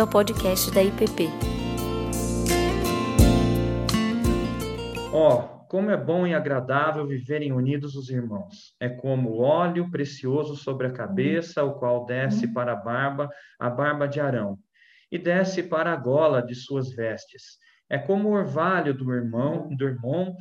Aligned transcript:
bem-vindo 0.00 0.02
ao 0.02 0.06
podcast 0.06 0.70
da 0.70 0.82
IPP. 0.82 1.28
Ó, 5.12 5.34
oh, 5.34 5.42
como 5.66 5.90
é 5.90 5.96
bom 5.96 6.26
e 6.26 6.34
agradável 6.34 7.06
viverem 7.06 7.52
unidos 7.52 7.94
os 7.94 8.08
irmãos. 8.08 8.74
É 8.80 8.88
como 8.88 9.38
óleo 9.38 9.90
precioso 9.90 10.56
sobre 10.56 10.86
a 10.86 10.92
cabeça, 10.92 11.64
o 11.64 11.74
qual 11.74 12.06
desce 12.06 12.52
para 12.52 12.72
a 12.72 12.76
barba, 12.76 13.28
a 13.58 13.68
barba 13.68 14.06
de 14.06 14.20
Arão, 14.20 14.58
e 15.10 15.18
desce 15.18 15.62
para 15.62 15.92
a 15.92 15.96
gola 15.96 16.40
de 16.40 16.54
suas 16.54 16.90
vestes. 16.94 17.58
É 17.88 17.98
como 17.98 18.28
o 18.28 18.32
orvalho 18.32 18.94
do 18.94 19.12
irmão, 19.12 19.68
do 19.76 19.84
irmão 19.84 20.34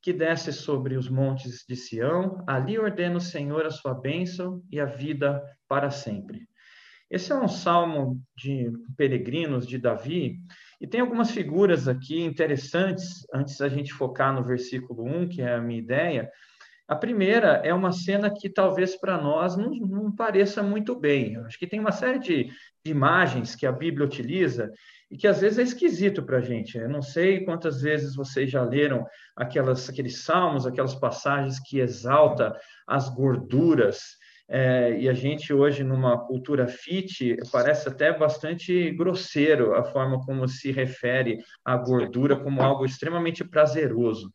que 0.00 0.12
desce 0.12 0.52
sobre 0.52 0.96
os 0.96 1.08
montes 1.08 1.64
de 1.68 1.76
Sião, 1.76 2.42
ali 2.46 2.78
ordena 2.78 3.16
o 3.16 3.20
Senhor 3.20 3.64
a 3.64 3.70
sua 3.70 3.94
bênção 3.94 4.60
e 4.70 4.80
a 4.80 4.84
vida 4.84 5.42
para 5.68 5.90
sempre. 5.90 6.46
Esse 7.12 7.30
é 7.30 7.34
um 7.34 7.46
salmo 7.46 8.18
de 8.34 8.72
peregrinos 8.96 9.66
de 9.66 9.76
Davi, 9.76 10.38
e 10.80 10.86
tem 10.86 11.02
algumas 11.02 11.30
figuras 11.30 11.86
aqui 11.86 12.22
interessantes, 12.22 13.26
antes 13.34 13.58
da 13.58 13.68
gente 13.68 13.92
focar 13.92 14.32
no 14.34 14.42
versículo 14.42 15.04
1, 15.04 15.28
que 15.28 15.42
é 15.42 15.56
a 15.56 15.60
minha 15.60 15.78
ideia. 15.78 16.30
A 16.88 16.96
primeira 16.96 17.60
é 17.64 17.72
uma 17.74 17.92
cena 17.92 18.32
que 18.32 18.48
talvez 18.48 18.96
para 18.96 19.20
nós 19.20 19.58
não, 19.58 19.70
não, 19.72 20.10
pareça 20.10 20.62
muito 20.62 20.98
bem. 20.98 21.34
Eu 21.34 21.44
acho 21.44 21.58
que 21.58 21.66
tem 21.66 21.78
uma 21.78 21.92
série 21.92 22.18
de, 22.18 22.44
de 22.82 22.90
imagens 22.90 23.54
que 23.54 23.66
a 23.66 23.72
Bíblia 23.72 24.06
utiliza 24.06 24.72
e 25.10 25.18
que 25.18 25.28
às 25.28 25.42
vezes 25.42 25.58
é 25.58 25.62
esquisito 25.64 26.22
para 26.22 26.38
a 26.38 26.42
gente. 26.42 26.78
Eu 26.78 26.88
não 26.88 27.02
sei 27.02 27.44
quantas 27.44 27.82
vezes 27.82 28.16
vocês 28.16 28.50
já 28.50 28.64
leram 28.64 29.06
aquelas, 29.36 29.86
aqueles 29.86 30.24
salmos, 30.24 30.66
aquelas 30.66 30.94
passagens 30.94 31.60
que 31.60 31.78
exalta 31.78 32.58
as 32.88 33.10
gorduras. 33.10 34.16
É, 34.48 34.98
e 34.98 35.08
a 35.08 35.14
gente 35.14 35.52
hoje, 35.52 35.82
numa 35.82 36.18
cultura 36.26 36.66
fit, 36.66 37.36
parece 37.50 37.88
até 37.88 38.16
bastante 38.16 38.90
grosseiro 38.90 39.74
a 39.74 39.82
forma 39.82 40.20
como 40.24 40.46
se 40.46 40.70
refere 40.70 41.38
à 41.64 41.76
gordura 41.76 42.36
como 42.36 42.60
algo 42.62 42.84
extremamente 42.84 43.44
prazeroso. 43.44 44.30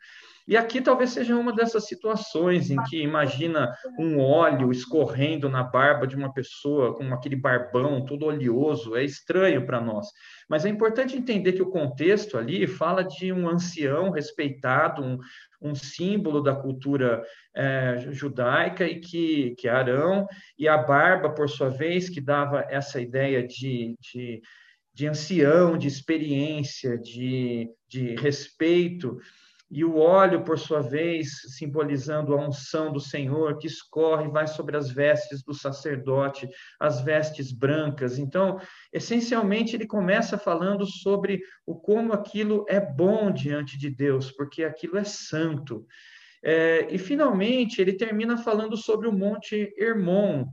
E 0.47 0.55
aqui 0.55 0.79
talvez 0.79 1.09
seja 1.09 1.35
uma 1.35 1.53
dessas 1.53 1.87
situações 1.87 2.71
em 2.71 2.81
que 2.83 3.01
imagina 3.01 3.75
um 3.99 4.17
óleo 4.17 4.71
escorrendo 4.71 5.49
na 5.49 5.61
barba 5.61 6.07
de 6.07 6.15
uma 6.15 6.33
pessoa, 6.33 6.95
com 6.95 7.13
aquele 7.13 7.35
barbão 7.35 8.05
todo 8.05 8.27
oleoso, 8.27 8.95
é 8.95 9.03
estranho 9.03 9.65
para 9.65 9.81
nós. 9.81 10.07
Mas 10.47 10.63
é 10.63 10.69
importante 10.69 11.17
entender 11.17 11.51
que 11.51 11.61
o 11.61 11.69
contexto 11.69 12.37
ali 12.37 12.65
fala 12.65 13.03
de 13.03 13.33
um 13.33 13.49
ancião 13.49 14.09
respeitado, 14.09 15.03
um, 15.03 15.17
um 15.61 15.75
símbolo 15.75 16.41
da 16.41 16.55
cultura 16.55 17.21
é, 17.53 18.07
judaica, 18.11 18.85
e 18.85 19.01
que, 19.01 19.53
que 19.57 19.67
é 19.67 19.71
Arão, 19.71 20.25
e 20.57 20.65
a 20.65 20.77
barba, 20.77 21.29
por 21.29 21.49
sua 21.49 21.69
vez, 21.69 22.09
que 22.09 22.21
dava 22.21 22.65
essa 22.69 23.01
ideia 23.01 23.45
de, 23.45 23.97
de, 23.99 24.41
de 24.93 25.07
ancião, 25.07 25.77
de 25.77 25.89
experiência, 25.89 26.97
de, 26.97 27.69
de 27.89 28.15
respeito 28.15 29.17
e 29.69 29.83
o 29.83 29.97
óleo, 29.97 30.43
por 30.43 30.57
sua 30.57 30.81
vez, 30.81 31.41
simbolizando 31.57 32.33
a 32.33 32.47
unção 32.47 32.91
do 32.91 33.01
Senhor, 33.01 33.57
que 33.57 33.67
escorre 33.67 34.29
vai 34.29 34.47
sobre 34.47 34.77
as 34.77 34.89
vestes 34.89 35.43
do 35.43 35.53
sacerdote, 35.53 36.47
as 36.79 37.01
vestes 37.01 37.51
brancas. 37.51 38.17
Então, 38.17 38.59
essencialmente, 38.93 39.75
ele 39.75 39.85
começa 39.85 40.37
falando 40.37 40.85
sobre 40.85 41.41
o 41.65 41.75
como 41.75 42.13
aquilo 42.13 42.65
é 42.69 42.79
bom 42.79 43.29
diante 43.29 43.77
de 43.77 43.89
Deus, 43.89 44.31
porque 44.31 44.63
aquilo 44.63 44.97
é 44.97 45.03
santo. 45.03 45.85
É, 46.41 46.87
e, 46.89 46.97
finalmente, 46.97 47.81
ele 47.81 47.93
termina 47.93 48.37
falando 48.37 48.77
sobre 48.77 49.07
o 49.07 49.13
Monte 49.13 49.73
Hermon, 49.77 50.45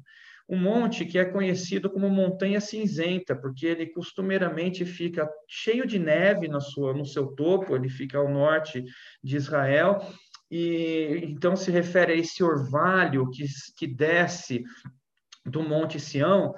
um 0.49 0.59
monte 0.59 1.07
que 1.07 1.19
é 1.19 1.25
conhecido 1.25 1.91
como 1.91 2.09
montanha 2.11 2.61
cinzenta, 2.61 3.35
porque 3.35 3.67
ele 3.67 3.87
costumeiramente 3.87 4.85
fica 4.85 5.29
cheio 5.49 5.87
de 5.87 5.99
neve 5.99 6.49
na 6.49 6.61
sua, 6.61 6.93
no 6.93 7.07
seu 7.07 7.29
topo, 7.29 7.75
ele 7.75 7.89
fica 7.89 8.19
ao 8.19 8.29
norte 8.29 8.85
de 9.23 9.37
Israel, 9.37 10.01
e 10.51 11.21
então 11.25 11.57
se 11.57 11.71
refere 11.71 12.13
a 12.13 12.17
esse 12.17 12.45
orvalho 12.45 13.31
que, 13.31 13.45
que 13.77 13.87
desce 13.87 14.63
do 15.45 15.63
Monte 15.63 15.99
Sião, 15.99 16.55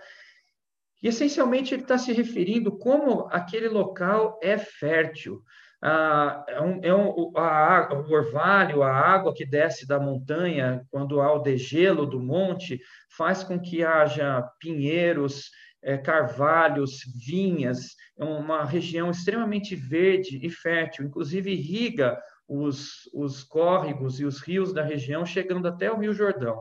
e 1.03 1.09
essencialmente 1.09 1.73
ele 1.73 1.83
está 1.83 1.97
se 1.97 2.13
referindo 2.13 2.77
como 2.77 3.29
aquele 3.31 3.69
local 3.69 4.39
é 4.43 4.59
fértil 4.59 5.43
ah, 5.83 6.45
é 6.49 6.61
um, 6.61 6.81
é 6.83 6.95
um, 6.95 7.33
a, 7.37 7.93
o 7.93 8.13
orvalho, 8.13 8.83
a 8.83 8.91
água 8.91 9.35
que 9.35 9.45
desce 9.45 9.87
da 9.87 10.01
montanha, 10.01 10.85
quando 10.91 11.21
há 11.21 11.33
o 11.33 11.41
degelo 11.41 12.07
do 12.07 12.21
monte, 12.21 12.81
faz 13.17 13.45
com 13.45 13.61
que 13.61 13.85
haja 13.85 14.43
pinheiros, 14.59 15.51
é, 15.83 15.97
carvalhos, 15.97 17.01
vinhas, 17.25 17.95
é 18.19 18.25
uma 18.25 18.65
região 18.65 19.11
extremamente 19.11 19.77
verde 19.77 20.41
e 20.43 20.51
fértil, 20.51 21.05
inclusive 21.05 21.53
irriga 21.53 22.19
os, 22.49 23.09
os 23.13 23.45
córregos 23.45 24.19
e 24.19 24.25
os 24.25 24.41
rios 24.41 24.73
da 24.73 24.83
região, 24.83 25.25
chegando 25.27 25.69
até 25.69 25.91
o 25.91 25.99
Rio 25.99 26.13
Jordão. 26.13 26.61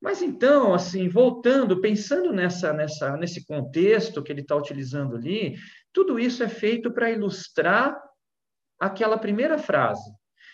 Mas 0.00 0.22
então, 0.22 0.72
assim, 0.72 1.08
voltando, 1.08 1.80
pensando 1.80 2.32
nessa, 2.32 2.72
nessa, 2.72 3.18
nesse 3.18 3.44
contexto 3.44 4.22
que 4.22 4.32
ele 4.32 4.40
está 4.40 4.56
utilizando 4.56 5.14
ali, 5.14 5.56
tudo 5.92 6.18
isso 6.18 6.42
é 6.42 6.48
feito 6.48 6.90
para 6.92 7.10
ilustrar 7.10 8.00
aquela 8.78 9.18
primeira 9.18 9.58
frase. 9.58 10.10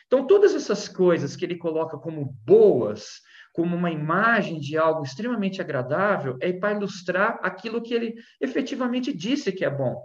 Então, 0.06 0.26
todas 0.26 0.54
essas 0.54 0.88
coisas 0.88 1.34
que 1.34 1.44
ele 1.44 1.56
coloca 1.56 1.98
como 1.98 2.24
boas, 2.44 3.20
como 3.52 3.74
uma 3.74 3.90
imagem 3.90 4.60
de 4.60 4.76
algo 4.76 5.02
extremamente 5.02 5.60
agradável, 5.60 6.36
é 6.40 6.52
para 6.52 6.76
ilustrar 6.76 7.38
aquilo 7.42 7.82
que 7.82 7.94
ele 7.94 8.14
efetivamente 8.40 9.12
disse 9.12 9.52
que 9.52 9.64
é 9.64 9.70
bom. 9.70 10.00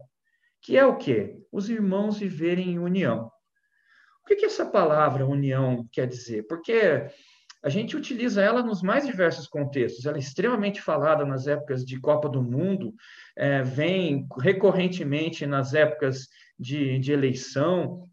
Que 0.61 0.77
é 0.77 0.85
o 0.85 0.97
quê? 0.97 1.37
Os 1.51 1.69
irmãos 1.69 2.17
viverem 2.17 2.71
em 2.71 2.79
união. 2.79 3.31
O 4.23 4.27
que, 4.27 4.35
que 4.35 4.45
essa 4.45 4.65
palavra 4.65 5.25
união 5.25 5.87
quer 5.91 6.07
dizer? 6.07 6.43
Porque 6.47 7.07
a 7.63 7.69
gente 7.69 7.95
utiliza 7.95 8.41
ela 8.41 8.63
nos 8.63 8.81
mais 8.81 9.05
diversos 9.05 9.47
contextos. 9.47 10.05
Ela 10.05 10.17
é 10.17 10.19
extremamente 10.19 10.81
falada 10.81 11.25
nas 11.25 11.47
épocas 11.47 11.85
de 11.85 11.99
Copa 11.99 12.27
do 12.27 12.41
Mundo, 12.41 12.93
é, 13.35 13.61
vem 13.61 14.27
recorrentemente 14.39 15.45
nas 15.45 15.73
épocas 15.73 16.27
de, 16.59 16.97
de 16.97 17.11
eleição. 17.11 18.09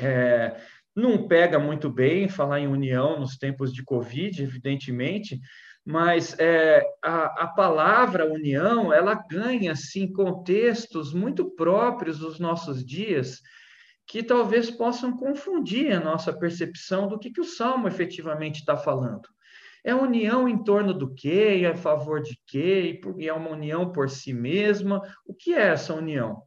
É, 0.00 0.56
não 0.94 1.28
pega 1.28 1.58
muito 1.58 1.88
bem 1.88 2.28
falar 2.28 2.60
em 2.60 2.68
união 2.68 3.18
nos 3.18 3.36
tempos 3.36 3.72
de 3.72 3.82
Covid, 3.84 4.42
evidentemente, 4.42 5.40
mas 5.84 6.36
é, 6.38 6.82
a, 7.02 7.44
a, 7.44 7.46
palavra 7.48 8.32
união 8.32 8.92
ela 8.92 9.14
ganha 9.14 9.72
assim 9.72 10.10
contextos 10.10 11.12
muito 11.12 11.50
próprios 11.50 12.18
dos 12.18 12.40
nossos 12.40 12.84
dias 12.84 13.42
que 14.06 14.22
talvez 14.22 14.70
possam 14.70 15.16
confundir 15.16 15.92
a 15.92 16.00
nossa 16.00 16.32
percepção 16.32 17.08
do 17.08 17.18
que, 17.18 17.30
que 17.30 17.40
o 17.40 17.44
Salmo 17.44 17.88
efetivamente 17.88 18.60
está 18.60 18.76
falando. 18.76 19.28
É 19.82 19.94
união 19.94 20.48
em 20.48 20.62
torno 20.62 20.94
do 20.94 21.12
quê? 21.14 21.60
É 21.62 21.66
a 21.66 21.76
favor 21.76 22.22
de 22.22 22.40
quê? 22.46 23.00
E 23.18 23.28
é 23.28 23.32
uma 23.32 23.50
união 23.50 23.92
por 23.92 24.08
si 24.08 24.32
mesma? 24.32 25.02
O 25.26 25.34
que 25.34 25.52
é 25.52 25.68
essa 25.68 25.94
união? 25.94 26.42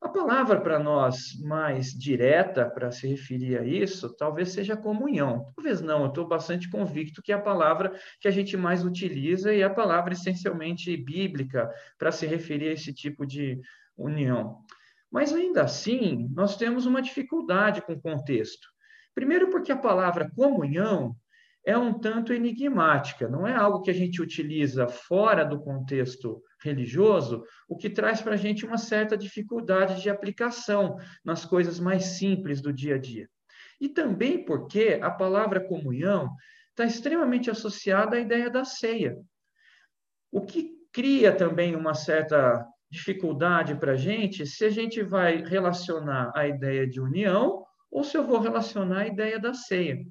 A 0.00 0.08
palavra 0.08 0.60
para 0.60 0.78
nós 0.78 1.36
mais 1.42 1.88
direta 1.92 2.68
para 2.68 2.92
se 2.92 3.08
referir 3.08 3.58
a 3.58 3.64
isso, 3.64 4.14
talvez 4.14 4.50
seja 4.50 4.76
comunhão. 4.76 5.50
Talvez 5.56 5.80
não, 5.80 6.02
eu 6.02 6.08
estou 6.08 6.28
bastante 6.28 6.70
convicto 6.70 7.22
que 7.22 7.32
é 7.32 7.34
a 7.34 7.40
palavra 7.40 7.92
que 8.20 8.28
a 8.28 8.30
gente 8.30 8.56
mais 8.56 8.84
utiliza 8.84 9.52
e 9.52 9.62
é 9.62 9.64
a 9.64 9.70
palavra 9.70 10.12
essencialmente 10.12 10.96
bíblica 10.96 11.68
para 11.98 12.12
se 12.12 12.24
referir 12.24 12.68
a 12.68 12.72
esse 12.72 12.92
tipo 12.92 13.26
de 13.26 13.60
união. 13.96 14.58
Mas 15.10 15.32
ainda 15.32 15.62
assim, 15.62 16.28
nós 16.32 16.56
temos 16.56 16.86
uma 16.86 17.00
dificuldade 17.00 17.82
com 17.82 17.92
o 17.92 18.00
contexto. 18.00 18.68
Primeiro, 19.14 19.50
porque 19.50 19.72
a 19.72 19.78
palavra 19.78 20.30
comunhão 20.34 21.16
é 21.64 21.76
um 21.76 21.98
tanto 21.98 22.32
enigmática, 22.32 23.28
não 23.28 23.44
é 23.44 23.52
algo 23.52 23.82
que 23.82 23.90
a 23.90 23.94
gente 23.94 24.22
utiliza 24.22 24.86
fora 24.86 25.44
do 25.44 25.60
contexto 25.60 26.40
religioso, 26.62 27.42
o 27.68 27.76
que 27.76 27.90
traz 27.90 28.20
para 28.20 28.34
a 28.34 28.36
gente 28.36 28.64
uma 28.64 28.78
certa 28.78 29.16
dificuldade 29.16 30.00
de 30.00 30.08
aplicação 30.08 30.96
nas 31.24 31.44
coisas 31.44 31.80
mais 31.80 32.04
simples 32.18 32.60
do 32.60 32.72
dia 32.72 32.94
a 32.94 32.98
dia. 32.98 33.28
E 33.80 33.88
também 33.88 34.44
porque 34.44 35.00
a 35.02 35.10
palavra 35.10 35.66
comunhão 35.66 36.30
está 36.70 36.84
extremamente 36.84 37.50
associada 37.50 38.16
à 38.16 38.20
ideia 38.20 38.48
da 38.48 38.64
ceia, 38.64 39.18
o 40.30 40.42
que 40.42 40.70
cria 40.92 41.34
também 41.34 41.74
uma 41.74 41.94
certa 41.94 42.64
dificuldade 42.90 43.74
para 43.74 43.92
a 43.92 43.96
gente 43.96 44.46
se 44.46 44.64
a 44.64 44.70
gente 44.70 45.02
vai 45.02 45.42
relacionar 45.42 46.32
a 46.34 46.46
ideia 46.46 46.86
de 46.86 47.00
união 47.00 47.64
ou 47.90 48.04
se 48.04 48.16
eu 48.16 48.26
vou 48.26 48.40
relacionar 48.40 49.00
a 49.00 49.06
ideia 49.06 49.38
da 49.38 49.54
ceia. 49.54 50.04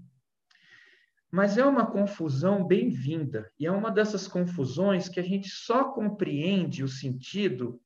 Mas 1.31 1.57
é 1.57 1.65
uma 1.65 1.85
confusão 1.85 2.65
bem-vinda, 2.65 3.51
e 3.59 3.65
é 3.65 3.71
uma 3.71 3.91
dessas 3.91 4.27
confusões 4.27 5.09
que 5.09 5.19
a 5.19 5.23
gente 5.23 5.49
só 5.49 5.91
compreende 5.91 6.83
o 6.83 6.87
sentido 6.87 7.79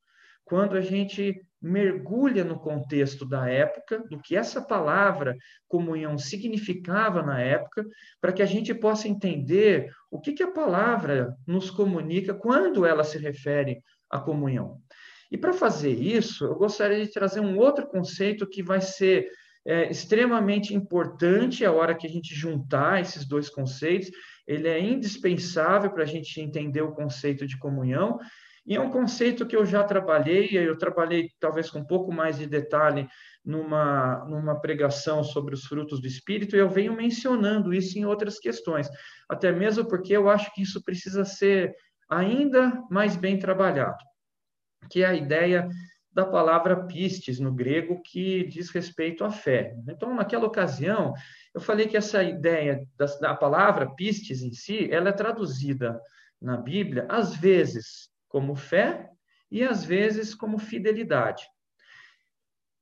quando 0.45 0.75
a 0.75 0.81
gente 0.81 1.43
mergulha 1.61 2.43
no 2.43 2.59
contexto 2.59 3.25
da 3.25 3.49
época, 3.49 3.99
do 4.09 4.19
que 4.19 4.35
essa 4.35 4.61
palavra 4.61 5.35
comunhão 5.67 6.17
significava 6.17 7.21
na 7.21 7.39
época, 7.39 7.85
para 8.21 8.31
que 8.31 8.41
a 8.41 8.45
gente 8.45 8.73
possa 8.73 9.07
entender 9.07 9.91
o 10.09 10.19
que, 10.19 10.33
que 10.33 10.43
a 10.43 10.51
palavra 10.51 11.35
nos 11.45 11.69
comunica 11.69 12.33
quando 12.33 12.85
ela 12.85 13.03
se 13.03 13.17
refere 13.17 13.81
à 14.09 14.19
comunhão. 14.19 14.81
E 15.31 15.37
para 15.37 15.53
fazer 15.53 15.93
isso, 15.93 16.45
eu 16.45 16.55
gostaria 16.55 17.05
de 17.05 17.11
trazer 17.11 17.39
um 17.39 17.57
outro 17.57 17.87
conceito 17.87 18.47
que 18.47 18.63
vai 18.63 18.81
ser 18.81 19.29
é, 19.65 19.89
extremamente 19.89 20.73
importante 20.73 21.63
a 21.63 21.71
hora 21.71 21.95
que 21.95 22.07
a 22.07 22.09
gente 22.09 22.33
juntar 22.33 23.01
esses 23.01 23.25
dois 23.25 23.49
conceitos. 23.49 24.09
Ele 24.47 24.67
é 24.67 24.79
indispensável 24.79 25.91
para 25.91 26.03
a 26.03 26.07
gente 26.07 26.41
entender 26.41 26.81
o 26.81 26.93
conceito 26.93 27.45
de 27.45 27.57
comunhão. 27.57 28.17
E 28.65 28.75
é 28.75 28.81
um 28.81 28.89
conceito 28.89 29.45
que 29.45 29.55
eu 29.55 29.65
já 29.65 29.83
trabalhei, 29.83 30.49
eu 30.51 30.77
trabalhei 30.77 31.29
talvez 31.39 31.69
com 31.69 31.79
um 31.79 31.85
pouco 31.85 32.11
mais 32.11 32.37
de 32.37 32.45
detalhe 32.45 33.07
numa, 33.43 34.25
numa 34.25 34.59
pregação 34.59 35.23
sobre 35.23 35.55
os 35.55 35.65
frutos 35.65 35.99
do 35.99 36.07
Espírito, 36.07 36.55
e 36.55 36.59
eu 36.59 36.69
venho 36.69 36.95
mencionando 36.95 37.73
isso 37.73 37.97
em 37.97 38.05
outras 38.05 38.37
questões, 38.37 38.87
até 39.27 39.51
mesmo 39.51 39.87
porque 39.87 40.15
eu 40.15 40.29
acho 40.29 40.53
que 40.53 40.61
isso 40.61 40.83
precisa 40.83 41.25
ser 41.25 41.73
ainda 42.09 42.83
mais 42.89 43.15
bem 43.15 43.37
trabalhado, 43.37 44.03
que 44.89 45.03
é 45.03 45.05
a 45.05 45.13
ideia 45.13 45.69
da 46.11 46.25
palavra 46.25 46.87
pistes 46.87 47.39
no 47.39 47.53
grego, 47.53 48.01
que 48.01 48.43
diz 48.45 48.69
respeito 48.71 49.23
à 49.23 49.31
fé. 49.31 49.75
Então, 49.87 50.15
naquela 50.15 50.47
ocasião, 50.47 51.13
eu 51.53 51.61
falei 51.61 51.87
que 51.87 51.95
essa 51.95 52.23
ideia 52.23 52.85
da, 52.97 53.05
da 53.05 53.35
palavra 53.35 53.93
pistes 53.95 54.41
em 54.41 54.51
si, 54.51 54.91
ela 54.91 55.09
é 55.09 55.13
traduzida 55.13 56.01
na 56.41 56.57
Bíblia, 56.57 57.05
às 57.09 57.35
vezes 57.35 58.09
como 58.27 58.55
fé 58.55 59.09
e 59.51 59.63
às 59.63 59.83
vezes 59.83 60.33
como 60.33 60.57
fidelidade. 60.57 61.43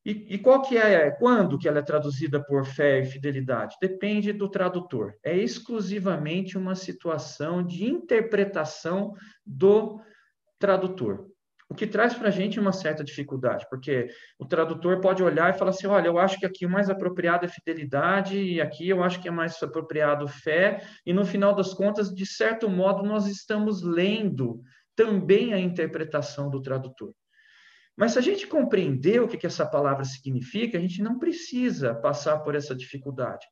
E, 0.07 0.35
e, 0.35 0.37
qual 0.37 0.61
que 0.61 0.77
é, 0.77 1.11
quando 1.11 1.59
que 1.59 1.67
ela 1.67 1.79
é 1.79 1.81
traduzida 1.81 2.41
por 2.41 2.65
fé 2.65 3.01
e 3.01 3.05
fidelidade? 3.05 3.75
Depende 3.81 4.31
do 4.31 4.47
tradutor. 4.47 5.15
É 5.21 5.35
exclusivamente 5.35 6.57
uma 6.57 6.75
situação 6.75 7.61
de 7.61 7.83
interpretação 7.83 9.13
do 9.45 9.99
tradutor. 10.57 11.27
O 11.69 11.75
que 11.75 11.85
traz 11.85 12.13
para 12.13 12.29
a 12.29 12.31
gente 12.31 12.57
uma 12.57 12.71
certa 12.71 13.03
dificuldade, 13.03 13.65
porque 13.69 14.07
o 14.39 14.45
tradutor 14.45 15.01
pode 15.01 15.21
olhar 15.21 15.53
e 15.53 15.57
falar 15.57 15.71
assim: 15.71 15.87
olha, 15.87 16.07
eu 16.07 16.17
acho 16.17 16.39
que 16.39 16.45
aqui 16.45 16.65
o 16.65 16.69
mais 16.69 16.89
apropriado 16.89 17.43
é 17.43 17.49
fidelidade, 17.49 18.41
e 18.41 18.61
aqui 18.61 18.87
eu 18.87 19.03
acho 19.03 19.21
que 19.21 19.27
é 19.27 19.31
mais 19.31 19.61
apropriado 19.61 20.25
fé, 20.25 20.81
e 21.05 21.11
no 21.11 21.25
final 21.25 21.53
das 21.53 21.73
contas, 21.73 22.15
de 22.15 22.25
certo 22.25 22.69
modo, 22.69 23.03
nós 23.03 23.27
estamos 23.27 23.81
lendo 23.81 24.61
também 24.95 25.53
a 25.53 25.59
interpretação 25.59 26.49
do 26.49 26.61
tradutor. 26.61 27.13
Mas 27.97 28.13
se 28.13 28.19
a 28.19 28.21
gente 28.21 28.45
compreender 28.45 29.19
o 29.21 29.27
que, 29.27 29.37
que 29.37 29.47
essa 29.47 29.65
palavra 29.65 30.05
significa, 30.05 30.77
a 30.77 30.81
gente 30.81 31.01
não 31.01 31.17
precisa 31.17 31.95
passar 31.95 32.37
por 32.39 32.53
essa 32.53 32.75
dificuldade. 32.75 33.43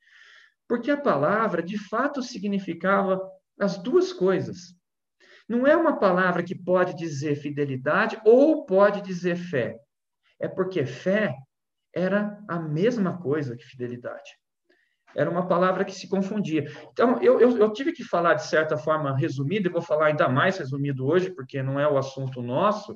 Porque 0.67 0.91
a 0.91 0.97
palavra, 0.97 1.63
de 1.63 1.77
fato, 1.77 2.21
significava 2.21 3.19
as 3.59 3.77
duas 3.77 4.13
coisas. 4.13 4.75
Não 5.49 5.65
é 5.65 5.75
uma 5.75 5.97
palavra 5.97 6.43
que 6.43 6.55
pode 6.55 6.95
dizer 6.95 7.35
fidelidade 7.35 8.19
ou 8.23 8.65
pode 8.65 9.01
dizer 9.01 9.35
fé. 9.35 9.77
É 10.39 10.47
porque 10.47 10.85
fé 10.85 11.33
era 11.93 12.39
a 12.47 12.59
mesma 12.59 13.17
coisa 13.19 13.55
que 13.55 13.63
fidelidade. 13.63 14.31
Era 15.15 15.29
uma 15.29 15.47
palavra 15.47 15.85
que 15.85 15.93
se 15.93 16.09
confundia. 16.09 16.69
Então, 16.91 17.21
eu, 17.21 17.39
eu, 17.39 17.57
eu 17.57 17.71
tive 17.71 17.93
que 17.93 18.03
falar 18.03 18.33
de 18.33 18.45
certa 18.45 18.77
forma 18.77 19.15
resumida, 19.17 19.69
e 19.69 19.71
vou 19.71 19.81
falar 19.81 20.07
ainda 20.07 20.27
mais 20.27 20.57
resumido 20.57 21.07
hoje, 21.07 21.33
porque 21.33 21.63
não 21.63 21.79
é 21.79 21.87
o 21.87 21.97
assunto 21.97 22.41
nosso, 22.41 22.93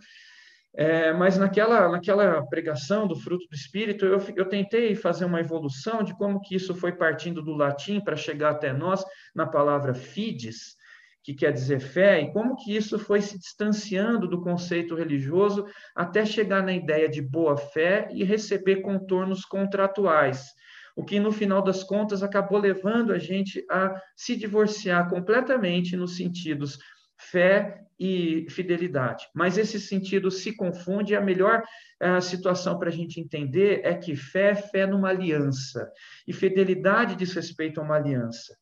é, 0.76 1.12
mas 1.12 1.38
naquela, 1.38 1.90
naquela 1.90 2.46
pregação 2.48 3.08
do 3.08 3.16
fruto 3.16 3.48
do 3.48 3.56
Espírito, 3.56 4.06
eu, 4.06 4.20
eu 4.36 4.46
tentei 4.46 4.96
fazer 4.96 5.26
uma 5.26 5.40
evolução 5.40 6.04
de 6.04 6.16
como 6.16 6.40
que 6.40 6.56
isso 6.56 6.76
foi 6.76 6.92
partindo 6.92 7.42
do 7.42 7.54
latim 7.54 8.00
para 8.00 8.16
chegar 8.16 8.52
até 8.52 8.72
nós 8.72 9.04
na 9.34 9.48
palavra 9.48 9.94
fides, 9.94 10.78
que 11.24 11.34
quer 11.34 11.52
dizer 11.52 11.80
fé, 11.80 12.22
e 12.22 12.32
como 12.32 12.56
que 12.56 12.76
isso 12.76 12.98
foi 12.98 13.22
se 13.22 13.38
distanciando 13.38 14.28
do 14.28 14.42
conceito 14.42 14.96
religioso 14.96 15.66
até 15.96 16.26
chegar 16.26 16.64
na 16.64 16.74
ideia 16.74 17.10
de 17.10 17.22
boa 17.22 17.58
fé 17.58 18.08
e 18.12 18.24
receber 18.24 18.78
contornos 18.78 19.44
contratuais. 19.46 20.48
O 20.96 21.04
que, 21.04 21.20
no 21.20 21.32
final 21.32 21.62
das 21.62 21.84
contas, 21.84 22.24
acabou 22.24 22.60
levando 22.60 23.12
a 23.12 23.18
gente 23.18 23.66
a 23.70 24.00
se 24.16 24.36
divorciar 24.36 25.10
completamente 25.10 25.96
nos 25.96 26.16
sentidos 26.16 26.78
fé 27.18 27.89
e 28.00 28.48
fidelidade. 28.50 29.28
Mas 29.36 29.58
esse 29.58 29.80
sentido 29.80 30.32
se 30.32 30.56
confunde, 30.56 31.14
e 31.14 31.16
a 31.16 31.22
melhor 31.22 31.62
uh, 32.02 32.22
situação 32.22 32.80
para 32.80 32.90
a 32.90 32.94
gente 32.94 33.20
entender 33.20 33.82
é 33.84 33.94
que 33.94 34.16
fé 34.16 34.52
é 34.52 34.56
fé 34.56 34.88
numa 34.88 35.10
aliança, 35.10 35.92
e 36.28 36.32
fidelidade 36.32 37.16
diz 37.16 37.34
respeito 37.34 37.82
a 37.82 37.84
uma 37.84 37.96
aliança. 37.96 38.56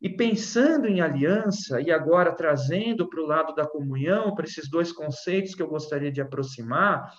E 0.00 0.08
pensando 0.08 0.86
em 0.86 1.00
aliança, 1.00 1.80
e 1.80 1.90
agora 1.90 2.34
trazendo 2.34 3.08
para 3.08 3.20
o 3.20 3.26
lado 3.26 3.54
da 3.54 3.66
comunhão, 3.66 4.34
para 4.34 4.44
esses 4.44 4.68
dois 4.68 4.92
conceitos 4.92 5.54
que 5.54 5.62
eu 5.62 5.68
gostaria 5.68 6.12
de 6.12 6.20
aproximar, 6.20 7.10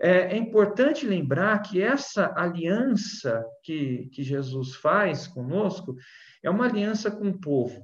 é, 0.00 0.34
é 0.34 0.36
importante 0.36 1.06
lembrar 1.06 1.60
que 1.60 1.82
essa 1.82 2.32
aliança 2.36 3.44
que, 3.62 4.08
que 4.12 4.22
Jesus 4.22 4.76
faz 4.76 5.26
conosco 5.26 5.96
é 6.42 6.48
uma 6.48 6.66
aliança 6.66 7.10
com 7.10 7.28
o 7.28 7.40
povo, 7.40 7.82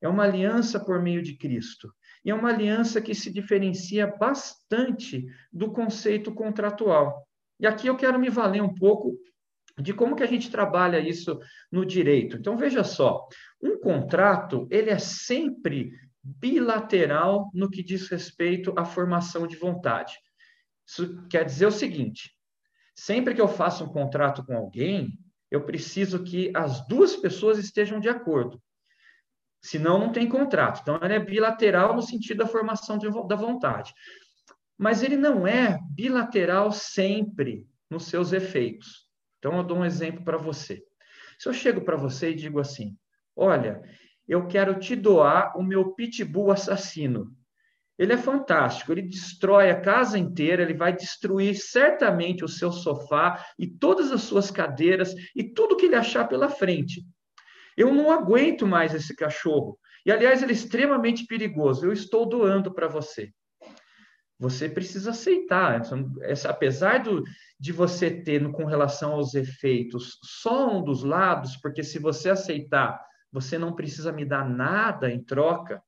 é 0.00 0.08
uma 0.08 0.24
aliança 0.24 0.80
por 0.80 1.02
meio 1.02 1.22
de 1.22 1.36
Cristo. 1.36 1.92
E 2.24 2.30
é 2.30 2.34
uma 2.34 2.50
aliança 2.50 3.00
que 3.00 3.14
se 3.14 3.32
diferencia 3.32 4.06
bastante 4.06 5.26
do 5.52 5.72
conceito 5.72 6.32
contratual. 6.32 7.26
E 7.58 7.66
aqui 7.66 7.86
eu 7.86 7.96
quero 7.96 8.18
me 8.18 8.28
valer 8.28 8.62
um 8.62 8.74
pouco 8.74 9.16
de 9.78 9.94
como 9.94 10.16
que 10.16 10.22
a 10.22 10.26
gente 10.26 10.50
trabalha 10.50 10.98
isso 10.98 11.38
no 11.70 11.84
direito. 11.84 12.36
Então 12.36 12.56
veja 12.56 12.84
só, 12.84 13.26
um 13.62 13.78
contrato, 13.78 14.66
ele 14.70 14.90
é 14.90 14.98
sempre 14.98 15.92
bilateral 16.22 17.50
no 17.54 17.70
que 17.70 17.82
diz 17.82 18.08
respeito 18.08 18.74
à 18.76 18.84
formação 18.84 19.46
de 19.46 19.56
vontade. 19.56 20.14
Isso 20.86 21.26
quer 21.28 21.44
dizer 21.44 21.66
o 21.66 21.72
seguinte: 21.72 22.34
sempre 22.94 23.34
que 23.34 23.40
eu 23.40 23.48
faço 23.48 23.84
um 23.84 23.88
contrato 23.88 24.44
com 24.44 24.54
alguém, 24.54 25.18
eu 25.50 25.64
preciso 25.64 26.22
que 26.22 26.52
as 26.54 26.86
duas 26.86 27.16
pessoas 27.16 27.58
estejam 27.58 27.98
de 27.98 28.08
acordo. 28.08 28.60
Senão, 29.62 29.98
não 29.98 30.12
tem 30.12 30.28
contrato. 30.28 30.80
Então, 30.80 30.98
ele 31.02 31.14
é 31.14 31.18
bilateral 31.18 31.94
no 31.94 32.02
sentido 32.02 32.38
da 32.38 32.46
formação 32.46 32.96
de, 32.96 33.08
da 33.26 33.36
vontade. 33.36 33.92
Mas 34.78 35.02
ele 35.02 35.16
não 35.16 35.46
é 35.46 35.78
bilateral 35.90 36.72
sempre 36.72 37.66
nos 37.90 38.06
seus 38.06 38.32
efeitos. 38.32 39.06
Então, 39.38 39.56
eu 39.56 39.62
dou 39.64 39.78
um 39.78 39.84
exemplo 39.84 40.24
para 40.24 40.38
você. 40.38 40.82
Se 41.38 41.48
eu 41.48 41.52
chego 41.52 41.82
para 41.82 41.96
você 41.96 42.30
e 42.30 42.34
digo 42.34 42.58
assim: 42.58 42.96
Olha, 43.36 43.82
eu 44.26 44.46
quero 44.46 44.78
te 44.78 44.94
doar 44.94 45.56
o 45.56 45.62
meu 45.62 45.92
pitbull 45.92 46.50
assassino. 46.50 47.34
Ele 47.98 48.14
é 48.14 48.16
fantástico, 48.16 48.92
ele 48.92 49.02
destrói 49.02 49.70
a 49.70 49.78
casa 49.78 50.18
inteira, 50.18 50.62
ele 50.62 50.72
vai 50.72 50.94
destruir 50.94 51.54
certamente 51.54 52.42
o 52.42 52.48
seu 52.48 52.72
sofá 52.72 53.44
e 53.58 53.66
todas 53.66 54.10
as 54.10 54.22
suas 54.22 54.50
cadeiras 54.50 55.14
e 55.36 55.44
tudo 55.44 55.76
que 55.76 55.84
ele 55.84 55.96
achar 55.96 56.26
pela 56.26 56.48
frente. 56.48 57.04
Eu 57.80 57.94
não 57.94 58.12
aguento 58.12 58.66
mais 58.66 58.94
esse 58.94 59.16
cachorro. 59.16 59.78
E, 60.04 60.12
aliás, 60.12 60.42
ele 60.42 60.52
é 60.52 60.54
extremamente 60.54 61.24
perigoso. 61.24 61.86
Eu 61.86 61.94
estou 61.94 62.28
doando 62.28 62.74
para 62.74 62.86
você. 62.86 63.32
Você 64.38 64.68
precisa 64.68 65.12
aceitar. 65.12 65.80
Apesar 66.46 67.02
do, 67.02 67.24
de 67.58 67.72
você 67.72 68.10
ter, 68.10 68.52
com 68.52 68.66
relação 68.66 69.12
aos 69.12 69.34
efeitos, 69.34 70.18
só 70.22 70.76
um 70.76 70.84
dos 70.84 71.02
lados, 71.02 71.56
porque 71.56 71.82
se 71.82 71.98
você 71.98 72.28
aceitar, 72.28 73.02
você 73.32 73.56
não 73.56 73.74
precisa 73.74 74.12
me 74.12 74.26
dar 74.26 74.46
nada 74.46 75.10
em 75.10 75.24
troca, 75.24 75.82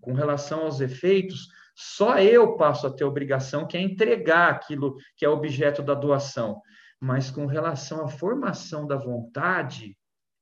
com 0.00 0.12
relação 0.12 0.62
aos 0.62 0.80
efeitos, 0.80 1.46
só 1.76 2.18
eu 2.18 2.56
passo 2.56 2.88
a 2.88 2.90
ter 2.92 3.04
obrigação, 3.04 3.68
que 3.68 3.76
é 3.76 3.80
entregar 3.80 4.50
aquilo 4.50 4.96
que 5.16 5.24
é 5.24 5.28
objeto 5.28 5.80
da 5.80 5.94
doação. 5.94 6.60
Mas 6.98 7.30
com 7.30 7.46
relação 7.46 8.04
à 8.04 8.08
formação 8.08 8.84
da 8.84 8.96
vontade, 8.96 9.96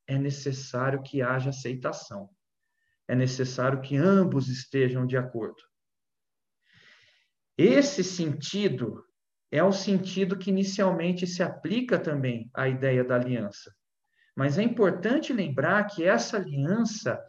é 0.09 0.17
necessário 0.17 1.03
que 1.03 1.21
haja 1.21 1.51
aceitação. 1.51 2.29
É 3.07 3.15
necessário 3.15 3.79
que 3.79 3.95
ambos 3.95 4.49
estejam 4.49 5.05
de 5.05 5.15
acordo. 5.15 5.61
Esse 7.55 8.03
sentido 8.03 9.05
é 9.51 9.63
o 9.63 9.71
sentido 9.71 10.35
que 10.35 10.49
inicialmente 10.49 11.27
se 11.27 11.43
aplica 11.43 11.99
também 11.99 12.49
à 12.55 12.67
ideia 12.67 13.03
da 13.03 13.15
aliança. 13.15 13.71
Mas 14.35 14.57
é 14.57 14.63
importante 14.63 15.31
lembrar 15.31 15.85
que 15.85 16.03
essa 16.03 16.37
aliança 16.37 17.19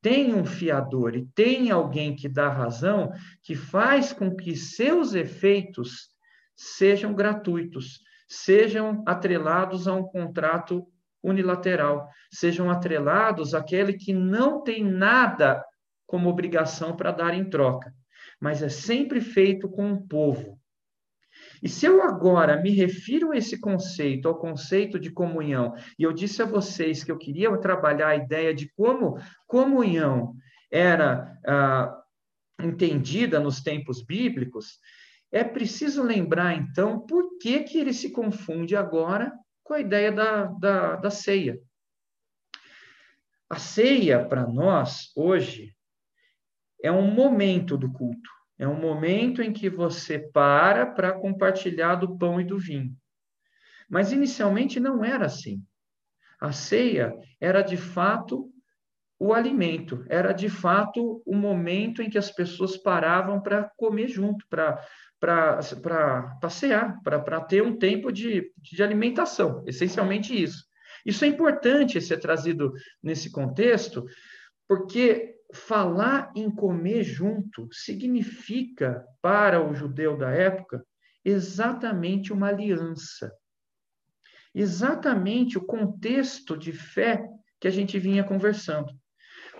tem 0.00 0.32
um 0.32 0.46
fiador 0.46 1.14
e 1.14 1.26
tem 1.34 1.70
alguém 1.70 2.16
que 2.16 2.28
dá 2.28 2.48
razão, 2.48 3.12
que 3.42 3.54
faz 3.54 4.14
com 4.14 4.34
que 4.34 4.56
seus 4.56 5.12
efeitos 5.12 6.08
sejam 6.56 7.14
gratuitos, 7.14 8.00
sejam 8.26 9.02
atrelados 9.06 9.86
a 9.86 9.94
um 9.94 10.04
contrato 10.04 10.86
unilateral, 11.22 12.08
sejam 12.32 12.70
atrelados 12.70 13.54
àquele 13.54 13.94
que 13.94 14.12
não 14.12 14.62
tem 14.62 14.84
nada 14.84 15.64
como 16.06 16.28
obrigação 16.28 16.96
para 16.96 17.12
dar 17.12 17.34
em 17.34 17.48
troca, 17.48 17.92
mas 18.40 18.62
é 18.62 18.68
sempre 18.68 19.20
feito 19.20 19.68
com 19.68 19.92
o 19.92 20.06
povo. 20.06 20.58
E 21.62 21.68
se 21.68 21.86
eu 21.86 22.02
agora 22.02 22.60
me 22.60 22.70
refiro 22.70 23.32
a 23.32 23.36
esse 23.36 23.60
conceito, 23.60 24.26
ao 24.26 24.38
conceito 24.38 24.98
de 24.98 25.10
comunhão, 25.10 25.74
e 25.98 26.02
eu 26.02 26.12
disse 26.12 26.42
a 26.42 26.46
vocês 26.46 27.04
que 27.04 27.12
eu 27.12 27.18
queria 27.18 27.56
trabalhar 27.58 28.08
a 28.08 28.16
ideia 28.16 28.54
de 28.54 28.70
como 28.74 29.18
comunhão 29.46 30.34
era 30.70 31.38
ah, 31.46 32.02
entendida 32.60 33.38
nos 33.38 33.60
tempos 33.60 34.02
bíblicos, 34.02 34.78
é 35.32 35.44
preciso 35.44 36.02
lembrar, 36.02 36.56
então, 36.56 37.00
por 37.00 37.38
que, 37.38 37.60
que 37.60 37.78
ele 37.78 37.92
se 37.92 38.10
confunde 38.10 38.74
agora 38.74 39.32
com 39.70 39.74
a 39.74 39.80
ideia 39.80 40.10
da, 40.10 40.46
da, 40.46 40.96
da 40.96 41.10
ceia. 41.10 41.56
A 43.48 43.56
ceia, 43.56 44.24
para 44.26 44.44
nós, 44.44 45.12
hoje, 45.14 45.76
é 46.82 46.90
um 46.90 47.08
momento 47.08 47.78
do 47.78 47.88
culto. 47.92 48.28
É 48.58 48.66
um 48.66 48.74
momento 48.74 49.40
em 49.40 49.52
que 49.52 49.70
você 49.70 50.18
para 50.18 50.86
para 50.86 51.12
compartilhar 51.12 51.94
do 51.94 52.18
pão 52.18 52.40
e 52.40 52.44
do 52.44 52.58
vinho. 52.58 52.96
Mas 53.88 54.10
inicialmente 54.10 54.80
não 54.80 55.04
era 55.04 55.26
assim. 55.26 55.64
A 56.40 56.50
ceia 56.50 57.14
era 57.40 57.62
de 57.62 57.76
fato 57.76 58.49
o 59.20 59.34
alimento, 59.34 60.02
era 60.08 60.32
de 60.32 60.48
fato 60.48 61.22
o 61.26 61.36
momento 61.36 62.00
em 62.00 62.08
que 62.08 62.16
as 62.16 62.30
pessoas 62.30 62.78
paravam 62.78 63.38
para 63.38 63.70
comer 63.76 64.08
junto, 64.08 64.46
para 64.48 64.82
para 65.20 66.38
passear, 66.40 66.98
para 67.02 67.42
ter 67.42 67.62
um 67.62 67.76
tempo 67.76 68.10
de, 68.10 68.50
de 68.56 68.82
alimentação, 68.82 69.62
essencialmente 69.66 70.32
isso. 70.42 70.64
Isso 71.04 71.26
é 71.26 71.28
importante 71.28 72.00
ser 72.00 72.16
trazido 72.16 72.72
nesse 73.02 73.30
contexto, 73.30 74.06
porque 74.66 75.34
falar 75.52 76.32
em 76.34 76.50
comer 76.50 77.02
junto 77.02 77.68
significa, 77.70 79.04
para 79.20 79.62
o 79.62 79.74
judeu 79.74 80.16
da 80.16 80.30
época, 80.30 80.82
exatamente 81.22 82.32
uma 82.32 82.48
aliança. 82.48 83.30
Exatamente 84.54 85.58
o 85.58 85.66
contexto 85.66 86.56
de 86.56 86.72
fé 86.72 87.28
que 87.60 87.68
a 87.68 87.70
gente 87.70 87.98
vinha 87.98 88.24
conversando. 88.24 88.98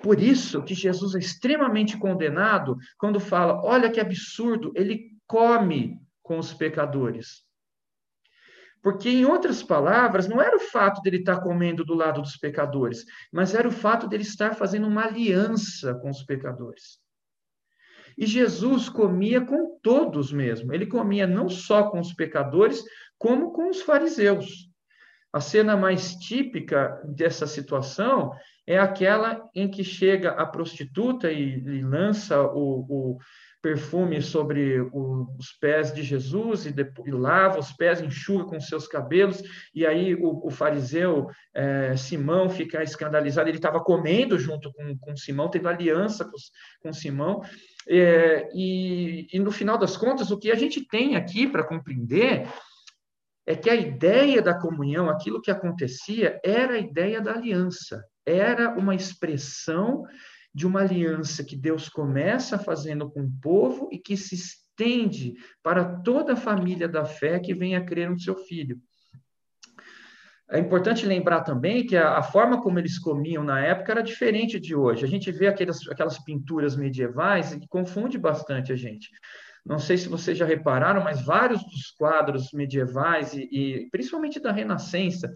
Por 0.03 0.21
isso 0.21 0.63
que 0.63 0.75
Jesus 0.75 1.15
é 1.15 1.19
extremamente 1.19 1.97
condenado 1.97 2.77
quando 2.99 3.21
fala: 3.21 3.63
olha 3.63 3.91
que 3.91 4.01
absurdo, 4.01 4.73
ele 4.75 5.11
come 5.27 6.01
com 6.23 6.39
os 6.39 6.53
pecadores. 6.53 7.45
Porque, 8.83 9.11
em 9.11 9.27
outras 9.27 9.63
palavras, 9.63 10.27
não 10.27 10.41
era 10.41 10.57
o 10.57 10.61
fato 10.61 11.03
dele 11.03 11.19
estar 11.19 11.41
comendo 11.41 11.85
do 11.85 11.95
lado 11.95 12.23
dos 12.23 12.37
pecadores, 12.37 13.05
mas 13.31 13.55
era 13.55 13.69
o 13.69 13.73
fato 13.73 14.09
dele 14.09 14.23
estar 14.23 14.55
fazendo 14.55 14.87
uma 14.87 15.05
aliança 15.05 15.95
com 15.95 16.09
os 16.09 16.23
pecadores. 16.23 16.99
E 18.17 18.27
Jesus 18.27 18.89
comia 18.89 19.41
com 19.41 19.79
todos 19.83 20.33
mesmo. 20.33 20.73
Ele 20.73 20.87
comia 20.87 21.27
não 21.27 21.49
só 21.49 21.91
com 21.91 22.01
os 22.01 22.13
pecadores, 22.13 22.83
como 23.19 23.53
com 23.53 23.69
os 23.69 23.83
fariseus. 23.83 24.71
A 25.33 25.41
cena 25.41 25.77
mais 25.77 26.15
típica 26.17 27.01
dessa 27.05 27.47
situação 27.47 28.33
é 28.71 28.79
aquela 28.79 29.51
em 29.53 29.69
que 29.69 29.83
chega 29.83 30.31
a 30.31 30.47
prostituta 30.47 31.33
e, 31.33 31.59
e 31.59 31.83
lança 31.83 32.41
o, 32.41 32.87
o 32.89 33.19
perfume 33.61 34.23
sobre 34.23 34.81
o, 34.81 35.27
os 35.37 35.51
pés 35.61 35.93
de 35.93 36.05
Jesus 36.05 36.67
e, 36.67 36.71
depois, 36.71 37.09
e, 37.09 37.11
lava 37.11 37.59
os 37.59 37.73
pés, 37.73 38.01
enxuga 38.01 38.45
com 38.45 38.61
seus 38.61 38.87
cabelos, 38.87 39.43
e 39.75 39.85
aí 39.85 40.15
o, 40.15 40.47
o 40.47 40.51
fariseu 40.51 41.27
é, 41.53 41.97
Simão 41.97 42.49
fica 42.49 42.81
escandalizado, 42.81 43.49
ele 43.49 43.59
estava 43.59 43.83
comendo 43.83 44.39
junto 44.39 44.73
com, 44.73 44.97
com 44.99 45.17
Simão, 45.17 45.51
teve 45.51 45.67
aliança 45.67 46.25
com, 46.25 46.37
com 46.81 46.93
Simão, 46.93 47.43
é, 47.89 48.49
e, 48.55 49.27
e 49.33 49.41
no 49.41 49.51
final 49.51 49.79
das 49.79 49.97
contas, 49.97 50.31
o 50.31 50.39
que 50.39 50.49
a 50.49 50.55
gente 50.57 50.87
tem 50.87 51.17
aqui 51.17 51.45
para 51.45 51.67
compreender 51.67 52.47
é 53.45 53.57
que 53.57 53.69
a 53.69 53.75
ideia 53.75 54.41
da 54.41 54.55
comunhão, 54.55 55.11
aquilo 55.11 55.43
que 55.43 55.51
acontecia, 55.51 56.41
era 56.45 56.75
a 56.75 56.79
ideia 56.79 57.21
da 57.21 57.33
aliança, 57.33 58.01
era 58.31 58.77
uma 58.77 58.95
expressão 58.95 60.05
de 60.55 60.67
uma 60.67 60.81
aliança 60.81 61.45
que 61.45 61.57
Deus 61.57 61.89
começa 61.89 62.59
fazendo 62.59 63.11
com 63.11 63.23
o 63.23 63.33
povo 63.41 63.89
e 63.93 63.99
que 63.99 64.17
se 64.17 64.35
estende 64.35 65.35
para 65.63 65.85
toda 66.03 66.33
a 66.33 66.37
família 66.37 66.89
da 66.89 67.05
fé 67.05 67.39
que 67.39 67.55
vem 67.55 67.77
a 67.77 67.85
crer 67.85 68.11
no 68.11 68.19
seu 68.19 68.37
filho. 68.37 68.81
É 70.51 70.59
importante 70.59 71.07
lembrar 71.07 71.43
também 71.43 71.87
que 71.87 71.97
a, 71.97 72.19
a, 72.19 72.23
forma 72.23 72.61
como 72.61 72.77
eles 72.79 72.99
comiam 72.99 73.45
na 73.45 73.61
época 73.61 73.93
era 73.93 74.03
diferente 74.03 74.59
de 74.59 74.75
hoje. 74.75 75.05
A 75.05 75.09
gente 75.09 75.31
vê 75.31 75.47
aquelas, 75.47 75.87
aquelas 75.89 76.19
pinturas 76.25 76.77
medievais 76.77 77.53
e 77.53 77.69
confunde 77.69 78.19
bastante 78.19 78.73
a 78.73 78.77
gente. 78.77 79.09
Não 79.65 79.79
sei 79.79 79.97
se 79.97 80.09
vocês 80.09 80.37
já 80.37 80.45
repararam, 80.45 81.05
mas 81.05 81.25
vários 81.25 81.63
dos 81.63 81.93
quadros 81.93 82.51
medievais 82.53 83.33
e, 83.33 83.49
e 83.53 83.91
principalmente 83.91 84.41
da 84.41 84.51
Renascença, 84.51 85.33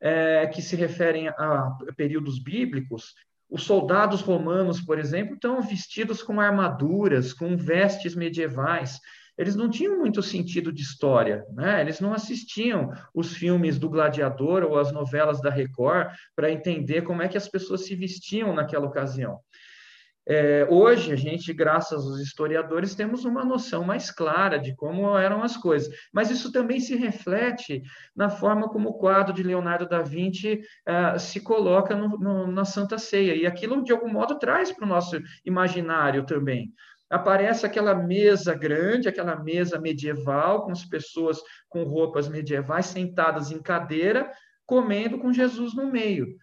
é, 0.00 0.46
que 0.46 0.62
se 0.62 0.76
referem 0.76 1.28
a 1.28 1.76
períodos 1.96 2.38
bíblicos, 2.38 3.14
os 3.50 3.62
soldados 3.62 4.20
romanos, 4.20 4.80
por 4.80 4.98
exemplo, 4.98 5.34
estão 5.34 5.60
vestidos 5.62 6.22
com 6.22 6.40
armaduras, 6.40 7.32
com 7.32 7.56
vestes 7.56 8.14
medievais. 8.14 9.00
Eles 9.38 9.54
não 9.54 9.70
tinham 9.70 9.98
muito 9.98 10.22
sentido 10.22 10.72
de 10.72 10.82
história, 10.82 11.46
né? 11.54 11.80
Eles 11.80 12.00
não 12.00 12.12
assistiam 12.12 12.92
os 13.14 13.32
filmes 13.34 13.78
do 13.78 13.88
Gladiador 13.88 14.64
ou 14.64 14.78
as 14.78 14.92
novelas 14.92 15.40
da 15.40 15.48
Record 15.48 16.12
para 16.34 16.50
entender 16.50 17.02
como 17.02 17.22
é 17.22 17.28
que 17.28 17.38
as 17.38 17.48
pessoas 17.48 17.86
se 17.86 17.94
vestiam 17.94 18.52
naquela 18.52 18.86
ocasião. 18.86 19.38
É, 20.30 20.66
hoje, 20.68 21.10
a 21.10 21.16
gente, 21.16 21.54
graças 21.54 22.04
aos 22.04 22.20
historiadores, 22.20 22.94
temos 22.94 23.24
uma 23.24 23.42
noção 23.46 23.82
mais 23.82 24.10
clara 24.10 24.58
de 24.58 24.76
como 24.76 25.16
eram 25.16 25.42
as 25.42 25.56
coisas, 25.56 25.90
mas 26.12 26.30
isso 26.30 26.52
também 26.52 26.78
se 26.80 26.94
reflete 26.94 27.80
na 28.14 28.28
forma 28.28 28.68
como 28.68 28.90
o 28.90 28.98
quadro 28.98 29.32
de 29.32 29.42
Leonardo 29.42 29.88
da 29.88 30.02
Vinci 30.02 30.60
uh, 30.86 31.18
se 31.18 31.40
coloca 31.40 31.96
no, 31.96 32.18
no, 32.18 32.46
na 32.46 32.66
Santa 32.66 32.98
Ceia, 32.98 33.34
e 33.34 33.46
aquilo, 33.46 33.82
de 33.82 33.90
algum 33.90 34.12
modo, 34.12 34.38
traz 34.38 34.70
para 34.70 34.84
o 34.84 34.88
nosso 34.88 35.18
imaginário 35.46 36.26
também. 36.26 36.74
Aparece 37.08 37.64
aquela 37.64 37.94
mesa 37.94 38.54
grande, 38.54 39.08
aquela 39.08 39.34
mesa 39.34 39.80
medieval, 39.80 40.66
com 40.66 40.72
as 40.72 40.84
pessoas 40.84 41.40
com 41.70 41.84
roupas 41.84 42.28
medievais 42.28 42.84
sentadas 42.84 43.50
em 43.50 43.62
cadeira, 43.62 44.30
comendo 44.66 45.18
com 45.18 45.32
Jesus 45.32 45.74
no 45.74 45.90
meio. 45.90 46.36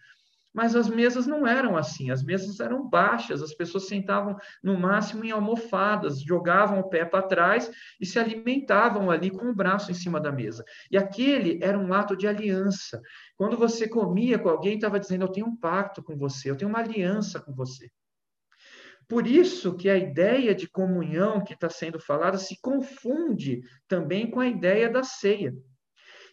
Mas 0.56 0.74
as 0.74 0.88
mesas 0.88 1.26
não 1.26 1.46
eram 1.46 1.76
assim, 1.76 2.10
as 2.10 2.24
mesas 2.24 2.60
eram 2.60 2.88
baixas, 2.88 3.42
as 3.42 3.52
pessoas 3.52 3.88
sentavam 3.88 4.34
no 4.62 4.80
máximo 4.80 5.22
em 5.22 5.30
almofadas, 5.30 6.22
jogavam 6.22 6.80
o 6.80 6.88
pé 6.88 7.04
para 7.04 7.26
trás 7.26 7.70
e 8.00 8.06
se 8.06 8.18
alimentavam 8.18 9.10
ali 9.10 9.30
com 9.30 9.50
o 9.50 9.54
braço 9.54 9.90
em 9.90 9.94
cima 9.94 10.18
da 10.18 10.32
mesa. 10.32 10.64
E 10.90 10.96
aquele 10.96 11.62
era 11.62 11.78
um 11.78 11.92
ato 11.92 12.16
de 12.16 12.26
aliança. 12.26 13.02
Quando 13.36 13.54
você 13.58 13.86
comia 13.86 14.38
com 14.38 14.48
alguém, 14.48 14.76
estava 14.76 14.98
dizendo: 14.98 15.26
Eu 15.26 15.30
tenho 15.30 15.46
um 15.46 15.56
pacto 15.56 16.02
com 16.02 16.16
você, 16.16 16.50
eu 16.50 16.56
tenho 16.56 16.70
uma 16.70 16.80
aliança 16.80 17.38
com 17.38 17.52
você. 17.52 17.90
Por 19.06 19.26
isso 19.26 19.76
que 19.76 19.90
a 19.90 19.96
ideia 19.98 20.54
de 20.54 20.66
comunhão 20.66 21.44
que 21.44 21.52
está 21.52 21.68
sendo 21.68 22.00
falada 22.00 22.38
se 22.38 22.58
confunde 22.62 23.60
também 23.86 24.30
com 24.30 24.40
a 24.40 24.46
ideia 24.46 24.88
da 24.88 25.02
ceia. 25.02 25.54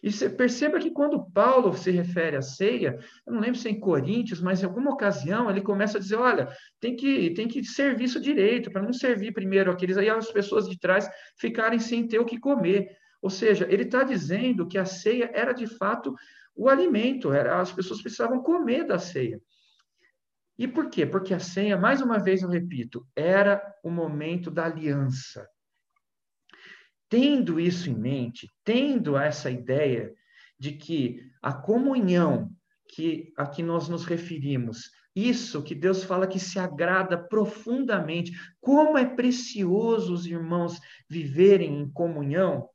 E 0.04 0.12
você 0.12 0.28
perceba 0.28 0.78
que 0.78 0.90
quando 0.90 1.24
Paulo 1.30 1.74
se 1.74 1.90
refere 1.90 2.36
à 2.36 2.42
ceia, 2.42 2.98
eu 3.26 3.32
não 3.32 3.40
lembro 3.40 3.58
se 3.58 3.68
é 3.68 3.70
em 3.70 3.80
Coríntios, 3.80 4.38
mas 4.38 4.62
em 4.62 4.66
alguma 4.66 4.90
ocasião 4.90 5.48
ele 5.48 5.62
começa 5.62 5.96
a 5.96 6.00
dizer: 6.00 6.16
olha, 6.16 6.54
tem 6.78 6.94
que, 6.94 7.30
tem 7.30 7.48
que 7.48 7.64
servir 7.64 8.04
isso 8.04 8.20
direito, 8.20 8.70
para 8.70 8.82
não 8.82 8.92
servir 8.92 9.32
primeiro 9.32 9.72
aqueles 9.72 9.96
aí, 9.96 10.10
as 10.10 10.30
pessoas 10.30 10.68
de 10.68 10.78
trás 10.78 11.08
ficarem 11.38 11.78
sem 11.78 12.06
ter 12.06 12.18
o 12.18 12.26
que 12.26 12.38
comer. 12.38 12.94
Ou 13.22 13.30
seja, 13.30 13.66
ele 13.70 13.84
está 13.84 14.02
dizendo 14.02 14.68
que 14.68 14.76
a 14.76 14.84
ceia 14.84 15.30
era 15.32 15.54
de 15.54 15.66
fato 15.66 16.14
o 16.54 16.68
alimento, 16.68 17.32
era, 17.32 17.58
as 17.58 17.72
pessoas 17.72 18.02
precisavam 18.02 18.42
comer 18.42 18.84
da 18.84 18.98
ceia. 18.98 19.40
E 20.58 20.68
por 20.68 20.90
quê? 20.90 21.06
Porque 21.06 21.32
a 21.32 21.40
ceia, 21.40 21.78
mais 21.78 22.02
uma 22.02 22.18
vez 22.18 22.42
eu 22.42 22.50
repito, 22.50 23.06
era 23.16 23.62
o 23.82 23.90
momento 23.90 24.50
da 24.50 24.66
aliança. 24.66 25.48
Tendo 27.14 27.60
isso 27.60 27.88
em 27.88 27.94
mente, 27.94 28.50
tendo 28.64 29.16
essa 29.16 29.48
ideia 29.48 30.12
de 30.58 30.72
que 30.72 31.20
a 31.40 31.52
comunhão 31.52 32.50
que 32.88 33.32
a 33.36 33.46
que 33.46 33.62
nós 33.62 33.88
nos 33.88 34.04
referimos, 34.04 34.90
isso 35.14 35.62
que 35.62 35.76
Deus 35.76 36.02
fala 36.02 36.26
que 36.26 36.40
se 36.40 36.58
agrada 36.58 37.16
profundamente, 37.16 38.32
como 38.60 38.98
é 38.98 39.04
precioso 39.04 40.12
os 40.12 40.26
irmãos 40.26 40.80
viverem 41.08 41.82
em 41.82 41.88
comunhão, 41.88 42.68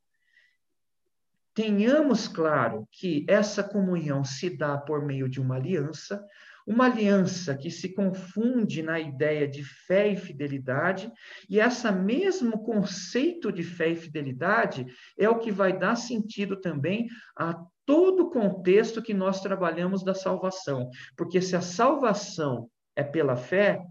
tenhamos 1.52 2.26
claro 2.26 2.88
que 2.90 3.26
essa 3.28 3.62
comunhão 3.62 4.24
se 4.24 4.48
dá 4.48 4.78
por 4.78 5.04
meio 5.04 5.28
de 5.28 5.38
uma 5.38 5.56
aliança, 5.56 6.26
uma 6.66 6.86
aliança 6.86 7.56
que 7.56 7.70
se 7.70 7.94
confunde 7.94 8.82
na 8.82 8.98
ideia 9.00 9.46
de 9.48 9.64
fé 9.64 10.08
e 10.08 10.16
fidelidade, 10.16 11.10
e 11.48 11.58
essa 11.58 11.90
mesmo 11.90 12.62
conceito 12.62 13.50
de 13.50 13.62
fé 13.62 13.90
e 13.90 13.96
fidelidade 13.96 14.86
é 15.18 15.28
o 15.28 15.38
que 15.38 15.50
vai 15.50 15.76
dar 15.76 15.96
sentido 15.96 16.60
também 16.60 17.08
a 17.36 17.54
todo 17.84 18.24
o 18.24 18.30
contexto 18.30 19.02
que 19.02 19.12
nós 19.12 19.40
trabalhamos 19.40 20.04
da 20.04 20.14
salvação. 20.14 20.88
Porque 21.16 21.40
se 21.40 21.56
a 21.56 21.60
salvação 21.60 22.70
é 22.94 23.02
pela 23.02 23.36
fé, 23.36 23.82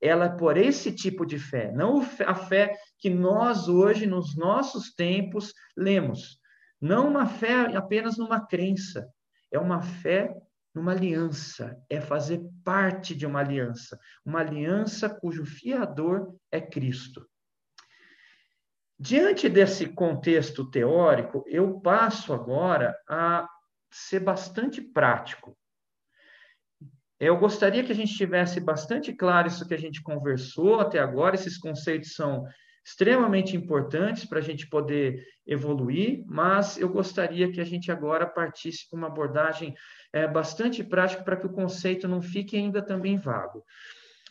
ela 0.00 0.26
é 0.26 0.36
por 0.36 0.56
esse 0.56 0.92
tipo 0.92 1.26
de 1.26 1.38
fé, 1.38 1.72
não 1.72 2.00
a 2.24 2.34
fé 2.34 2.76
que 2.98 3.10
nós 3.10 3.68
hoje, 3.68 4.06
nos 4.06 4.36
nossos 4.36 4.94
tempos, 4.94 5.52
lemos. 5.76 6.38
Não 6.80 7.08
uma 7.08 7.26
fé 7.26 7.76
apenas 7.76 8.16
numa 8.16 8.46
crença, 8.46 9.08
é 9.50 9.58
uma 9.58 9.82
fé 9.82 10.32
numa 10.78 10.92
aliança, 10.92 11.76
é 11.90 12.00
fazer 12.00 12.40
parte 12.64 13.14
de 13.14 13.26
uma 13.26 13.40
aliança, 13.40 13.98
uma 14.24 14.38
aliança 14.38 15.10
cujo 15.10 15.44
fiador 15.44 16.36
é 16.52 16.60
Cristo. 16.60 17.28
Diante 18.96 19.48
desse 19.48 19.88
contexto 19.88 20.70
teórico, 20.70 21.44
eu 21.46 21.80
passo 21.80 22.32
agora 22.32 22.96
a 23.08 23.48
ser 23.90 24.20
bastante 24.20 24.80
prático. 24.80 25.56
Eu 27.18 27.36
gostaria 27.36 27.82
que 27.82 27.90
a 27.90 27.94
gente 27.94 28.14
tivesse 28.14 28.60
bastante 28.60 29.12
claro 29.12 29.48
isso 29.48 29.66
que 29.66 29.74
a 29.74 29.78
gente 29.78 30.00
conversou 30.00 30.78
até 30.78 31.00
agora, 31.00 31.34
esses 31.34 31.58
conceitos 31.58 32.14
são 32.14 32.44
extremamente 32.88 33.54
importantes 33.54 34.24
para 34.24 34.38
a 34.38 34.42
gente 34.42 34.66
poder 34.66 35.22
evoluir, 35.46 36.24
mas 36.26 36.78
eu 36.78 36.88
gostaria 36.88 37.52
que 37.52 37.60
a 37.60 37.64
gente 37.64 37.92
agora 37.92 38.26
partisse 38.26 38.88
com 38.88 38.96
uma 38.96 39.08
abordagem 39.08 39.74
é, 40.10 40.26
bastante 40.26 40.82
prática 40.82 41.22
para 41.22 41.36
que 41.36 41.44
o 41.44 41.52
conceito 41.52 42.08
não 42.08 42.22
fique 42.22 42.56
ainda 42.56 42.80
também 42.80 43.18
vago. 43.18 43.62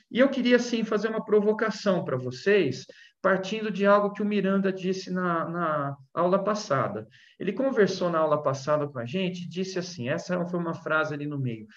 E 0.09 0.19
eu 0.19 0.27
queria, 0.27 0.57
sim, 0.57 0.83
fazer 0.83 1.07
uma 1.07 1.23
provocação 1.23 2.03
para 2.03 2.17
vocês, 2.17 2.87
partindo 3.21 3.69
de 3.69 3.85
algo 3.85 4.11
que 4.11 4.23
o 4.23 4.25
Miranda 4.25 4.73
disse 4.73 5.11
na, 5.11 5.47
na 5.47 5.97
aula 6.11 6.43
passada. 6.43 7.07
Ele 7.39 7.53
conversou 7.53 8.09
na 8.09 8.17
aula 8.17 8.41
passada 8.41 8.87
com 8.87 8.97
a 8.97 9.05
gente, 9.05 9.47
disse 9.47 9.77
assim: 9.77 10.09
essa 10.09 10.43
foi 10.47 10.59
uma 10.59 10.73
frase 10.73 11.13
ali 11.13 11.27
no 11.27 11.37
meio, 11.37 11.67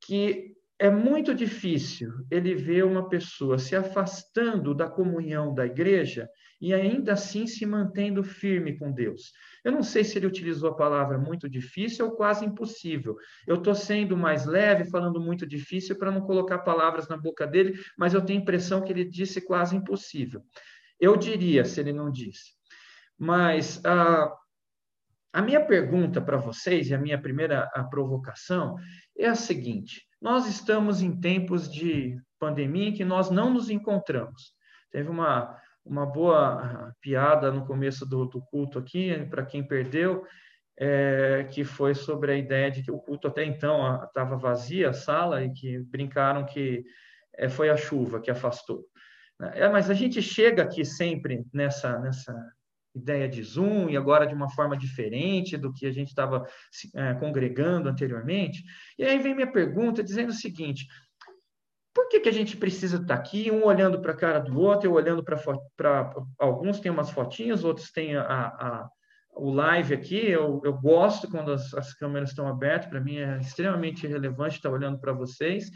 que 0.00 0.55
é 0.78 0.90
muito 0.90 1.34
difícil 1.34 2.12
ele 2.30 2.54
ver 2.54 2.84
uma 2.84 3.08
pessoa 3.08 3.58
se 3.58 3.74
afastando 3.74 4.74
da 4.74 4.88
comunhão 4.88 5.54
da 5.54 5.64
igreja 5.64 6.28
e 6.60 6.74
ainda 6.74 7.14
assim 7.14 7.46
se 7.46 7.64
mantendo 7.64 8.22
firme 8.22 8.78
com 8.78 8.92
Deus. 8.92 9.32
Eu 9.64 9.72
não 9.72 9.82
sei 9.82 10.04
se 10.04 10.18
ele 10.18 10.26
utilizou 10.26 10.70
a 10.70 10.76
palavra 10.76 11.18
muito 11.18 11.48
difícil 11.48 12.06
ou 12.06 12.12
quase 12.12 12.44
impossível. 12.44 13.16
Eu 13.46 13.56
estou 13.56 13.74
sendo 13.74 14.16
mais 14.16 14.44
leve, 14.44 14.90
falando 14.90 15.20
muito 15.20 15.46
difícil, 15.46 15.96
para 15.96 16.10
não 16.10 16.20
colocar 16.20 16.58
palavras 16.58 17.08
na 17.08 17.16
boca 17.16 17.46
dele, 17.46 17.78
mas 17.96 18.12
eu 18.12 18.20
tenho 18.20 18.38
a 18.38 18.42
impressão 18.42 18.82
que 18.82 18.92
ele 18.92 19.04
disse 19.04 19.40
quase 19.40 19.76
impossível. 19.76 20.42
Eu 21.00 21.16
diria, 21.16 21.64
se 21.64 21.80
ele 21.80 21.92
não 21.92 22.10
disse. 22.10 22.52
Mas 23.18 23.80
ah, 23.84 24.30
a 25.32 25.42
minha 25.42 25.64
pergunta 25.64 26.20
para 26.20 26.36
vocês, 26.36 26.88
e 26.88 26.94
a 26.94 26.98
minha 26.98 27.20
primeira 27.20 27.70
a 27.74 27.84
provocação, 27.84 28.76
é 29.16 29.26
a 29.26 29.34
seguinte: 29.34 30.05
nós 30.20 30.46
estamos 30.46 31.02
em 31.02 31.18
tempos 31.20 31.70
de 31.70 32.18
pandemia 32.38 32.88
em 32.88 32.92
que 32.92 33.04
nós 33.04 33.30
não 33.30 33.52
nos 33.52 33.70
encontramos. 33.70 34.54
Teve 34.90 35.08
uma, 35.08 35.56
uma 35.84 36.06
boa 36.06 36.92
piada 37.00 37.50
no 37.50 37.66
começo 37.66 38.06
do, 38.06 38.26
do 38.26 38.40
culto 38.42 38.78
aqui, 38.78 39.26
para 39.30 39.44
quem 39.44 39.66
perdeu, 39.66 40.24
é, 40.78 41.48
que 41.50 41.64
foi 41.64 41.94
sobre 41.94 42.32
a 42.32 42.36
ideia 42.36 42.70
de 42.70 42.82
que 42.82 42.90
o 42.90 42.98
culto 42.98 43.28
até 43.28 43.44
então 43.44 44.04
estava 44.04 44.36
vazia, 44.36 44.90
a 44.90 44.92
sala, 44.92 45.44
e 45.44 45.52
que 45.52 45.78
brincaram 45.78 46.44
que 46.44 46.84
é, 47.34 47.48
foi 47.48 47.70
a 47.70 47.76
chuva 47.76 48.20
que 48.20 48.30
afastou. 48.30 48.84
É, 49.54 49.68
mas 49.68 49.90
a 49.90 49.94
gente 49.94 50.22
chega 50.22 50.62
aqui 50.62 50.84
sempre 50.84 51.44
nessa, 51.52 51.98
nessa 51.98 52.34
ideia 52.96 53.28
de 53.28 53.42
Zoom 53.42 53.88
e 53.90 53.96
agora 53.96 54.26
de 54.26 54.34
uma 54.34 54.50
forma 54.50 54.76
diferente 54.76 55.56
do 55.56 55.72
que 55.72 55.86
a 55.86 55.92
gente 55.92 56.08
estava 56.08 56.44
é, 56.94 57.14
congregando 57.14 57.88
anteriormente. 57.88 58.64
E 58.98 59.04
aí 59.04 59.18
vem 59.18 59.34
minha 59.34 59.50
pergunta 59.50 60.02
dizendo 60.02 60.30
o 60.30 60.34
seguinte: 60.34 60.86
por 61.94 62.08
que, 62.08 62.20
que 62.20 62.28
a 62.28 62.32
gente 62.32 62.56
precisa 62.56 62.96
estar 62.96 63.14
aqui, 63.14 63.50
um 63.50 63.64
olhando 63.64 64.00
para 64.00 64.12
a 64.12 64.16
cara 64.16 64.38
do 64.38 64.58
outro, 64.58 64.88
eu 64.88 64.92
olhando 64.92 65.22
para 65.22 66.14
alguns 66.38 66.80
têm 66.80 66.90
umas 66.90 67.10
fotinhas, 67.10 67.64
outros 67.64 67.90
têm 67.90 68.16
a, 68.16 68.22
a, 68.22 68.88
o 69.34 69.50
live 69.50 69.94
aqui. 69.94 70.26
Eu, 70.26 70.60
eu 70.64 70.74
gosto 70.74 71.30
quando 71.30 71.52
as, 71.52 71.72
as 71.74 71.92
câmeras 71.94 72.30
estão 72.30 72.48
abertas, 72.48 72.88
para 72.88 73.00
mim 73.00 73.16
é 73.16 73.38
extremamente 73.38 74.06
relevante 74.06 74.56
estar 74.56 74.70
olhando 74.70 74.98
para 74.98 75.12
vocês. 75.12 75.70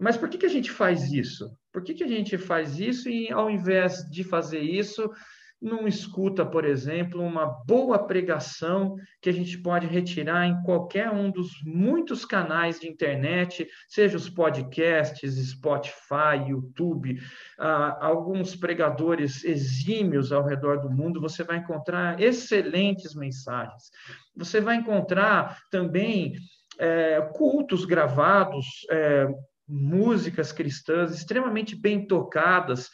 Mas 0.00 0.16
por 0.16 0.28
que, 0.28 0.38
que 0.38 0.46
a 0.46 0.50
gente 0.50 0.70
faz 0.70 1.12
isso? 1.12 1.50
Por 1.72 1.82
que, 1.82 1.94
que 1.94 2.04
a 2.04 2.08
gente 2.08 2.38
faz 2.38 2.78
isso 2.78 3.08
e, 3.08 3.30
ao 3.30 3.50
invés 3.50 4.08
de 4.10 4.24
fazer 4.24 4.60
isso, 4.60 5.10
não 5.62 5.86
escuta, 5.86 6.44
por 6.44 6.64
exemplo, 6.64 7.22
uma 7.22 7.46
boa 7.46 7.98
pregação 7.98 8.96
que 9.20 9.30
a 9.30 9.32
gente 9.32 9.56
pode 9.58 9.86
retirar 9.86 10.46
em 10.46 10.60
qualquer 10.62 11.10
um 11.10 11.30
dos 11.30 11.62
muitos 11.64 12.24
canais 12.24 12.80
de 12.80 12.88
internet, 12.88 13.68
seja 13.88 14.16
os 14.16 14.28
podcasts, 14.28 15.36
Spotify, 15.50 16.48
YouTube, 16.48 17.20
ah, 17.58 17.98
alguns 18.00 18.56
pregadores 18.56 19.44
exímios 19.44 20.32
ao 20.32 20.44
redor 20.44 20.80
do 20.80 20.90
mundo, 20.90 21.20
você 21.20 21.44
vai 21.44 21.58
encontrar 21.58 22.20
excelentes 22.20 23.14
mensagens. 23.14 23.90
Você 24.36 24.60
vai 24.60 24.76
encontrar 24.76 25.58
também 25.70 26.34
é, 26.78 27.20
cultos 27.34 27.84
gravados, 27.84 28.66
é, 28.90 29.28
músicas 29.68 30.52
cristãs 30.52 31.14
extremamente 31.14 31.76
bem 31.76 32.06
tocadas, 32.06 32.90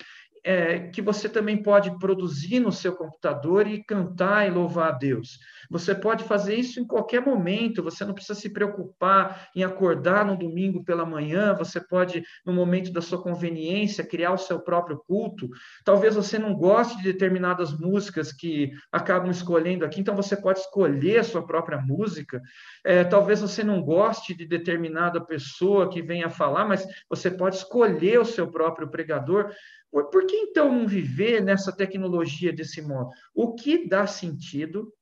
é, 0.49 0.79
que 0.89 1.03
você 1.03 1.29
também 1.29 1.63
pode 1.63 1.91
produzir 1.99 2.59
no 2.59 2.73
seu 2.73 2.97
computador 2.97 3.67
e 3.67 3.85
cantar 3.85 4.49
e 4.49 4.51
louvar 4.51 4.89
a 4.89 4.97
Deus. 4.97 5.39
Você 5.71 5.95
pode 5.95 6.25
fazer 6.25 6.55
isso 6.55 6.81
em 6.81 6.87
qualquer 6.87 7.21
momento, 7.21 7.83
você 7.83 8.03
não 8.03 8.15
precisa 8.15 8.41
se 8.41 8.49
preocupar 8.49 9.51
em 9.55 9.63
acordar 9.63 10.25
no 10.25 10.39
domingo 10.39 10.83
pela 10.83 11.05
manhã, 11.05 11.53
você 11.53 11.79
pode, 11.79 12.25
no 12.47 12.55
momento 12.55 12.91
da 12.91 13.03
sua 13.03 13.23
conveniência, 13.23 14.07
criar 14.07 14.33
o 14.33 14.39
seu 14.39 14.59
próprio 14.59 14.97
culto. 15.07 15.51
Talvez 15.85 16.15
você 16.15 16.39
não 16.39 16.55
goste 16.55 16.97
de 16.97 17.03
determinadas 17.03 17.79
músicas 17.79 18.33
que 18.33 18.71
acabam 18.91 19.31
escolhendo 19.31 19.85
aqui, 19.85 20.01
então 20.01 20.17
você 20.17 20.35
pode 20.35 20.61
escolher 20.61 21.19
a 21.19 21.25
sua 21.25 21.47
própria 21.47 21.79
música. 21.79 22.41
É, 22.83 23.05
talvez 23.05 23.43
você 23.43 23.63
não 23.63 23.83
goste 23.83 24.33
de 24.35 24.47
determinada 24.47 25.21
pessoa 25.23 25.91
que 25.91 26.01
venha 26.01 26.31
falar, 26.31 26.65
mas 26.65 26.87
você 27.07 27.31
pode 27.31 27.57
escolher 27.57 28.19
o 28.19 28.25
seu 28.25 28.51
próprio 28.51 28.89
pregador. 28.89 29.53
Por 29.91 30.27
que 30.27 30.37
então 30.37 30.73
não 30.73 30.87
viver 30.87 31.43
nessa 31.43 31.75
tecnologia 31.75 32.53
desse 32.53 32.83
modo? 32.83 33.11
O 33.35 33.55
que 33.55 33.89
dá 33.89 34.07
sentido 34.07 34.93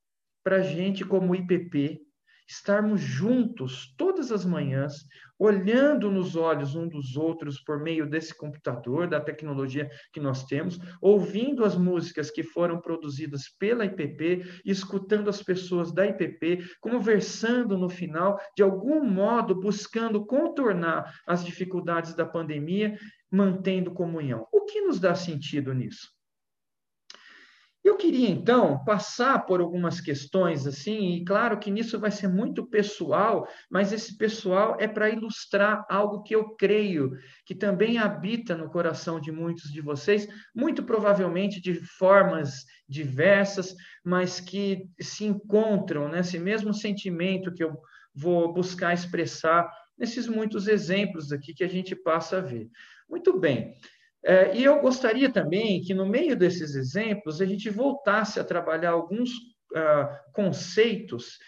para 0.44 0.56
a 0.56 0.62
gente, 0.62 1.04
como 1.04 1.34
IPP, 1.34 2.00
estarmos 2.48 3.00
juntos 3.00 3.92
todas 3.96 4.30
as 4.30 4.44
manhãs, 4.44 5.04
olhando 5.38 6.10
nos 6.10 6.36
olhos 6.36 6.74
um 6.74 6.88
dos 6.88 7.16
outros 7.16 7.60
por 7.60 7.80
meio 7.80 8.08
desse 8.08 8.34
computador, 8.34 9.06
da 9.08 9.20
tecnologia 9.20 9.90
que 10.12 10.20
nós 10.20 10.44
temos, 10.44 10.78
ouvindo 11.02 11.64
as 11.64 11.76
músicas 11.76 12.30
que 12.30 12.42
foram 12.42 12.80
produzidas 12.80 13.48
pela 13.58 13.84
IPP, 13.84 14.44
escutando 14.64 15.28
as 15.28 15.42
pessoas 15.42 15.92
da 15.92 16.06
IPP, 16.06 16.64
conversando 16.80 17.76
no 17.76 17.90
final, 17.90 18.40
de 18.56 18.62
algum 18.62 19.04
modo 19.04 19.54
buscando 19.54 20.24
contornar 20.24 21.12
as 21.26 21.44
dificuldades 21.44 22.14
da 22.14 22.24
pandemia 22.24 22.96
mantendo 23.30 23.92
comunhão. 23.92 24.46
O 24.52 24.64
que 24.64 24.80
nos 24.80 25.00
dá 25.00 25.14
sentido 25.14 25.72
nisso? 25.72 26.16
Eu 27.86 27.96
queria 27.96 28.28
então 28.28 28.82
passar 28.84 29.46
por 29.46 29.60
algumas 29.60 30.00
questões 30.00 30.66
assim, 30.66 31.12
e 31.12 31.24
claro 31.24 31.56
que 31.56 31.70
nisso 31.70 32.00
vai 32.00 32.10
ser 32.10 32.26
muito 32.26 32.66
pessoal, 32.66 33.46
mas 33.70 33.92
esse 33.92 34.16
pessoal 34.18 34.76
é 34.80 34.88
para 34.88 35.08
ilustrar 35.08 35.86
algo 35.88 36.24
que 36.24 36.34
eu 36.34 36.56
creio 36.56 37.12
que 37.44 37.54
também 37.54 37.96
habita 37.96 38.56
no 38.56 38.68
coração 38.68 39.20
de 39.20 39.30
muitos 39.30 39.70
de 39.70 39.80
vocês, 39.80 40.26
muito 40.52 40.82
provavelmente 40.82 41.60
de 41.60 41.74
formas 41.74 42.64
diversas, 42.88 43.72
mas 44.04 44.40
que 44.40 44.88
se 45.00 45.24
encontram 45.24 46.08
nesse 46.08 46.40
mesmo 46.40 46.74
sentimento 46.74 47.54
que 47.54 47.62
eu 47.62 47.78
vou 48.12 48.52
buscar 48.52 48.94
expressar 48.94 49.70
nesses 49.96 50.26
muitos 50.26 50.66
exemplos 50.66 51.30
aqui 51.30 51.54
que 51.54 51.62
a 51.62 51.68
gente 51.68 51.94
passa 51.94 52.38
a 52.38 52.40
ver. 52.40 52.68
Muito 53.08 53.38
bem. 53.38 53.74
É, 54.24 54.56
e 54.56 54.64
eu 54.64 54.80
gostaria 54.80 55.32
também 55.32 55.80
que, 55.82 55.94
no 55.94 56.06
meio 56.06 56.36
desses 56.36 56.74
exemplos, 56.74 57.40
a 57.40 57.46
gente 57.46 57.70
voltasse 57.70 58.40
a 58.40 58.44
trabalhar 58.44 58.90
alguns 58.90 59.30
uh, 59.30 60.32
conceitos 60.32 61.38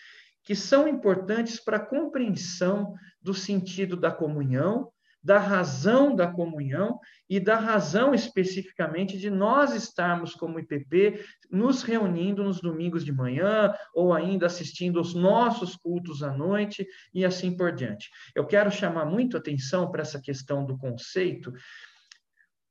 que 0.44 0.54
são 0.54 0.86
importantes 0.86 1.58
para 1.58 1.78
a 1.78 1.84
compreensão 1.84 2.94
do 3.20 3.34
sentido 3.34 3.96
da 3.96 4.10
comunhão, 4.10 4.90
da 5.22 5.38
razão 5.38 6.14
da 6.14 6.26
comunhão 6.26 6.98
e 7.28 7.40
da 7.40 7.56
razão 7.56 8.14
especificamente 8.14 9.18
de 9.18 9.30
nós 9.30 9.74
estarmos 9.74 10.34
como 10.34 10.58
IPP 10.58 11.24
nos 11.50 11.82
reunindo 11.82 12.42
nos 12.42 12.60
domingos 12.60 13.04
de 13.04 13.12
manhã 13.12 13.74
ou 13.94 14.14
ainda 14.14 14.46
assistindo 14.46 15.00
os 15.00 15.14
nossos 15.14 15.76
cultos 15.76 16.22
à 16.22 16.32
noite 16.32 16.86
e 17.12 17.24
assim 17.24 17.56
por 17.56 17.72
diante. 17.72 18.10
Eu 18.34 18.46
quero 18.46 18.70
chamar 18.70 19.04
muito 19.04 19.36
atenção 19.36 19.90
para 19.90 20.02
essa 20.02 20.20
questão 20.20 20.64
do 20.64 20.78
conceito, 20.78 21.52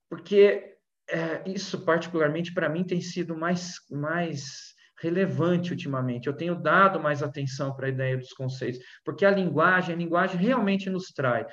porque 0.10 0.76
é, 1.10 1.50
isso 1.50 1.86
particularmente 1.86 2.54
para 2.54 2.70
mim 2.70 2.84
tem 2.84 3.02
sido 3.02 3.36
mais 3.36 3.76
mais 3.90 4.76
relevante 5.00 5.72
ultimamente. 5.72 6.28
Eu 6.28 6.34
tenho 6.34 6.56
dado 6.56 7.00
mais 7.00 7.22
atenção 7.22 7.76
para 7.76 7.86
a 7.86 7.90
ideia 7.90 8.18
dos 8.18 8.34
conceitos, 8.34 8.80
porque 9.06 9.26
a 9.26 9.32
linguagem, 9.32 9.94
a 9.94 9.98
linguagem 9.98 10.38
realmente 10.38 10.90
nos 10.90 11.12
trai. 11.12 11.46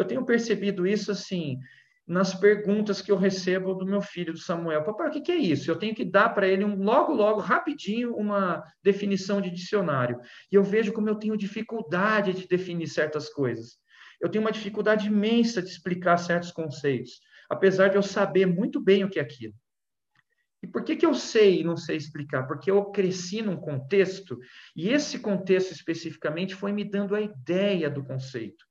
Eu 0.00 0.06
tenho 0.06 0.24
percebido 0.24 0.86
isso 0.86 1.12
assim 1.12 1.58
nas 2.06 2.34
perguntas 2.34 3.02
que 3.02 3.12
eu 3.12 3.18
recebo 3.18 3.74
do 3.74 3.84
meu 3.84 4.00
filho, 4.00 4.32
do 4.32 4.38
Samuel. 4.38 4.82
Papai, 4.82 5.08
o 5.08 5.22
que 5.22 5.30
é 5.30 5.36
isso? 5.36 5.70
Eu 5.70 5.76
tenho 5.76 5.94
que 5.94 6.04
dar 6.04 6.30
para 6.30 6.48
ele 6.48 6.64
um, 6.64 6.82
logo, 6.82 7.12
logo, 7.12 7.38
rapidinho, 7.38 8.16
uma 8.16 8.64
definição 8.82 9.42
de 9.42 9.50
dicionário. 9.50 10.18
E 10.50 10.54
eu 10.54 10.64
vejo 10.64 10.92
como 10.92 11.08
eu 11.08 11.14
tenho 11.16 11.36
dificuldade 11.36 12.32
de 12.32 12.48
definir 12.48 12.88
certas 12.88 13.28
coisas. 13.28 13.76
Eu 14.20 14.30
tenho 14.30 14.42
uma 14.42 14.50
dificuldade 14.50 15.06
imensa 15.06 15.60
de 15.60 15.68
explicar 15.68 16.16
certos 16.16 16.50
conceitos, 16.50 17.20
apesar 17.48 17.88
de 17.88 17.96
eu 17.96 18.02
saber 18.02 18.46
muito 18.46 18.80
bem 18.80 19.04
o 19.04 19.10
que 19.10 19.18
é 19.18 19.22
aquilo. 19.22 19.54
E 20.62 20.66
por 20.66 20.82
que, 20.82 20.96
que 20.96 21.06
eu 21.06 21.14
sei 21.14 21.60
e 21.60 21.64
não 21.64 21.76
sei 21.76 21.96
explicar? 21.96 22.46
Porque 22.46 22.70
eu 22.70 22.86
cresci 22.86 23.42
num 23.42 23.56
contexto, 23.56 24.38
e 24.74 24.88
esse 24.88 25.18
contexto 25.18 25.72
especificamente 25.72 26.54
foi 26.54 26.72
me 26.72 26.84
dando 26.84 27.14
a 27.14 27.20
ideia 27.20 27.88
do 27.90 28.02
conceito. 28.02 28.69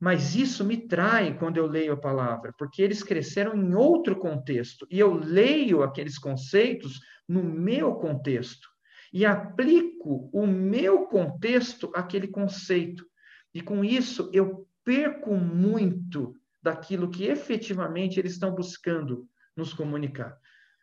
Mas 0.00 0.34
isso 0.34 0.64
me 0.64 0.78
trai 0.78 1.36
quando 1.38 1.58
eu 1.58 1.66
leio 1.66 1.92
a 1.92 1.96
palavra, 1.96 2.54
porque 2.58 2.80
eles 2.80 3.02
cresceram 3.02 3.54
em 3.54 3.74
outro 3.74 4.16
contexto, 4.16 4.86
e 4.90 4.98
eu 4.98 5.12
leio 5.12 5.82
aqueles 5.82 6.18
conceitos 6.18 7.00
no 7.28 7.44
meu 7.44 7.94
contexto, 7.96 8.66
e 9.12 9.26
aplico 9.26 10.30
o 10.32 10.46
meu 10.46 11.06
contexto 11.06 11.92
àquele 11.94 12.28
conceito. 12.28 13.04
E 13.52 13.60
com 13.60 13.84
isso 13.84 14.30
eu 14.32 14.66
perco 14.82 15.34
muito 15.34 16.34
daquilo 16.62 17.10
que 17.10 17.24
efetivamente 17.24 18.18
eles 18.18 18.32
estão 18.32 18.54
buscando 18.54 19.28
nos 19.54 19.74
comunicar. 19.74 20.34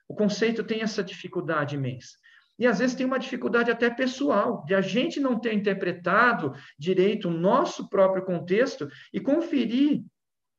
O 0.08 0.14
conceito 0.14 0.64
tem 0.64 0.82
essa 0.82 1.04
dificuldade 1.04 1.76
imensa. 1.76 2.18
E 2.58 2.66
às 2.66 2.80
vezes 2.80 2.96
tem 2.96 3.06
uma 3.06 3.20
dificuldade 3.20 3.70
até 3.70 3.90
pessoal, 3.90 4.64
de 4.66 4.74
a 4.74 4.82
gente 4.82 5.20
não 5.20 5.40
ter 5.40 5.54
interpretado 5.54 6.54
direito 6.78 7.28
o 7.28 7.32
nosso 7.32 7.88
próprio 7.90 8.26
contexto 8.26 8.88
e 9.14 9.20
conferir 9.20 10.04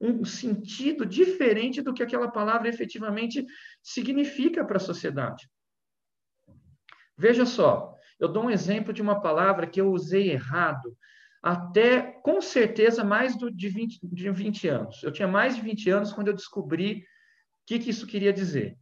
um 0.00 0.24
sentido 0.24 1.04
diferente 1.04 1.82
do 1.82 1.92
que 1.92 2.02
aquela 2.02 2.30
palavra 2.30 2.68
efetivamente 2.68 3.44
significa 3.82 4.64
para 4.64 4.76
a 4.76 4.80
sociedade. 4.80 5.48
Veja 7.16 7.44
só, 7.44 7.92
eu 8.20 8.28
dou 8.28 8.44
um 8.44 8.50
exemplo 8.50 8.92
de 8.92 9.02
uma 9.02 9.20
palavra 9.20 9.66
que 9.66 9.80
eu 9.80 9.90
usei 9.90 10.30
errado 10.30 10.96
até, 11.42 12.00
com 12.22 12.40
certeza, 12.40 13.02
mais 13.02 13.37
de, 13.37 13.68
20, 13.68 13.98
de 14.02 14.30
20 14.30 14.68
anos. 14.68 15.02
Eu 15.02 15.11
tinha 15.11 15.26
mais 15.26 15.56
de 15.56 15.62
20 15.62 15.90
anos 15.90 16.12
quando 16.12 16.28
eu 16.28 16.34
descobri 16.34 17.04
que, 17.68 17.78
que 17.78 17.90
isso 17.90 18.06
queria 18.06 18.32
dizer? 18.32 18.78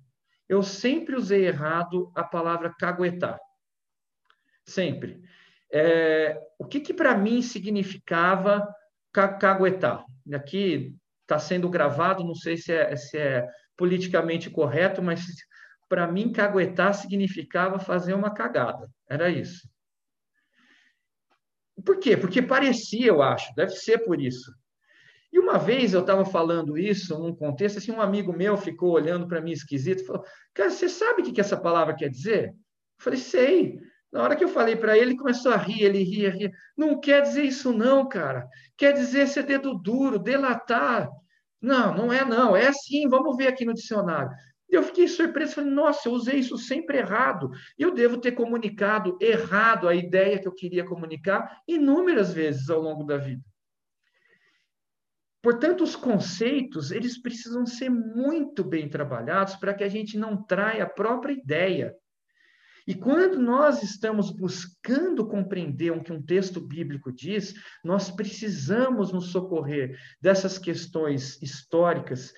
Eu 0.49 0.63
sempre 0.63 1.17
usei 1.17 1.47
errado 1.47 2.13
a 2.15 2.23
palavra 2.23 2.75
caguetar. 2.79 3.39
Sempre. 4.65 5.23
É, 5.73 6.41
o 6.59 6.65
que, 6.65 6.81
que 6.81 6.95
para 6.95 7.17
mim 7.17 7.43
significava 7.43 8.67
caguetar? 9.13 10.05
Aqui 10.33 10.95
está 11.23 11.39
sendo 11.39 11.69
gravado, 11.69 12.25
não 12.25 12.35
sei 12.35 12.57
se 12.57 12.73
é, 12.73 12.95
se 12.97 13.19
é 13.19 13.47
politicamente 13.77 14.49
correto, 14.49 15.03
mas 15.03 15.25
para 15.89 16.07
mim 16.07 16.33
caguetar 16.33 16.95
significava 16.95 17.79
fazer 17.79 18.15
uma 18.15 18.33
cagada. 18.33 18.89
Era 19.09 19.29
isso. 19.29 19.69
Por 21.85 21.99
quê? 21.99 22.17
Porque 22.17 22.41
parecia, 22.41 23.09
eu 23.09 23.23
acho, 23.23 23.55
deve 23.55 23.73
ser 23.73 23.99
por 23.99 24.21
isso. 24.21 24.53
E 25.37 25.39
uma 25.39 25.59
vez 25.59 25.93
eu 25.93 26.01
estava 26.01 26.25
falando 26.25 26.79
isso 26.79 27.19
num 27.19 27.37
contexto, 27.37 27.77
assim, 27.77 27.93
um 27.93 28.01
amigo 28.01 28.33
meu 28.33 28.57
ficou 28.57 28.93
olhando 28.93 29.29
para 29.29 29.39
mim 29.39 29.51
esquisito 29.51 30.07
falou: 30.07 30.25
Cara, 30.55 30.71
você 30.71 30.89
sabe 30.89 31.21
o 31.21 31.25
que, 31.27 31.31
que 31.31 31.41
essa 31.43 31.59
palavra 31.59 31.95
quer 31.95 32.09
dizer? 32.09 32.49
Eu 32.49 32.55
falei: 32.99 33.19
Sei. 33.21 33.79
Na 34.11 34.23
hora 34.23 34.35
que 34.35 34.43
eu 34.43 34.49
falei 34.49 34.77
para 34.77 34.97
ele, 34.97 35.11
ele 35.11 35.19
começou 35.19 35.53
a 35.53 35.59
rir, 35.59 35.83
ele 35.83 36.03
ria, 36.03 36.31
ria. 36.31 36.51
Não 36.75 36.99
quer 36.99 37.21
dizer 37.21 37.43
isso, 37.43 37.71
não, 37.71 38.09
cara. 38.09 38.49
Quer 38.79 38.93
dizer 38.93 39.29
ser 39.29 39.43
dedo 39.43 39.75
duro, 39.75 40.19
delatar. 40.19 41.07
Não, 41.61 41.95
não 41.95 42.11
é, 42.11 42.25
não. 42.25 42.57
É 42.57 42.69
assim, 42.69 43.07
vamos 43.07 43.37
ver 43.37 43.49
aqui 43.49 43.67
no 43.67 43.75
dicionário. 43.75 44.31
Eu 44.71 44.83
fiquei 44.83 45.07
surpreso, 45.07 45.57
falei, 45.57 45.71
nossa, 45.71 46.09
eu 46.09 46.13
usei 46.13 46.39
isso 46.39 46.57
sempre 46.57 46.97
errado. 46.97 47.51
Eu 47.77 47.93
devo 47.93 48.17
ter 48.17 48.33
comunicado 48.33 49.19
errado 49.21 49.87
a 49.87 49.95
ideia 49.95 50.39
que 50.39 50.49
eu 50.49 50.55
queria 50.55 50.85
comunicar 50.87 51.61
inúmeras 51.69 52.33
vezes 52.33 52.71
ao 52.71 52.81
longo 52.81 53.05
da 53.05 53.19
vida. 53.19 53.43
Portanto, 55.47 55.85
os 55.85 55.95
conceitos, 55.95 56.91
eles 56.91 57.23
precisam 57.23 57.65
ser 57.65 57.89
muito 57.89 58.65
bem 58.65 58.89
trabalhados 58.89 59.55
para 59.55 59.73
que 59.73 59.85
a 59.85 59.89
gente 59.89 60.19
não 60.19 60.43
traia 60.43 60.83
a 60.83 60.89
própria 60.89 61.35
ideia. 61.35 61.95
E 62.85 62.97
quando 62.97 63.39
nós 63.39 63.81
estamos 63.81 64.33
buscando 64.33 65.25
compreender 65.25 65.93
o 65.93 66.03
que 66.03 66.13
um 66.13 66.21
texto 66.21 66.61
bíblico 66.61 67.13
diz, 67.13 67.55
nós 67.85 68.11
precisamos 68.11 69.13
nos 69.13 69.31
socorrer 69.31 69.97
dessas 70.21 70.59
questões 70.59 71.41
históricas, 71.41 72.33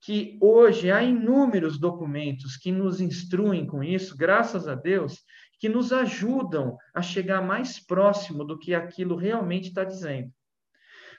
que 0.00 0.38
hoje 0.40 0.90
há 0.90 1.02
inúmeros 1.02 1.78
documentos 1.78 2.56
que 2.56 2.72
nos 2.72 2.98
instruem 2.98 3.66
com 3.66 3.84
isso, 3.84 4.16
graças 4.16 4.66
a 4.66 4.74
Deus, 4.74 5.22
que 5.60 5.68
nos 5.68 5.92
ajudam 5.92 6.78
a 6.94 7.02
chegar 7.02 7.42
mais 7.42 7.78
próximo 7.78 8.42
do 8.42 8.58
que 8.58 8.74
aquilo 8.74 9.16
realmente 9.16 9.68
está 9.68 9.84
dizendo. 9.84 10.32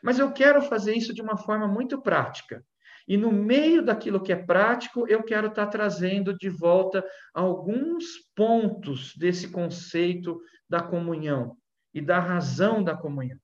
Mas 0.05 0.19
eu 0.19 0.31
quero 0.31 0.61
fazer 0.61 0.95
isso 0.95 1.11
de 1.15 1.21
uma 1.23 1.35
forma 1.35 1.67
muito 1.67 1.99
prática. 1.99 2.63
E 3.07 3.17
no 3.17 3.31
meio 3.31 3.83
daquilo 3.83 4.21
que 4.21 4.31
é 4.31 4.35
prático, 4.35 5.07
eu 5.07 5.23
quero 5.23 5.47
estar 5.47 5.65
trazendo 5.65 6.37
de 6.37 6.47
volta 6.47 7.03
alguns 7.33 8.05
pontos 8.35 9.15
desse 9.17 9.49
conceito 9.49 10.39
da 10.69 10.79
comunhão 10.79 11.57
e 11.91 12.01
da 12.01 12.19
razão 12.19 12.83
da 12.83 12.95
comunhão. 12.95 13.39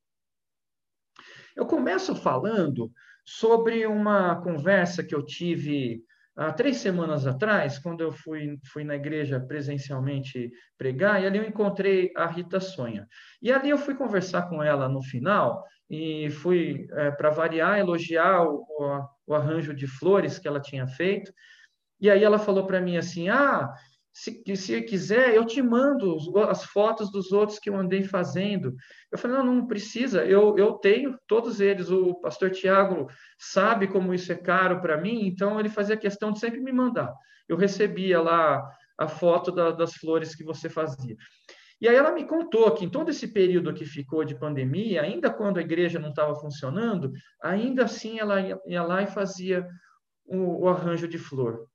Eu 1.55 1.65
começo 1.65 2.13
falando 2.13 2.91
sobre 3.25 3.87
uma 3.87 4.39
conversa 4.43 5.03
que 5.03 5.15
eu 5.15 5.25
tive 5.25 6.03
há 6.47 6.53
três 6.53 6.77
semanas 6.77 7.27
atrás, 7.27 7.77
quando 7.79 8.01
eu 8.01 8.11
fui, 8.11 8.57
fui 8.71 8.83
na 8.83 8.95
igreja 8.95 9.39
presencialmente 9.39 10.51
pregar, 10.77 11.21
e 11.21 11.25
ali 11.25 11.37
eu 11.37 11.45
encontrei 11.45 12.11
a 12.15 12.25
Rita 12.25 12.59
Sonha. 12.59 13.07
E 13.41 13.51
ali 13.51 13.69
eu 13.69 13.77
fui 13.77 13.95
conversar 13.95 14.49
com 14.49 14.61
ela 14.61 14.89
no 14.89 15.01
final, 15.01 15.63
e 15.89 16.29
fui, 16.29 16.87
é, 16.93 17.11
para 17.11 17.29
variar, 17.29 17.77
elogiar 17.77 18.43
o, 18.43 18.65
o, 18.67 19.07
o, 19.27 19.35
arranjo 19.35 19.73
de 19.73 19.85
flores 19.85 20.39
que 20.39 20.47
ela 20.47 20.61
tinha 20.61 20.87
feito. 20.87 21.33
E 21.99 22.09
aí 22.09 22.23
ela 22.23 22.39
falou 22.39 22.65
para 22.65 22.79
mim 22.79 22.95
assim: 22.95 23.27
Ah, 23.27 23.73
se, 24.13 24.43
se 24.55 24.81
quiser, 24.81 25.33
eu 25.33 25.45
te 25.45 25.61
mando 25.61 26.17
as 26.49 26.65
fotos 26.65 27.11
dos 27.11 27.31
outros 27.31 27.59
que 27.59 27.69
eu 27.69 27.75
andei 27.75 28.03
fazendo. 28.03 28.75
Eu 29.11 29.17
falei: 29.17 29.37
Não, 29.37 29.45
não 29.45 29.67
precisa, 29.67 30.25
eu, 30.25 30.57
eu 30.57 30.73
tenho 30.73 31.17
todos 31.27 31.61
eles. 31.61 31.89
O 31.89 32.15
pastor 32.15 32.51
Tiago 32.51 33.07
sabe 33.39 33.87
como 33.87 34.13
isso 34.13 34.31
é 34.31 34.35
caro 34.35 34.81
para 34.81 34.99
mim, 34.99 35.25
então 35.25 35.59
ele 35.59 35.69
fazia 35.69 35.95
questão 35.95 36.31
de 36.31 36.39
sempre 36.39 36.59
me 36.59 36.71
mandar. 36.71 37.13
Eu 37.47 37.55
recebia 37.55 38.21
lá 38.21 38.61
a 38.97 39.07
foto 39.07 39.51
da, 39.51 39.71
das 39.71 39.93
flores 39.93 40.35
que 40.35 40.43
você 40.43 40.69
fazia. 40.69 41.15
E 41.79 41.87
aí 41.87 41.95
ela 41.95 42.11
me 42.11 42.25
contou 42.25 42.69
que 42.71 42.85
em 42.85 42.89
todo 42.89 43.09
esse 43.09 43.27
período 43.29 43.73
que 43.73 43.85
ficou 43.85 44.23
de 44.23 44.35
pandemia, 44.35 45.01
ainda 45.01 45.33
quando 45.33 45.57
a 45.57 45.61
igreja 45.61 45.97
não 45.97 46.09
estava 46.09 46.35
funcionando, 46.35 47.11
ainda 47.41 47.85
assim 47.85 48.19
ela 48.19 48.39
ia 48.39 48.83
lá 48.83 49.01
e 49.01 49.07
fazia 49.07 49.67
o, 50.25 50.65
o 50.65 50.69
arranjo 50.69 51.07
de 51.07 51.17
flor. 51.17 51.67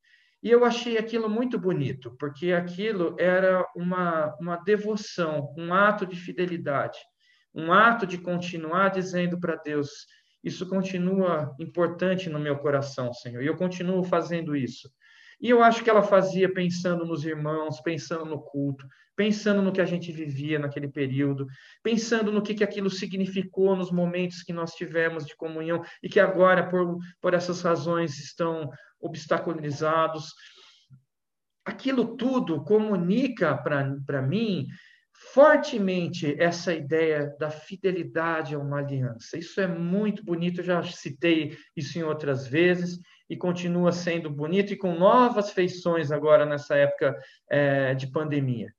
E 0.42 0.50
eu 0.50 0.64
achei 0.64 0.98
aquilo 0.98 1.28
muito 1.28 1.58
bonito, 1.58 2.14
porque 2.18 2.52
aquilo 2.52 3.16
era 3.18 3.66
uma, 3.74 4.34
uma 4.40 4.56
devoção, 4.56 5.52
um 5.56 5.72
ato 5.72 6.06
de 6.06 6.16
fidelidade, 6.16 6.98
um 7.54 7.72
ato 7.72 8.06
de 8.06 8.18
continuar 8.18 8.90
dizendo 8.90 9.40
para 9.40 9.56
Deus: 9.56 10.06
Isso 10.44 10.68
continua 10.68 11.54
importante 11.58 12.28
no 12.28 12.38
meu 12.38 12.58
coração, 12.58 13.12
Senhor, 13.12 13.42
e 13.42 13.46
eu 13.46 13.56
continuo 13.56 14.04
fazendo 14.04 14.54
isso. 14.54 14.88
E 15.40 15.50
eu 15.50 15.62
acho 15.62 15.84
que 15.84 15.90
ela 15.90 16.02
fazia 16.02 16.52
pensando 16.52 17.04
nos 17.04 17.24
irmãos, 17.24 17.80
pensando 17.80 18.24
no 18.24 18.40
culto, 18.40 18.86
pensando 19.14 19.62
no 19.62 19.72
que 19.72 19.80
a 19.80 19.84
gente 19.84 20.12
vivia 20.12 20.58
naquele 20.58 20.88
período, 20.88 21.46
pensando 21.82 22.30
no 22.30 22.42
que, 22.42 22.54
que 22.54 22.64
aquilo 22.64 22.90
significou 22.90 23.74
nos 23.74 23.90
momentos 23.90 24.42
que 24.42 24.52
nós 24.52 24.74
tivemos 24.74 25.26
de 25.26 25.34
comunhão 25.36 25.82
e 26.02 26.08
que 26.08 26.20
agora, 26.20 26.68
por, 26.68 26.98
por 27.20 27.34
essas 27.34 27.62
razões, 27.62 28.18
estão 28.18 28.70
obstaculizados. 29.06 30.32
Aquilo 31.64 32.16
tudo 32.16 32.62
comunica 32.64 33.56
para 33.56 34.22
mim 34.22 34.66
fortemente 35.32 36.34
essa 36.38 36.74
ideia 36.74 37.34
da 37.38 37.50
fidelidade 37.50 38.54
a 38.54 38.58
uma 38.58 38.78
aliança. 38.78 39.38
Isso 39.38 39.60
é 39.60 39.66
muito 39.66 40.24
bonito, 40.24 40.62
já 40.62 40.82
citei 40.82 41.56
isso 41.74 41.98
em 41.98 42.02
outras 42.02 42.46
vezes, 42.46 43.00
e 43.28 43.36
continua 43.36 43.92
sendo 43.92 44.30
bonito 44.30 44.72
e 44.72 44.76
com 44.76 44.94
novas 44.94 45.50
feições 45.50 46.12
agora 46.12 46.46
nessa 46.46 46.76
época 46.76 47.16
é, 47.50 47.94
de 47.94 48.06
pandemia. 48.08 48.72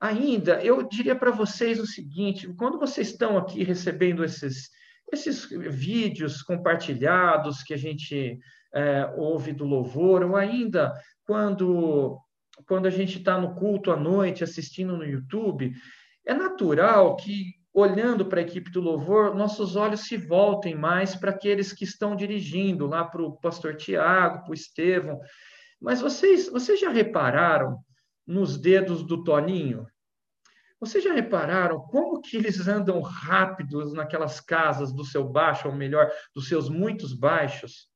Ainda, 0.00 0.62
eu 0.62 0.82
diria 0.82 1.14
para 1.14 1.30
vocês 1.30 1.78
o 1.78 1.86
seguinte: 1.86 2.52
quando 2.54 2.78
vocês 2.78 3.08
estão 3.08 3.38
aqui 3.38 3.62
recebendo 3.62 4.24
esses, 4.24 4.68
esses 5.12 5.48
vídeos 5.48 6.42
compartilhados 6.42 7.62
que 7.62 7.72
a 7.72 7.76
gente 7.76 8.38
é, 8.74 9.12
ouve 9.16 9.52
do 9.52 9.64
louvor, 9.64 10.22
ou 10.22 10.36
ainda 10.36 10.92
quando, 11.24 12.18
quando 12.66 12.86
a 12.86 12.90
gente 12.90 13.18
está 13.18 13.40
no 13.40 13.54
culto 13.54 13.90
à 13.90 13.96
noite 13.96 14.44
assistindo 14.44 14.96
no 14.96 15.04
YouTube, 15.04 15.72
é 16.26 16.34
natural 16.34 17.16
que 17.16 17.62
olhando 17.74 18.26
para 18.26 18.40
a 18.40 18.42
equipe 18.42 18.70
do 18.70 18.80
louvor, 18.80 19.34
nossos 19.34 19.76
olhos 19.76 20.00
se 20.00 20.16
voltem 20.16 20.74
mais 20.74 21.16
para 21.16 21.30
aqueles 21.30 21.72
que 21.72 21.84
estão 21.84 22.14
dirigindo, 22.14 22.86
lá 22.86 23.04
para 23.04 23.22
o 23.22 23.32
pastor 23.38 23.76
Tiago, 23.76 24.42
para 24.42 24.50
o 24.50 24.54
Estevão. 24.54 25.18
Mas 25.80 26.00
vocês, 26.00 26.48
vocês 26.50 26.78
já 26.78 26.90
repararam 26.90 27.78
nos 28.26 28.58
dedos 28.58 29.02
do 29.02 29.24
Toninho? 29.24 29.86
Vocês 30.78 31.02
já 31.02 31.14
repararam 31.14 31.80
como 31.80 32.20
que 32.20 32.36
eles 32.36 32.66
andam 32.68 33.00
rápidos 33.00 33.94
naquelas 33.94 34.40
casas 34.40 34.92
do 34.92 35.04
seu 35.04 35.24
baixo, 35.24 35.68
ou 35.68 35.74
melhor, 35.74 36.10
dos 36.34 36.48
seus 36.48 36.68
muitos 36.68 37.14
baixos? 37.14 37.88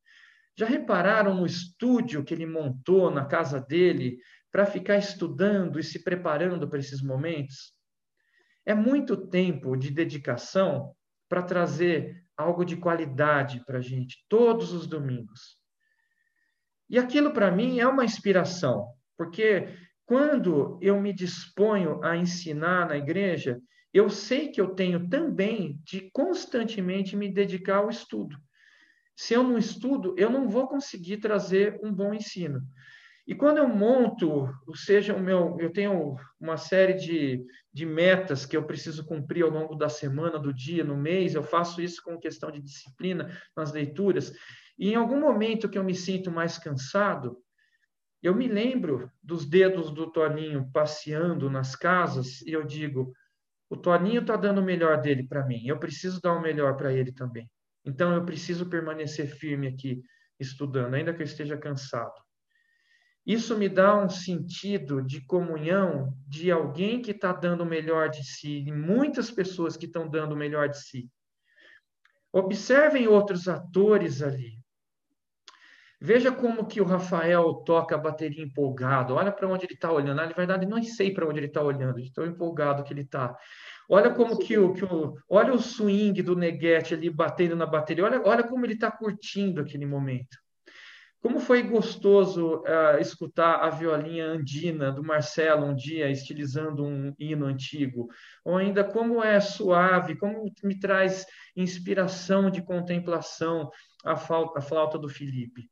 Já 0.59 0.66
repararam 0.66 1.35
no 1.35 1.45
estúdio 1.45 2.25
que 2.25 2.33
ele 2.33 2.47
montou 2.47 3.11
na 3.11 3.27
casa 3.27 3.61
dele 3.61 4.19
para 4.51 4.64
ficar 4.64 4.97
estudando 4.97 5.79
e 5.79 5.85
se 5.85 6.03
preparando 6.03 6.66
para 6.69 6.79
esses 6.79 7.03
momentos? 7.03 7.75
É 8.64 8.75
muito 8.75 9.29
tempo 9.29 9.77
de 9.77 9.90
dedicação 9.90 10.95
para 11.29 11.42
trazer 11.42 12.25
algo 12.37 12.64
de 12.64 12.77
qualidade 12.77 13.64
para 13.66 13.79
a 13.79 13.83
gente, 13.83 14.25
todos 14.29 14.73
os 14.73 14.87
domingos. 14.87 15.59
E 16.88 16.99
aquilo 16.99 17.33
para 17.33 17.51
mim 17.51 17.79
é 17.81 17.87
uma 17.87 18.05
inspiração, 18.05 18.95
porque 19.16 19.69
quando 20.05 20.79
eu 20.81 21.01
me 21.01 21.12
disponho 21.12 22.03
a 22.03 22.16
ensinar 22.16 22.88
na 22.88 22.97
igreja, 22.97 23.61
eu 23.92 24.09
sei 24.09 24.51
que 24.51 24.61
eu 24.61 24.75
tenho 24.75 25.09
também 25.09 25.81
de 25.85 26.11
constantemente 26.12 27.16
me 27.16 27.33
dedicar 27.33 27.79
ao 27.79 27.90
estudo. 27.90 28.37
Se 29.16 29.33
eu 29.33 29.42
não 29.42 29.57
estudo, 29.57 30.14
eu 30.18 30.29
não 30.29 30.46
vou 30.48 30.68
conseguir 30.68 31.16
trazer 31.16 31.81
um 31.83 31.92
bom 31.92 32.12
ensino. 32.12 32.62
E 33.26 33.35
quando 33.35 33.59
eu 33.59 33.66
monto, 33.66 34.48
ou 34.66 34.76
seja, 34.76 35.14
o 35.14 35.20
meu, 35.20 35.57
eu 35.59 35.72
tenho 35.72 36.14
uma 36.38 36.57
série 36.57 36.94
de, 36.94 37.44
de 37.72 37.85
metas 37.85 38.46
que 38.46 38.57
eu 38.57 38.64
preciso 38.64 39.05
cumprir 39.05 39.42
ao 39.42 39.50
longo 39.50 39.74
da 39.74 39.88
semana, 39.88 40.38
do 40.38 40.55
dia, 40.55 40.85
no 40.85 40.96
mês, 40.96 41.35
eu 41.35 41.42
faço 41.42 41.83
isso 41.83 42.00
com 42.05 42.20
questão 42.20 42.52
de 42.52 42.61
disciplina 42.61 43.37
nas 43.57 43.72
leituras. 43.72 44.33
E 44.79 44.90
em 44.90 44.94
algum 44.94 45.18
momento 45.18 45.68
que 45.68 45.79
eu 45.79 45.83
me 45.83 45.94
sinto 45.94 46.31
mais 46.31 46.57
cansado, 46.57 47.37
eu 48.22 48.35
me 48.35 48.46
lembro 48.46 49.11
dos 49.22 49.44
dedos 49.44 49.90
do 49.90 50.11
Toninho 50.12 50.70
passeando 50.72 51.50
nas 51.50 51.74
casas 51.74 52.42
e 52.42 52.52
eu 52.52 52.64
digo: 52.64 53.12
o 53.68 53.76
Toninho 53.76 54.20
está 54.20 54.37
dando 54.37 54.61
o 54.61 54.64
melhor 54.64 55.00
dele 55.00 55.26
para 55.26 55.44
mim, 55.44 55.66
eu 55.66 55.79
preciso 55.79 56.20
dar 56.20 56.35
o 56.35 56.42
melhor 56.42 56.76
para 56.76 56.92
ele 56.92 57.12
também. 57.12 57.50
Então 57.87 58.12
eu 58.12 58.25
preciso 58.25 58.66
permanecer 58.66 59.29
firme 59.29 59.68
aqui 59.68 60.03
estudando, 60.38 60.94
ainda 60.94 61.14
que 61.14 61.22
eu 61.22 61.27
esteja 61.27 61.57
cansado. 61.57 62.14
Isso 63.25 63.57
me 63.57 63.68
dá 63.68 63.96
um 63.96 64.09
sentido 64.09 65.03
de 65.03 65.25
comunhão 65.25 66.12
de 66.29 66.51
alguém 66.51 67.01
que 67.01 67.11
está 67.12 67.33
dando 67.33 67.62
o 67.62 67.66
melhor 67.66 68.09
de 68.09 68.25
si, 68.25 68.64
e 68.66 68.72
muitas 68.72 69.31
pessoas 69.31 69.77
que 69.77 69.87
estão 69.87 70.09
dando 70.09 70.33
o 70.33 70.37
melhor 70.37 70.68
de 70.68 70.79
si. 70.79 71.11
Observem 72.33 73.09
outros 73.09 73.49
atores 73.49 74.22
ali. 74.22 74.61
Veja 76.01 76.31
como 76.31 76.66
que 76.66 76.81
o 76.81 76.85
Rafael 76.85 77.55
toca 77.64 77.94
a 77.94 77.99
bateria 77.99 78.44
empolgado. 78.44 79.14
Olha 79.14 79.33
para 79.33 79.49
onde 79.49 79.64
ele 79.64 79.72
está 79.72 79.90
olhando. 79.90 80.16
Na 80.16 80.27
verdade, 80.27 80.66
não 80.66 80.81
sei 80.83 81.12
para 81.12 81.27
onde 81.27 81.38
ele 81.38 81.46
está 81.46 81.62
olhando, 81.62 82.01
de 82.01 82.12
tão 82.12 82.27
empolgado 82.27 82.85
que 82.85 82.92
ele 82.92 83.01
está. 83.01 83.35
Olha 83.88 84.11
como 84.11 84.38
que 84.38 84.59
o, 84.59 84.72
que 84.72 84.85
o, 84.85 85.14
olha 85.29 85.53
o 85.53 85.59
swing 85.59 86.20
do 86.22 86.35
Neguete 86.35 86.94
ali 86.94 87.09
batendo 87.09 87.55
na 87.55 87.66
bateria. 87.66 88.05
Olha, 88.05 88.22
olha 88.25 88.42
como 88.42 88.66
ele 88.66 88.75
está 88.75 88.90
curtindo 88.90 89.61
aquele 89.61 89.87
momento. 89.87 90.37
Como 91.20 91.40
foi 91.40 91.62
gostoso 91.62 92.59
uh, 92.59 93.01
escutar 93.01 93.57
a 93.57 93.70
violinha 93.70 94.27
andina 94.27 94.92
do 94.92 95.03
Marcelo 95.03 95.66
um 95.66 95.75
dia 95.75 96.09
estilizando 96.09 96.85
um 96.85 97.12
hino 97.18 97.46
antigo, 97.46 98.09
ou 98.44 98.57
ainda 98.57 98.85
como 98.85 99.22
é 99.25 99.40
suave, 99.40 100.16
como 100.16 100.44
me 100.62 100.79
traz 100.79 101.27
inspiração 101.57 102.49
de 102.49 102.62
contemplação 102.62 103.70
a, 104.05 104.12
a 104.12 104.61
flauta 104.61 104.99
do 104.99 105.09
Felipe. 105.09 105.68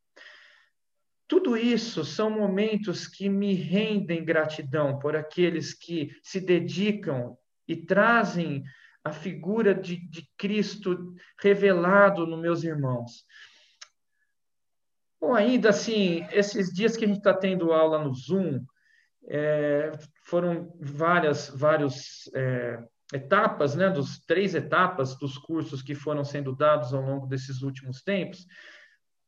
Tudo 1.29 1.57
isso 1.57 2.05
são 2.05 2.31
momentos 2.31 3.07
que 3.07 3.29
me 3.29 3.55
rendem 3.55 4.25
gratidão 4.25 4.99
por 4.99 5.15
aqueles 5.15 5.73
que 5.73 6.11
se 6.23 6.41
dedicam 6.41 7.37
e 7.67 7.77
trazem 7.77 8.65
a 9.03 9.13
figura 9.13 9.75
de, 9.75 9.97
de 10.09 10.27
Cristo 10.37 11.15
revelado 11.41 12.27
nos 12.27 12.41
meus 12.41 12.65
irmãos. 12.65 13.25
Bom, 15.21 15.35
ainda 15.35 15.71
assim, 15.71 16.27
esses 16.33 16.73
dias 16.73 16.97
que 16.97 17.05
a 17.05 17.09
gente 17.09 17.19
está 17.19 17.35
tendo 17.35 17.73
aula 17.73 18.03
no 18.03 18.15
Zoom, 18.15 18.65
é, 19.27 19.91
foram 20.25 20.75
várias, 20.81 21.49
várias 21.49 22.31
é, 22.35 22.79
etapas, 23.13 23.75
né, 23.75 23.89
dos 23.89 24.19
três 24.27 24.55
etapas 24.55 25.17
dos 25.19 25.39
cursos 25.39 25.83
que 25.83 25.95
foram 25.95 26.25
sendo 26.25 26.55
dados 26.55 26.93
ao 26.93 27.03
longo 27.03 27.27
desses 27.27 27.63
últimos 27.63 28.03
tempos. 28.03 28.47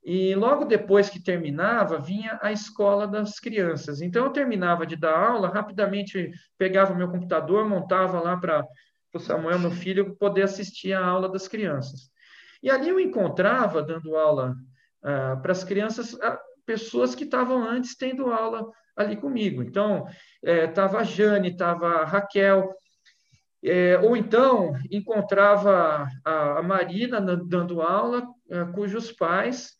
E 0.08 0.36
logo 0.36 0.64
depois 0.64 1.10
que 1.10 1.20
terminava, 1.20 1.98
vinha 1.98 2.38
a 2.40 2.52
escola 2.52 3.08
das 3.08 3.40
crianças. 3.40 4.00
Então, 4.00 4.24
eu 4.24 4.30
terminava 4.30 4.86
de 4.86 4.94
dar 4.94 5.18
aula, 5.18 5.48
rapidamente 5.48 6.30
pegava 6.56 6.92
o 6.92 6.96
meu 6.96 7.10
computador, 7.10 7.68
montava 7.68 8.20
lá 8.20 8.36
para 8.36 8.64
o 9.12 9.18
Samuel, 9.18 9.58
meu 9.58 9.72
filho, 9.72 10.14
poder 10.14 10.42
assistir 10.42 10.92
a 10.92 11.04
aula 11.04 11.28
das 11.28 11.48
crianças. 11.48 12.08
E 12.62 12.70
ali 12.70 12.88
eu 12.88 13.00
encontrava, 13.00 13.82
dando 13.82 14.14
aula 14.14 14.54
ah, 15.02 15.40
para 15.42 15.50
as 15.50 15.64
crianças, 15.64 16.16
ah, 16.22 16.38
pessoas 16.64 17.16
que 17.16 17.24
estavam 17.24 17.68
antes 17.68 17.96
tendo 17.96 18.30
aula 18.30 18.64
ali 18.96 19.16
comigo. 19.16 19.60
Então, 19.60 20.06
estava 20.40 20.98
é, 20.98 21.00
a 21.00 21.02
Jane, 21.04 21.48
estava 21.48 21.88
a 21.88 22.04
Raquel, 22.04 22.72
é, 23.64 23.98
ou 23.98 24.16
então 24.16 24.72
encontrava 24.88 26.06
a, 26.24 26.60
a 26.60 26.62
Marina 26.62 27.20
dando 27.20 27.82
aula, 27.82 28.24
é, 28.48 28.64
cujos 28.66 29.10
pais, 29.10 29.74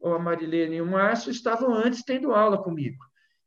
ou 0.00 0.14
a 0.14 0.18
Marilene 0.18 0.76
e 0.76 0.80
o 0.80 0.86
Márcio, 0.86 1.30
estavam 1.30 1.74
antes 1.74 2.02
tendo 2.02 2.32
aula 2.32 2.62
comigo. 2.62 3.04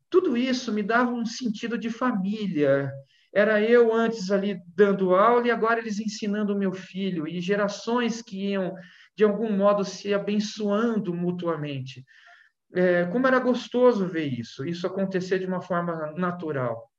Tudo 0.10 0.36
isso 0.36 0.74
me 0.74 0.84
dava 0.84 1.12
um 1.12 1.26
sentido 1.26 1.78
de 1.78 1.90
família. 1.90 2.92
Era 3.34 3.62
eu 3.62 3.94
antes 3.94 4.30
ali 4.30 4.60
dando 4.76 5.16
aula 5.16 5.48
e 5.48 5.52
agora 5.52 5.80
eles 5.80 6.00
ensinando 6.00 6.54
o 6.54 6.58
meu 6.58 6.74
filho, 6.74 7.26
e 7.28 7.40
gerações 7.40 8.22
que 8.22 8.50
iam 8.52 8.76
de 9.16 9.24
algum 9.24 9.52
modo 9.52 9.86
se 9.86 10.14
abençoando 10.14 11.14
mutuamente. 11.14 12.04
É, 12.74 13.06
como 13.06 13.28
era 13.28 13.40
gostoso 13.40 14.08
ver 14.08 14.28
isso, 14.28 14.66
isso 14.66 14.86
acontecer 14.86 15.40
de 15.40 15.46
uma 15.46 15.62
forma 15.62 16.14
natural. 16.18 16.91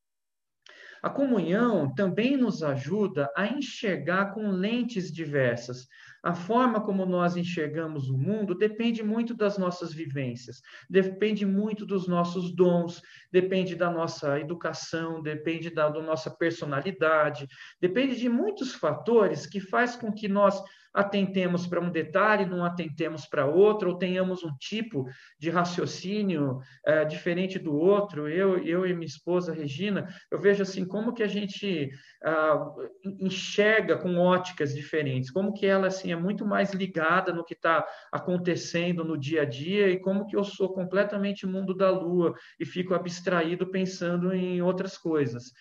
A 1.03 1.11
comunhão 1.11 1.93
também 1.93 2.37
nos 2.37 2.62
ajuda 2.62 3.29
a 3.37 3.49
enxergar 3.49 4.33
com 4.33 4.53
lentes 4.53 5.12
diversas. 5.12 5.88
A 6.23 6.33
forma 6.33 6.81
como 6.81 7.05
nós 7.05 7.37
enxergamos 7.37 8.09
o 8.09 8.17
mundo 8.17 8.55
depende 8.55 9.03
muito 9.03 9.35
das 9.35 9.59
nossas 9.59 9.93
vivências, 9.93 10.62
depende 10.88 11.45
muito 11.45 11.85
dos 11.85 12.07
nossos 12.07 12.55
dons, 12.55 13.03
depende 13.33 13.75
da 13.75 13.91
nossa 13.91 14.38
educação, 14.38 15.21
depende 15.21 15.69
da, 15.71 15.88
da 15.88 16.01
nossa 16.01 16.31
personalidade, 16.31 17.49
depende 17.81 18.17
de 18.17 18.29
muitos 18.29 18.73
fatores 18.73 19.45
que 19.45 19.59
faz 19.59 19.97
com 19.97 20.12
que 20.12 20.29
nós 20.29 20.62
atentemos 20.92 21.66
para 21.66 21.81
um 21.81 21.90
detalhe, 21.90 22.44
não 22.44 22.64
atentemos 22.64 23.26
para 23.26 23.46
outro, 23.46 23.90
ou 23.90 23.98
tenhamos 23.98 24.44
um 24.44 24.55
tipo 24.57 25.07
de 25.38 25.50
raciocínio 25.50 26.61
é, 26.85 27.05
diferente 27.05 27.59
do 27.59 27.74
outro. 27.74 28.28
Eu, 28.28 28.59
eu 28.59 28.87
e 28.87 28.92
minha 28.92 29.07
esposa 29.07 29.52
Regina, 29.52 30.09
eu 30.31 30.38
vejo 30.38 30.62
assim 30.62 30.85
como 30.85 31.12
que 31.12 31.22
a 31.22 31.28
gente 31.28 31.90
ah, 32.24 32.74
enxerga 33.20 33.96
com 33.96 34.16
óticas 34.18 34.74
diferentes, 34.74 35.31
como 35.31 35.52
que 35.52 35.66
ela 35.66 35.87
assim 35.87 36.12
é 36.12 36.16
muito 36.16 36.44
mais 36.46 36.72
ligada 36.72 37.33
no 37.33 37.44
que 37.44 37.55
está 37.55 37.87
acontecendo 38.11 39.05
no 39.05 39.18
dia 39.18 39.42
a 39.42 39.44
dia 39.44 39.88
e 39.88 40.00
como 40.00 40.26
que 40.26 40.37
eu 40.37 40.44
sou 40.44 40.72
completamente 40.72 41.46
mundo 41.46 41.74
da 41.74 41.90
lua 41.90 42.35
e 42.59 42.64
fico 42.64 42.94
abstraído 42.94 43.70
pensando 43.70 44.33
em 44.33 44.61
outras 44.62 44.96
coisas. 44.96 45.52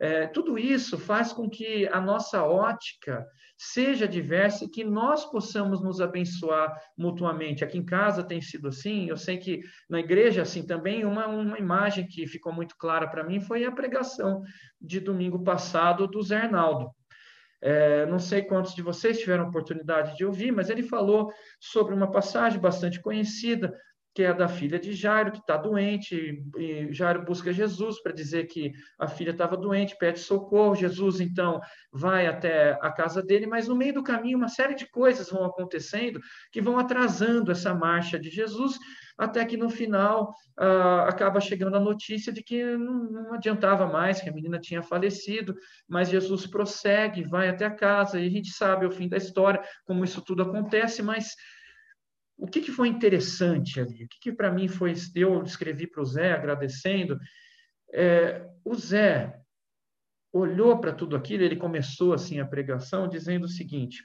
É, 0.00 0.26
tudo 0.26 0.58
isso 0.58 0.98
faz 0.98 1.30
com 1.30 1.48
que 1.48 1.86
a 1.88 2.00
nossa 2.00 2.42
ótica 2.42 3.26
seja 3.58 4.08
diversa 4.08 4.64
e 4.64 4.68
que 4.68 4.82
nós 4.82 5.26
possamos 5.26 5.82
nos 5.82 6.00
abençoar 6.00 6.74
mutuamente. 6.96 7.62
Aqui 7.62 7.76
em 7.76 7.84
casa 7.84 8.24
tem 8.24 8.40
sido 8.40 8.68
assim, 8.68 9.10
eu 9.10 9.18
sei 9.18 9.36
que 9.36 9.60
na 9.90 10.00
igreja 10.00 10.40
assim 10.40 10.66
também. 10.66 11.04
Uma, 11.04 11.26
uma 11.26 11.58
imagem 11.58 12.06
que 12.06 12.26
ficou 12.26 12.50
muito 12.50 12.74
clara 12.78 13.06
para 13.06 13.22
mim 13.22 13.40
foi 13.40 13.66
a 13.66 13.72
pregação 13.72 14.42
de 14.80 15.00
domingo 15.00 15.44
passado 15.44 16.06
do 16.06 16.22
Zé 16.22 16.38
Arnaldo. 16.38 16.90
É, 17.62 18.06
não 18.06 18.18
sei 18.18 18.40
quantos 18.40 18.74
de 18.74 18.80
vocês 18.80 19.18
tiveram 19.18 19.48
oportunidade 19.48 20.16
de 20.16 20.24
ouvir, 20.24 20.50
mas 20.50 20.70
ele 20.70 20.82
falou 20.82 21.30
sobre 21.60 21.94
uma 21.94 22.10
passagem 22.10 22.58
bastante 22.58 22.98
conhecida, 23.02 23.78
que 24.12 24.22
é 24.24 24.34
da 24.34 24.48
filha 24.48 24.78
de 24.78 24.92
Jairo, 24.92 25.30
que 25.30 25.38
está 25.38 25.56
doente, 25.56 26.42
e 26.56 26.92
Jairo 26.92 27.24
busca 27.24 27.52
Jesus 27.52 28.02
para 28.02 28.12
dizer 28.12 28.46
que 28.46 28.72
a 28.98 29.06
filha 29.06 29.30
estava 29.30 29.56
doente, 29.56 29.96
pede 29.96 30.18
socorro. 30.18 30.74
Jesus, 30.74 31.20
então, 31.20 31.60
vai 31.92 32.26
até 32.26 32.72
a 32.82 32.90
casa 32.90 33.22
dele, 33.22 33.46
mas 33.46 33.68
no 33.68 33.76
meio 33.76 33.94
do 33.94 34.02
caminho, 34.02 34.36
uma 34.36 34.48
série 34.48 34.74
de 34.74 34.88
coisas 34.90 35.30
vão 35.30 35.44
acontecendo 35.44 36.20
que 36.50 36.60
vão 36.60 36.78
atrasando 36.78 37.52
essa 37.52 37.72
marcha 37.72 38.18
de 38.18 38.30
Jesus, 38.30 38.78
até 39.16 39.44
que 39.44 39.56
no 39.56 39.68
final 39.68 40.34
uh, 40.58 41.02
acaba 41.06 41.40
chegando 41.40 41.76
a 41.76 41.80
notícia 41.80 42.32
de 42.32 42.42
que 42.42 42.64
não, 42.76 43.04
não 43.04 43.34
adiantava 43.34 43.86
mais, 43.86 44.20
que 44.20 44.28
a 44.28 44.32
menina 44.32 44.58
tinha 44.58 44.82
falecido, 44.82 45.54
mas 45.88 46.08
Jesus 46.08 46.46
prossegue, 46.46 47.22
vai 47.22 47.48
até 47.48 47.66
a 47.66 47.74
casa, 47.74 48.18
e 48.18 48.26
a 48.26 48.30
gente 48.30 48.50
sabe 48.50 48.86
o 48.86 48.90
fim 48.90 49.08
da 49.08 49.18
história, 49.18 49.62
como 49.84 50.04
isso 50.04 50.20
tudo 50.22 50.42
acontece, 50.42 51.02
mas 51.02 51.36
o 52.40 52.46
que, 52.46 52.60
que 52.60 52.72
foi 52.72 52.88
interessante 52.88 53.78
ali? 53.78 54.04
O 54.04 54.08
que, 54.08 54.18
que 54.20 54.32
para 54.32 54.50
mim 54.50 54.66
foi. 54.66 54.94
Eu 55.14 55.42
escrevi 55.42 55.86
para 55.86 56.00
o 56.00 56.04
Zé 56.04 56.32
agradecendo. 56.32 57.18
É, 57.92 58.46
o 58.64 58.74
Zé 58.74 59.38
olhou 60.32 60.78
para 60.78 60.92
tudo 60.92 61.16
aquilo, 61.16 61.42
ele 61.42 61.56
começou 61.56 62.14
assim 62.14 62.40
a 62.40 62.46
pregação 62.46 63.08
dizendo 63.08 63.44
o 63.44 63.48
seguinte: 63.48 64.02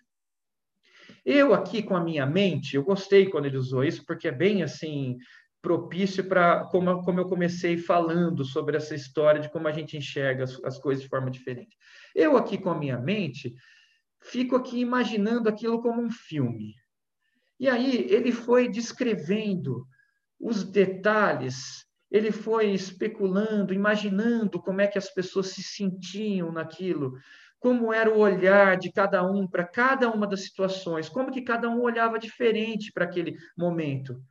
Eu 1.25 1.53
aqui 1.53 1.81
com 1.81 1.95
a 1.95 2.03
minha 2.03 2.25
mente, 2.25 2.75
eu 2.75 2.83
gostei 2.83 3.29
quando 3.29 3.45
ele 3.45 3.57
usou 3.57 3.83
isso, 3.83 4.05
porque 4.05 4.27
é 4.27 4.33
bem 4.33 4.63
assim 4.63 5.17
propício 5.61 6.23
para 6.23 6.65
como, 6.65 7.01
como 7.03 7.19
eu 7.19 7.27
comecei 7.27 7.75
falando 7.77 8.45
sobre 8.45 8.77
essa 8.77 8.93
história 8.93 9.41
de 9.41 9.49
como 9.49 9.67
a 9.67 9.71
gente 9.71 9.97
enxerga 9.97 10.43
as, 10.43 10.63
as 10.63 10.77
coisas 10.77 11.03
de 11.03 11.09
forma 11.09 11.31
diferente. 11.31 11.75
Eu 12.13 12.37
aqui 12.37 12.57
com 12.57 12.69
a 12.69 12.77
minha 12.77 12.99
mente 12.99 13.55
fico 14.21 14.55
aqui 14.55 14.79
imaginando 14.79 15.49
aquilo 15.49 15.81
como 15.81 16.01
um 16.01 16.11
filme. 16.11 16.75
E 17.59 17.69
aí 17.69 18.07
ele 18.09 18.31
foi 18.31 18.67
descrevendo 18.67 19.87
os 20.39 20.63
detalhes, 20.63 21.85
ele 22.11 22.31
foi 22.31 22.71
especulando, 22.71 23.73
imaginando 23.73 24.61
como 24.61 24.81
é 24.81 24.87
que 24.87 24.97
as 24.97 25.09
pessoas 25.09 25.47
se 25.47 25.63
sentiam 25.63 26.51
naquilo, 26.51 27.13
como 27.59 27.91
era 27.91 28.13
o 28.13 28.19
olhar 28.19 28.77
de 28.77 28.91
cada 28.91 29.25
um 29.25 29.47
para 29.47 29.65
cada 29.65 30.09
uma 30.09 30.27
das 30.27 30.43
situações, 30.43 31.09
como 31.09 31.31
que 31.31 31.41
cada 31.41 31.69
um 31.69 31.81
olhava 31.81 32.19
diferente 32.19 32.91
para 32.91 33.05
aquele 33.05 33.37
momento. 33.57 34.21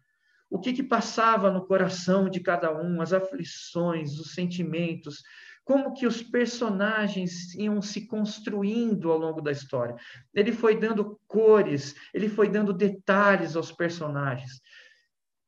O 0.48 0.60
que, 0.60 0.72
que 0.72 0.82
passava 0.82 1.50
no 1.50 1.66
coração 1.66 2.28
de 2.28 2.38
cada 2.40 2.72
um, 2.72 3.00
as 3.00 3.12
aflições, 3.12 4.20
os 4.20 4.34
sentimentos, 4.34 5.22
como 5.64 5.94
que 5.94 6.06
os 6.06 6.22
personagens 6.22 7.54
iam 7.54 7.80
se 7.80 8.06
construindo 8.06 9.10
ao 9.10 9.18
longo 9.18 9.40
da 9.40 9.50
história. 9.50 9.96
Ele 10.34 10.52
foi 10.52 10.78
dando 10.78 11.18
cores, 11.26 11.94
ele 12.12 12.28
foi 12.28 12.48
dando 12.48 12.72
detalhes 12.72 13.56
aos 13.56 13.72
personagens. 13.72 14.60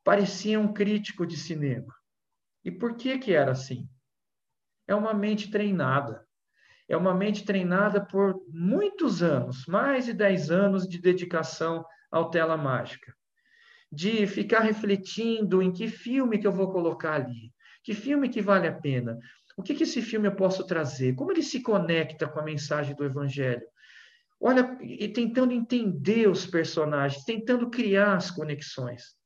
Parecia 0.02 0.58
um 0.58 0.72
crítico 0.72 1.26
de 1.26 1.36
cinema. 1.36 1.94
E 2.64 2.70
por 2.70 2.96
que 2.96 3.18
que 3.18 3.32
era 3.32 3.52
assim? 3.52 3.88
É 4.88 4.94
uma 4.94 5.12
mente 5.12 5.50
treinada. 5.50 6.26
É 6.88 6.96
uma 6.96 7.12
mente 7.12 7.44
treinada 7.44 8.04
por 8.04 8.40
muitos 8.48 9.22
anos, 9.22 9.66
mais 9.66 10.06
de 10.06 10.12
10 10.12 10.50
anos 10.50 10.88
de 10.88 10.98
dedicação 10.98 11.84
ao 12.10 12.30
tela 12.30 12.56
mágica. 12.56 13.14
De 13.90 14.26
ficar 14.26 14.60
refletindo 14.60 15.60
em 15.60 15.72
que 15.72 15.88
filme 15.88 16.38
que 16.38 16.46
eu 16.46 16.52
vou 16.52 16.70
colocar 16.70 17.14
ali, 17.14 17.52
que 17.82 17.92
filme 17.92 18.28
que 18.28 18.40
vale 18.40 18.68
a 18.68 18.72
pena, 18.72 19.18
o 19.56 19.62
que, 19.62 19.74
que 19.74 19.84
esse 19.84 20.02
filme 20.02 20.28
eu 20.28 20.36
posso 20.36 20.66
trazer, 20.66 21.14
como 21.14 21.32
ele 21.32 21.42
se 21.42 21.62
conecta 21.62 22.28
com 22.28 22.38
a 22.38 22.44
mensagem 22.44 22.94
do 22.94 23.04
Evangelho. 23.04 23.66
Olha, 24.38 24.78
e 24.82 25.08
tentando 25.08 25.52
entender 25.52 26.28
os 26.28 26.46
personagens, 26.46 27.24
tentando 27.24 27.70
criar 27.70 28.16
as 28.16 28.30
conexões 28.30 29.16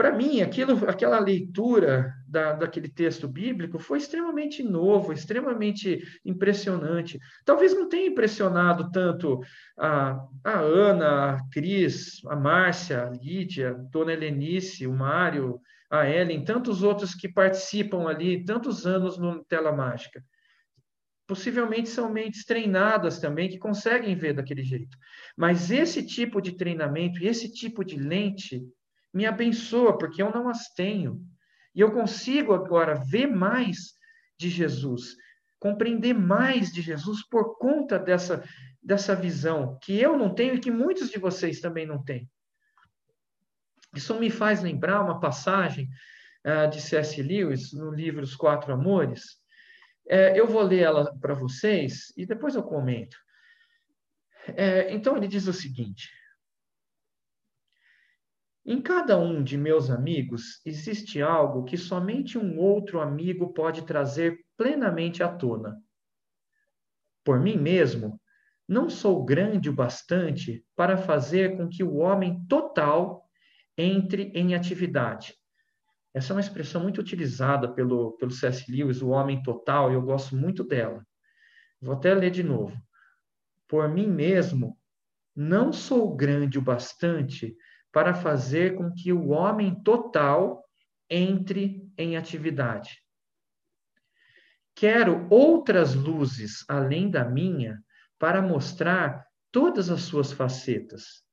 para 0.00 0.12
mim, 0.12 0.40
aquilo, 0.40 0.88
aquela 0.88 1.18
leitura 1.20 2.14
da, 2.26 2.54
daquele 2.54 2.88
texto 2.88 3.28
bíblico 3.28 3.78
foi 3.78 3.98
extremamente 3.98 4.62
novo, 4.62 5.12
extremamente 5.12 6.02
impressionante. 6.24 7.18
Talvez 7.44 7.74
não 7.74 7.86
tenha 7.86 8.06
impressionado 8.06 8.90
tanto 8.90 9.40
a, 9.78 10.18
a 10.42 10.58
Ana, 10.58 11.34
a 11.34 11.48
Cris, 11.52 12.24
a 12.28 12.34
Márcia, 12.34 13.02
a 13.02 13.10
Lídia, 13.10 13.72
a 13.72 13.74
Dona 13.74 14.14
Helenice, 14.14 14.86
o 14.86 14.92
Mário, 14.94 15.60
a 15.90 16.08
Ellen, 16.08 16.44
tantos 16.44 16.84
outros 16.84 17.14
que 17.14 17.28
participam 17.28 18.06
ali, 18.06 18.44
tantos 18.44 18.86
anos 18.86 19.18
no 19.18 19.44
Tela 19.44 19.72
Mágica. 19.72 20.24
Possivelmente 21.26 21.88
são 21.88 22.12
mentes 22.12 22.44
treinadas 22.44 23.18
também, 23.18 23.48
que 23.48 23.58
conseguem 23.58 24.14
ver 24.14 24.32
daquele 24.32 24.62
jeito. 24.62 24.96
Mas 25.36 25.70
esse 25.70 26.06
tipo 26.06 26.40
de 26.40 26.52
treinamento 26.52 27.22
e 27.22 27.26
esse 27.26 27.52
tipo 27.52 27.84
de 27.84 27.96
lente 27.96 28.62
me 29.12 29.26
abençoa, 29.26 29.98
porque 29.98 30.22
eu 30.22 30.30
não 30.32 30.48
as 30.48 30.72
tenho. 30.72 31.20
E 31.74 31.80
eu 31.80 31.90
consigo 31.92 32.52
agora 32.52 32.94
ver 32.94 33.26
mais 33.26 33.94
de 34.38 34.48
Jesus, 34.48 35.16
compreender 35.58 36.14
mais 36.14 36.72
de 36.72 36.80
Jesus 36.80 37.26
por 37.28 37.58
conta 37.58 37.98
dessa, 37.98 38.44
dessa 38.82 39.14
visão 39.14 39.78
que 39.82 39.98
eu 40.00 40.16
não 40.16 40.34
tenho 40.34 40.54
e 40.54 40.60
que 40.60 40.70
muitos 40.70 41.10
de 41.10 41.18
vocês 41.18 41.60
também 41.60 41.86
não 41.86 42.02
têm. 42.02 42.28
Isso 43.94 44.18
me 44.18 44.30
faz 44.30 44.62
lembrar 44.62 45.02
uma 45.02 45.18
passagem 45.18 45.88
uh, 46.46 46.70
de 46.70 46.80
C.S. 46.80 47.20
Lewis 47.22 47.72
no 47.72 47.90
livro 47.90 48.22
Os 48.22 48.36
Quatro 48.36 48.72
Amores. 48.72 49.40
Uh, 50.06 50.34
eu 50.34 50.46
vou 50.46 50.62
ler 50.62 50.80
ela 50.80 51.16
para 51.18 51.34
vocês 51.34 52.12
e 52.16 52.24
depois 52.24 52.54
eu 52.54 52.62
comento. 52.62 53.16
Uh, 54.48 54.90
então 54.90 55.16
ele 55.16 55.28
diz 55.28 55.46
o 55.46 55.52
seguinte: 55.52 56.08
em 58.64 58.80
cada 58.80 59.18
um 59.18 59.42
de 59.42 59.56
meus 59.56 59.90
amigos 59.90 60.60
existe 60.64 61.20
algo 61.20 61.64
que 61.64 61.76
somente 61.76 62.38
um 62.38 62.58
outro 62.58 63.00
amigo 63.00 63.52
pode 63.52 63.82
trazer 63.82 64.38
plenamente 64.56 65.22
à 65.22 65.28
tona. 65.28 65.76
Por 67.24 67.40
mim 67.40 67.56
mesmo, 67.56 68.20
não 68.68 68.88
sou 68.88 69.24
grande 69.24 69.68
o 69.68 69.72
bastante 69.72 70.64
para 70.76 70.96
fazer 70.96 71.56
com 71.56 71.68
que 71.68 71.82
o 71.82 71.96
homem 71.96 72.44
total 72.46 73.28
entre 73.80 74.30
em 74.34 74.54
atividade. 74.54 75.34
Essa 76.12 76.32
é 76.32 76.34
uma 76.34 76.40
expressão 76.40 76.82
muito 76.82 77.00
utilizada 77.00 77.72
pelo, 77.72 78.12
pelo 78.12 78.30
C.S. 78.30 78.70
Lewis, 78.70 79.00
o 79.00 79.08
homem 79.08 79.42
total, 79.42 79.90
e 79.90 79.94
eu 79.94 80.02
gosto 80.02 80.36
muito 80.36 80.64
dela. 80.64 81.06
Vou 81.80 81.94
até 81.94 82.12
ler 82.14 82.30
de 82.30 82.42
novo. 82.42 82.76
Por 83.68 83.88
mim 83.88 84.06
mesmo, 84.06 84.76
não 85.34 85.72
sou 85.72 86.14
grande 86.14 86.58
o 86.58 86.62
bastante 86.62 87.56
para 87.92 88.12
fazer 88.12 88.76
com 88.76 88.92
que 88.92 89.12
o 89.12 89.28
homem 89.28 89.80
total 89.82 90.64
entre 91.08 91.88
em 91.96 92.16
atividade. 92.16 93.02
Quero 94.74 95.26
outras 95.30 95.94
luzes 95.94 96.64
além 96.68 97.10
da 97.10 97.24
minha 97.24 97.82
para 98.18 98.42
mostrar 98.42 99.24
todas 99.50 99.90
as 99.90 100.02
suas 100.02 100.32
facetas. 100.32 101.24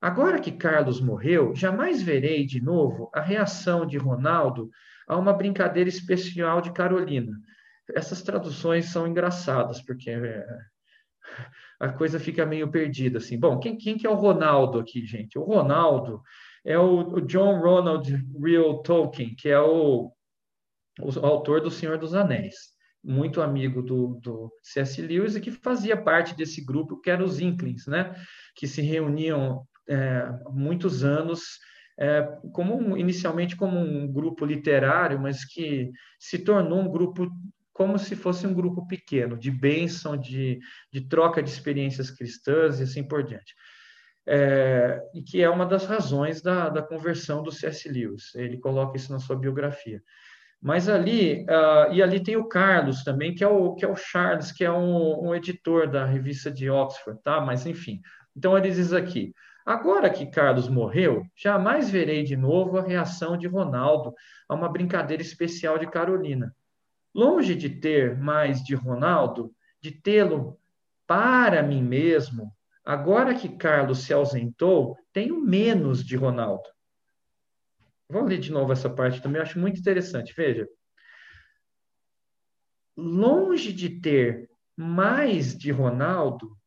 Agora 0.00 0.40
que 0.40 0.52
Carlos 0.52 1.00
morreu, 1.00 1.54
jamais 1.54 2.00
verei 2.00 2.46
de 2.46 2.62
novo 2.62 3.10
a 3.12 3.20
reação 3.20 3.84
de 3.84 3.98
Ronaldo 3.98 4.70
a 5.08 5.16
uma 5.16 5.32
brincadeira 5.32 5.88
especial 5.88 6.60
de 6.60 6.72
Carolina. 6.72 7.32
Essas 7.94 8.22
traduções 8.22 8.86
são 8.86 9.08
engraçadas, 9.08 9.82
porque 9.82 10.10
é, 10.10 10.46
a 11.80 11.88
coisa 11.88 12.20
fica 12.20 12.46
meio 12.46 12.70
perdida, 12.70 13.18
assim. 13.18 13.38
Bom, 13.38 13.58
quem, 13.58 13.76
quem 13.76 13.96
que 13.96 14.06
é 14.06 14.10
o 14.10 14.14
Ronaldo 14.14 14.78
aqui, 14.78 15.04
gente? 15.04 15.38
O 15.38 15.42
Ronaldo 15.42 16.22
é 16.64 16.78
o, 16.78 17.14
o 17.14 17.20
John 17.22 17.60
Ronald 17.60 18.08
Real 18.40 18.82
Tolkien, 18.82 19.34
que 19.34 19.48
é 19.48 19.58
o, 19.58 20.12
o 21.00 21.26
autor 21.26 21.60
do 21.60 21.70
Senhor 21.70 21.98
dos 21.98 22.14
Anéis, 22.14 22.54
muito 23.02 23.40
amigo 23.40 23.82
do, 23.82 24.20
do 24.22 24.52
C.S. 24.62 25.00
Lewis 25.00 25.34
e 25.34 25.40
que 25.40 25.50
fazia 25.50 25.96
parte 25.96 26.36
desse 26.36 26.64
grupo 26.64 27.00
que 27.00 27.10
era 27.10 27.24
os 27.24 27.40
Inklings, 27.40 27.86
né? 27.86 28.14
Que 28.54 28.66
se 28.68 28.82
reuniam 28.82 29.66
é, 29.88 30.28
muitos 30.50 31.04
anos 31.04 31.58
é, 31.98 32.22
como 32.52 32.96
inicialmente 32.96 33.56
como 33.56 33.76
um 33.78 34.10
grupo 34.10 34.44
literário, 34.44 35.18
mas 35.18 35.44
que 35.44 35.90
se 36.18 36.38
tornou 36.38 36.78
um 36.78 36.88
grupo 36.88 37.28
como 37.72 37.98
se 37.98 38.16
fosse 38.16 38.46
um 38.46 38.54
grupo 38.54 38.86
pequeno, 38.88 39.38
de 39.38 39.52
bênção, 39.52 40.16
de, 40.16 40.58
de 40.92 41.02
troca 41.02 41.40
de 41.40 41.48
experiências 41.48 42.10
cristãs 42.10 42.80
e 42.80 42.82
assim 42.82 43.06
por 43.06 43.22
diante. 43.22 43.54
É, 44.26 45.00
e 45.14 45.22
que 45.22 45.40
é 45.40 45.48
uma 45.48 45.64
das 45.64 45.86
razões 45.86 46.42
da, 46.42 46.68
da 46.68 46.82
conversão 46.82 47.42
do 47.42 47.52
C.S. 47.52 47.88
Lewis. 47.88 48.34
Ele 48.34 48.58
coloca 48.58 48.96
isso 48.96 49.12
na 49.12 49.20
sua 49.20 49.36
biografia. 49.36 50.02
Mas 50.60 50.88
ali, 50.88 51.44
uh, 51.44 51.92
e 51.92 52.02
ali 52.02 52.20
tem 52.20 52.36
o 52.36 52.48
Carlos 52.48 53.04
também, 53.04 53.32
que 53.32 53.44
é 53.44 53.48
o, 53.48 53.74
que 53.76 53.84
é 53.84 53.88
o 53.88 53.94
Charles, 53.94 54.50
que 54.50 54.64
é 54.64 54.72
um, 54.72 55.28
um 55.28 55.34
editor 55.34 55.88
da 55.88 56.04
revista 56.04 56.50
de 56.50 56.68
Oxford, 56.68 57.22
tá? 57.22 57.40
Mas 57.40 57.64
enfim. 57.64 58.00
Então 58.36 58.58
ele 58.58 58.70
diz 58.70 58.92
aqui: 58.92 59.32
agora 59.68 60.08
que 60.08 60.24
Carlos 60.24 60.66
morreu, 60.66 61.26
jamais 61.36 61.90
verei 61.90 62.22
de 62.22 62.34
novo 62.34 62.78
a 62.78 62.82
reação 62.82 63.36
de 63.36 63.46
Ronaldo 63.46 64.14
a 64.48 64.54
uma 64.54 64.66
brincadeira 64.66 65.22
especial 65.22 65.78
de 65.78 65.86
Carolina. 65.86 66.56
Longe 67.14 67.54
de 67.54 67.68
ter 67.68 68.16
mais 68.16 68.64
de 68.64 68.74
Ronaldo, 68.74 69.54
de 69.78 69.90
tê-lo 69.90 70.58
para 71.06 71.62
mim 71.62 71.82
mesmo, 71.82 72.50
agora 72.82 73.34
que 73.34 73.58
Carlos 73.58 74.04
se 74.04 74.14
ausentou, 74.14 74.96
tenho 75.12 75.38
menos 75.38 76.02
de 76.02 76.16
Ronaldo. 76.16 76.66
Vou 78.08 78.24
ler 78.24 78.38
de 78.38 78.50
novo 78.50 78.72
essa 78.72 78.88
parte 78.88 79.20
também, 79.20 79.42
acho 79.42 79.58
muito 79.58 79.78
interessante. 79.78 80.32
Veja. 80.34 80.66
Longe 82.96 83.70
de 83.70 84.00
ter 84.00 84.48
mais 84.74 85.54
de 85.54 85.70
Ronaldo, 85.70 86.57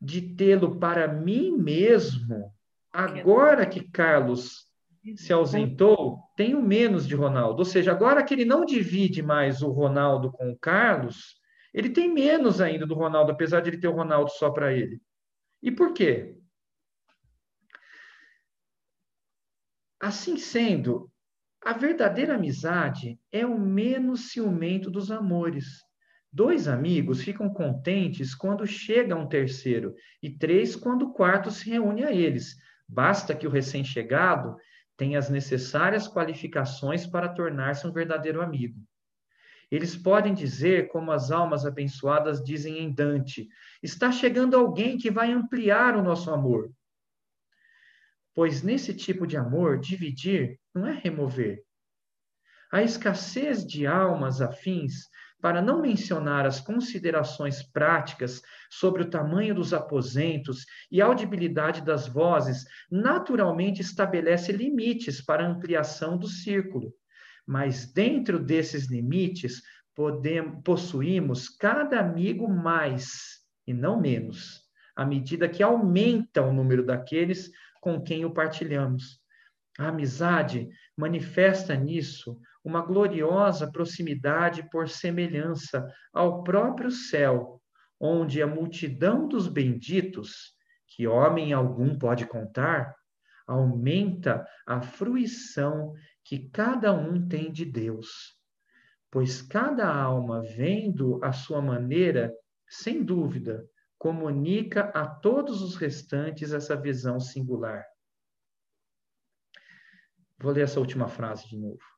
de 0.00 0.34
tê-lo 0.34 0.78
para 0.78 1.08
mim 1.08 1.56
mesmo, 1.56 2.52
agora 2.92 3.66
que 3.66 3.90
Carlos 3.90 4.66
se 5.16 5.32
ausentou, 5.32 6.18
tenho 6.36 6.60
menos 6.60 7.06
de 7.06 7.14
Ronaldo. 7.14 7.60
Ou 7.60 7.64
seja, 7.64 7.92
agora 7.92 8.24
que 8.24 8.34
ele 8.34 8.44
não 8.44 8.64
divide 8.64 9.22
mais 9.22 9.62
o 9.62 9.70
Ronaldo 9.70 10.32
com 10.32 10.50
o 10.50 10.58
Carlos, 10.58 11.36
ele 11.72 11.90
tem 11.90 12.12
menos 12.12 12.60
ainda 12.60 12.86
do 12.86 12.94
Ronaldo, 12.94 13.30
apesar 13.30 13.60
de 13.60 13.70
ele 13.70 13.78
ter 13.78 13.88
o 13.88 13.94
Ronaldo 13.94 14.30
só 14.30 14.50
para 14.50 14.72
ele. 14.72 15.00
E 15.62 15.70
por 15.70 15.92
quê? 15.92 16.36
Assim 20.00 20.36
sendo, 20.36 21.10
a 21.62 21.72
verdadeira 21.72 22.34
amizade 22.34 23.18
é 23.30 23.44
o 23.46 23.58
menos 23.58 24.30
ciumento 24.30 24.90
dos 24.90 25.10
amores, 25.10 25.82
Dois 26.36 26.68
amigos 26.68 27.22
ficam 27.22 27.48
contentes 27.48 28.34
quando 28.34 28.66
chega 28.66 29.16
um 29.16 29.26
terceiro, 29.26 29.94
e 30.22 30.28
três 30.28 30.76
quando 30.76 31.06
o 31.06 31.12
quarto 31.14 31.50
se 31.50 31.70
reúne 31.70 32.04
a 32.04 32.12
eles. 32.12 32.58
Basta 32.86 33.34
que 33.34 33.46
o 33.46 33.50
recém-chegado 33.50 34.54
tenha 34.98 35.18
as 35.18 35.30
necessárias 35.30 36.06
qualificações 36.06 37.06
para 37.06 37.30
tornar-se 37.30 37.86
um 37.86 37.90
verdadeiro 37.90 38.42
amigo. 38.42 38.78
Eles 39.70 39.96
podem 39.96 40.34
dizer, 40.34 40.88
como 40.88 41.10
as 41.10 41.30
almas 41.30 41.64
abençoadas 41.64 42.44
dizem 42.44 42.80
em 42.80 42.92
Dante: 42.92 43.48
está 43.82 44.12
chegando 44.12 44.58
alguém 44.58 44.98
que 44.98 45.10
vai 45.10 45.32
ampliar 45.32 45.96
o 45.96 46.02
nosso 46.02 46.30
amor. 46.30 46.70
Pois 48.34 48.62
nesse 48.62 48.92
tipo 48.92 49.26
de 49.26 49.38
amor, 49.38 49.80
dividir 49.80 50.60
não 50.74 50.86
é 50.86 50.92
remover. 50.92 51.64
A 52.70 52.82
escassez 52.82 53.66
de 53.66 53.86
almas 53.86 54.42
afins 54.42 55.08
para 55.46 55.62
não 55.62 55.80
mencionar 55.80 56.44
as 56.44 56.58
considerações 56.58 57.62
práticas 57.62 58.42
sobre 58.68 59.04
o 59.04 59.08
tamanho 59.08 59.54
dos 59.54 59.72
aposentos 59.72 60.66
e 60.90 61.00
audibilidade 61.00 61.82
das 61.82 62.08
vozes, 62.08 62.64
naturalmente 62.90 63.80
estabelece 63.80 64.50
limites 64.50 65.20
para 65.24 65.46
ampliação 65.46 66.18
do 66.18 66.26
círculo. 66.26 66.92
Mas 67.46 67.86
dentro 67.92 68.40
desses 68.40 68.90
limites, 68.90 69.62
podemos, 69.94 70.64
possuímos 70.64 71.48
cada 71.48 72.00
amigo 72.00 72.48
mais 72.48 73.36
e 73.68 73.72
não 73.72 74.00
menos, 74.00 74.62
à 74.96 75.06
medida 75.06 75.48
que 75.48 75.62
aumenta 75.62 76.42
o 76.42 76.52
número 76.52 76.84
daqueles 76.84 77.52
com 77.80 78.02
quem 78.02 78.24
o 78.24 78.34
partilhamos. 78.34 79.20
A 79.78 79.90
amizade 79.90 80.68
manifesta 80.96 81.76
nisso 81.76 82.36
uma 82.66 82.82
gloriosa 82.82 83.70
proximidade 83.70 84.68
por 84.70 84.88
semelhança 84.88 85.86
ao 86.12 86.42
próprio 86.42 86.90
céu, 86.90 87.62
onde 87.98 88.42
a 88.42 88.46
multidão 88.46 89.28
dos 89.28 89.46
benditos, 89.46 90.52
que 90.88 91.06
homem 91.06 91.52
algum 91.52 91.96
pode 91.96 92.26
contar, 92.26 92.92
aumenta 93.46 94.44
a 94.66 94.80
fruição 94.80 95.94
que 96.24 96.50
cada 96.50 96.92
um 96.92 97.28
tem 97.28 97.52
de 97.52 97.64
Deus. 97.64 98.36
Pois 99.12 99.40
cada 99.40 99.88
alma, 99.88 100.42
vendo 100.42 101.22
a 101.22 101.32
sua 101.32 101.62
maneira, 101.62 102.34
sem 102.68 103.04
dúvida, 103.04 103.64
comunica 103.96 104.90
a 104.92 105.06
todos 105.06 105.62
os 105.62 105.76
restantes 105.76 106.52
essa 106.52 106.74
visão 106.74 107.20
singular. 107.20 107.84
Vou 110.36 110.50
ler 110.50 110.64
essa 110.64 110.80
última 110.80 111.06
frase 111.06 111.48
de 111.48 111.56
novo. 111.56 111.95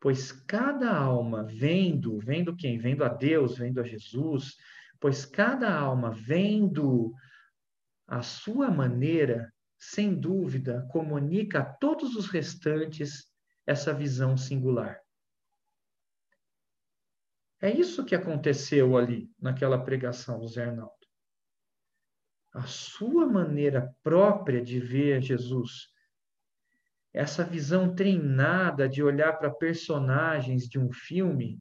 Pois 0.00 0.30
cada 0.30 0.96
alma 0.96 1.44
vendo, 1.44 2.18
vendo 2.18 2.54
quem? 2.54 2.78
Vendo 2.78 3.04
a 3.04 3.08
Deus, 3.08 3.58
vendo 3.58 3.80
a 3.80 3.84
Jesus, 3.84 4.56
pois 5.00 5.24
cada 5.24 5.72
alma 5.76 6.10
vendo 6.10 7.12
a 8.06 8.22
sua 8.22 8.70
maneira, 8.70 9.52
sem 9.76 10.14
dúvida, 10.14 10.86
comunica 10.90 11.60
a 11.60 11.64
todos 11.64 12.14
os 12.16 12.28
restantes 12.28 13.30
essa 13.66 13.92
visão 13.92 14.36
singular. 14.36 15.00
É 17.60 17.70
isso 17.70 18.04
que 18.04 18.14
aconteceu 18.14 18.96
ali 18.96 19.30
naquela 19.38 19.82
pregação 19.82 20.38
do 20.38 20.46
Zé 20.46 20.66
Arnaldo. 20.66 20.94
A 22.52 22.62
sua 22.62 23.26
maneira 23.26 23.94
própria 24.02 24.62
de 24.62 24.78
ver 24.78 25.20
Jesus 25.20 25.92
essa 27.12 27.44
visão 27.44 27.94
treinada 27.94 28.88
de 28.88 29.02
olhar 29.02 29.38
para 29.38 29.50
personagens 29.50 30.68
de 30.68 30.78
um 30.78 30.92
filme 30.92 31.60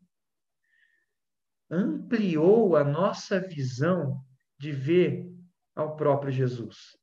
ampliou 1.69 2.75
a 2.75 2.83
nossa 2.83 3.39
visão 3.39 4.23
de 4.57 4.71
ver 4.71 5.29
ao 5.75 5.95
próprio 5.95 6.31
Jesus. 6.31 6.97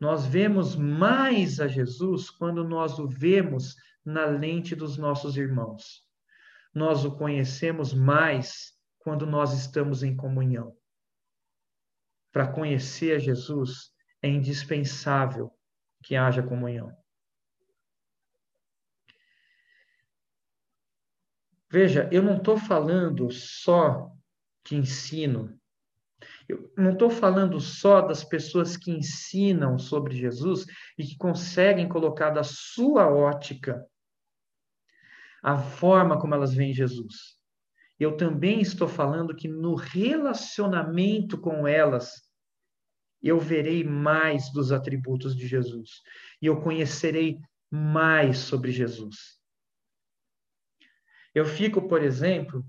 Nós 0.00 0.26
vemos 0.26 0.76
mais 0.76 1.58
a 1.58 1.66
Jesus 1.66 2.30
quando 2.30 2.62
nós 2.66 2.98
o 2.98 3.08
vemos 3.08 3.74
na 4.04 4.26
lente 4.26 4.76
dos 4.76 4.96
nossos 4.96 5.36
irmãos. 5.36 6.06
Nós 6.72 7.04
o 7.04 7.16
conhecemos 7.16 7.92
mais 7.92 8.72
quando 8.98 9.26
nós 9.26 9.52
estamos 9.52 10.02
em 10.02 10.14
comunhão. 10.14 10.76
Para 12.32 12.46
conhecer 12.46 13.16
a 13.16 13.18
Jesus 13.18 13.90
é 14.22 14.28
indispensável 14.28 15.50
que 16.04 16.14
haja 16.14 16.42
comunhão. 16.42 16.96
Veja, 21.70 22.08
eu 22.10 22.22
não 22.22 22.38
estou 22.38 22.56
falando 22.56 23.30
só 23.30 24.10
de 24.64 24.76
ensino. 24.76 25.58
Eu 26.48 26.72
não 26.76 26.92
estou 26.92 27.10
falando 27.10 27.60
só 27.60 28.00
das 28.00 28.24
pessoas 28.24 28.76
que 28.76 28.90
ensinam 28.90 29.78
sobre 29.78 30.16
Jesus 30.16 30.64
e 30.96 31.04
que 31.04 31.16
conseguem 31.16 31.88
colocar 31.88 32.30
da 32.30 32.42
sua 32.42 33.08
ótica 33.08 33.84
a 35.42 35.58
forma 35.58 36.18
como 36.18 36.34
elas 36.34 36.54
veem 36.54 36.72
Jesus. 36.72 37.36
Eu 37.98 38.16
também 38.16 38.60
estou 38.60 38.88
falando 38.88 39.36
que 39.36 39.46
no 39.46 39.74
relacionamento 39.74 41.38
com 41.38 41.66
elas, 41.66 42.22
eu 43.22 43.38
verei 43.38 43.84
mais 43.84 44.50
dos 44.52 44.72
atributos 44.72 45.36
de 45.36 45.46
Jesus 45.46 46.00
e 46.40 46.46
eu 46.46 46.60
conhecerei 46.60 47.38
mais 47.70 48.38
sobre 48.38 48.70
Jesus. 48.72 49.37
Eu 51.34 51.44
fico, 51.44 51.88
por 51.88 52.02
exemplo, 52.02 52.64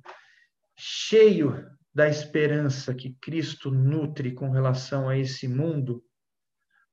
cheio 0.78 1.66
da 1.93 2.07
esperança 2.07 2.93
que 2.93 3.16
Cristo 3.22 3.72
nutre 3.72 4.32
com 4.32 4.49
relação 4.51 5.10
a 5.10 5.18
esse 5.18 5.47
mundo 5.47 6.03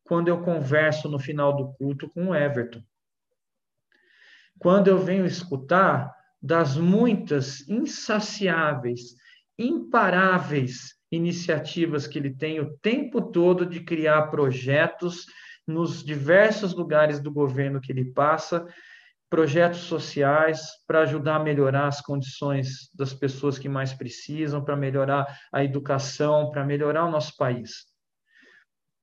quando 0.04 0.28
eu 0.28 0.42
converso 0.42 1.08
no 1.08 1.18
final 1.18 1.54
do 1.54 1.72
culto 1.74 2.08
com 2.08 2.28
o 2.28 2.34
Everton. 2.34 2.82
Quando 4.58 4.88
eu 4.88 4.98
venho 4.98 5.26
escutar 5.26 6.14
das 6.40 6.76
muitas 6.76 7.68
insaciáveis, 7.68 9.14
imparáveis 9.58 10.94
iniciativas 11.10 12.06
que 12.06 12.18
ele 12.18 12.34
tem 12.34 12.60
o 12.60 12.76
tempo 12.78 13.20
todo 13.20 13.66
de 13.66 13.80
criar 13.80 14.28
projetos 14.28 15.26
nos 15.66 16.04
diversos 16.04 16.74
lugares 16.74 17.20
do 17.20 17.30
governo 17.30 17.80
que 17.80 17.90
ele 17.90 18.04
passa 18.04 18.66
projetos 19.28 19.80
sociais 19.80 20.60
para 20.86 21.00
ajudar 21.00 21.36
a 21.36 21.42
melhorar 21.42 21.88
as 21.88 22.00
condições 22.00 22.90
das 22.94 23.12
pessoas 23.12 23.58
que 23.58 23.68
mais 23.68 23.92
precisam, 23.92 24.64
para 24.64 24.76
melhorar 24.76 25.26
a 25.52 25.64
educação, 25.64 26.50
para 26.50 26.64
melhorar 26.64 27.04
o 27.04 27.10
nosso 27.10 27.36
país. 27.36 27.86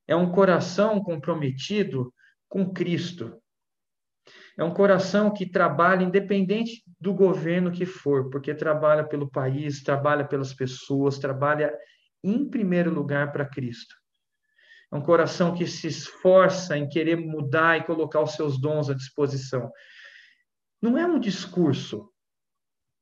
É 0.08 0.16
um 0.16 0.32
coração 0.32 1.02
comprometido 1.02 2.14
com 2.48 2.72
Cristo. 2.72 3.38
É 4.58 4.64
um 4.64 4.74
coração 4.74 5.34
que 5.34 5.50
trabalha 5.50 6.04
independente 6.04 6.84
do 7.00 7.14
governo 7.14 7.72
que 7.72 7.86
for, 7.86 8.30
porque 8.30 8.54
trabalha 8.54 9.04
pelo 9.04 9.30
país, 9.30 9.82
trabalha 9.82 10.26
pelas 10.26 10.54
pessoas, 10.54 11.18
trabalha 11.18 11.74
em 12.24 12.48
primeiro 12.50 12.94
lugar 12.94 13.32
para 13.32 13.46
Cristo. 13.46 13.96
É 14.92 14.96
um 14.96 15.02
coração 15.02 15.56
que 15.56 15.66
se 15.66 15.88
esforça 15.88 16.78
em 16.78 16.88
querer 16.88 17.16
mudar 17.16 17.80
e 17.80 17.84
colocar 17.84 18.22
os 18.22 18.34
seus 18.34 18.62
dons 18.62 18.92
à 18.92 18.94
disposição. 18.94 19.72
Não 20.84 20.98
é 20.98 21.06
um 21.06 21.18
discurso. 21.18 22.10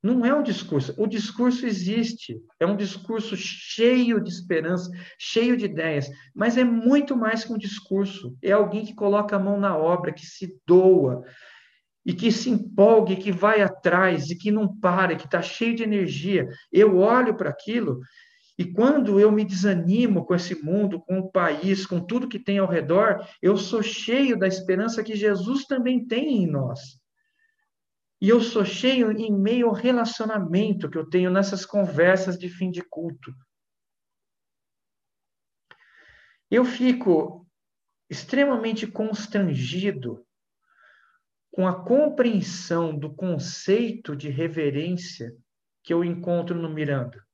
Não 0.04 0.24
é 0.24 0.32
um 0.32 0.44
discurso. 0.44 0.94
O 1.00 1.08
discurso 1.08 1.66
existe. 1.66 2.40
É 2.60 2.66
um 2.68 2.76
discurso 2.76 3.36
cheio 3.36 4.22
de 4.22 4.30
esperança, 4.30 4.88
cheio 5.18 5.58
de 5.58 5.66
ideias. 5.66 6.08
Mas 6.36 6.58
é 6.58 6.64
muito 6.64 7.18
mais 7.18 7.44
que 7.44 7.52
um 7.52 7.58
discurso. 7.58 8.38
É 8.40 8.52
alguém 8.52 8.86
que 8.86 8.94
coloca 8.94 9.36
a 9.36 9.40
mão 9.40 9.60
na 9.60 9.76
obra, 9.76 10.14
que 10.14 10.24
se 10.24 10.56
doa, 10.68 11.24
e 12.06 12.14
que 12.14 12.32
se 12.32 12.52
empolgue, 12.52 13.16
que 13.16 13.32
vai 13.32 13.64
atrás, 13.64 14.30
e 14.30 14.38
que 14.38 14.52
não 14.52 14.78
para, 14.78 15.16
que 15.16 15.26
está 15.26 15.42
cheio 15.42 15.76
de 15.76 15.82
energia. 15.82 16.48
Eu 16.72 17.00
olho 17.00 17.36
para 17.36 17.50
aquilo 17.50 18.00
e 18.60 18.66
quando 18.66 19.20
eu 19.20 19.32
me 19.32 19.44
desanimo 19.44 20.24
com 20.24 20.36
esse 20.36 20.64
mundo, 20.64 21.02
com 21.02 21.18
o 21.18 21.32
país, 21.32 21.84
com 21.88 22.00
tudo 22.00 22.28
que 22.28 22.38
tem 22.38 22.60
ao 22.60 22.68
redor, 22.68 23.28
eu 23.42 23.58
sou 23.58 23.82
cheio 23.82 24.38
da 24.38 24.48
esperança 24.48 25.04
que 25.04 25.16
Jesus 25.16 25.66
também 25.66 26.06
tem 26.06 26.44
em 26.44 26.46
nós. 26.46 27.01
E 28.22 28.30
eu 28.30 28.40
sou 28.40 28.64
cheio 28.64 29.12
em 29.12 29.36
meio 29.36 29.68
ao 29.68 29.74
relacionamento 29.74 30.90
que 30.90 30.98
eu 30.98 31.10
tenho 31.10 31.32
nessas 31.32 31.66
conversas 31.66 32.38
de 32.38 32.48
fim 32.48 32.70
de 32.70 32.84
culto. 32.84 33.34
Eu 36.50 36.64
fico 36.64 37.48
extremamente 38.08 38.86
constrangido 38.86 40.24
com 41.50 41.68
a 41.68 41.84
compreensão 41.84 42.96
do 42.96 43.12
conceito 43.14 44.16
de 44.16 44.30
reverência 44.30 45.36
que 45.84 45.92
eu 45.92 46.04
encontro 46.04 46.56
no 46.56 46.70
Miranda. 46.70 47.26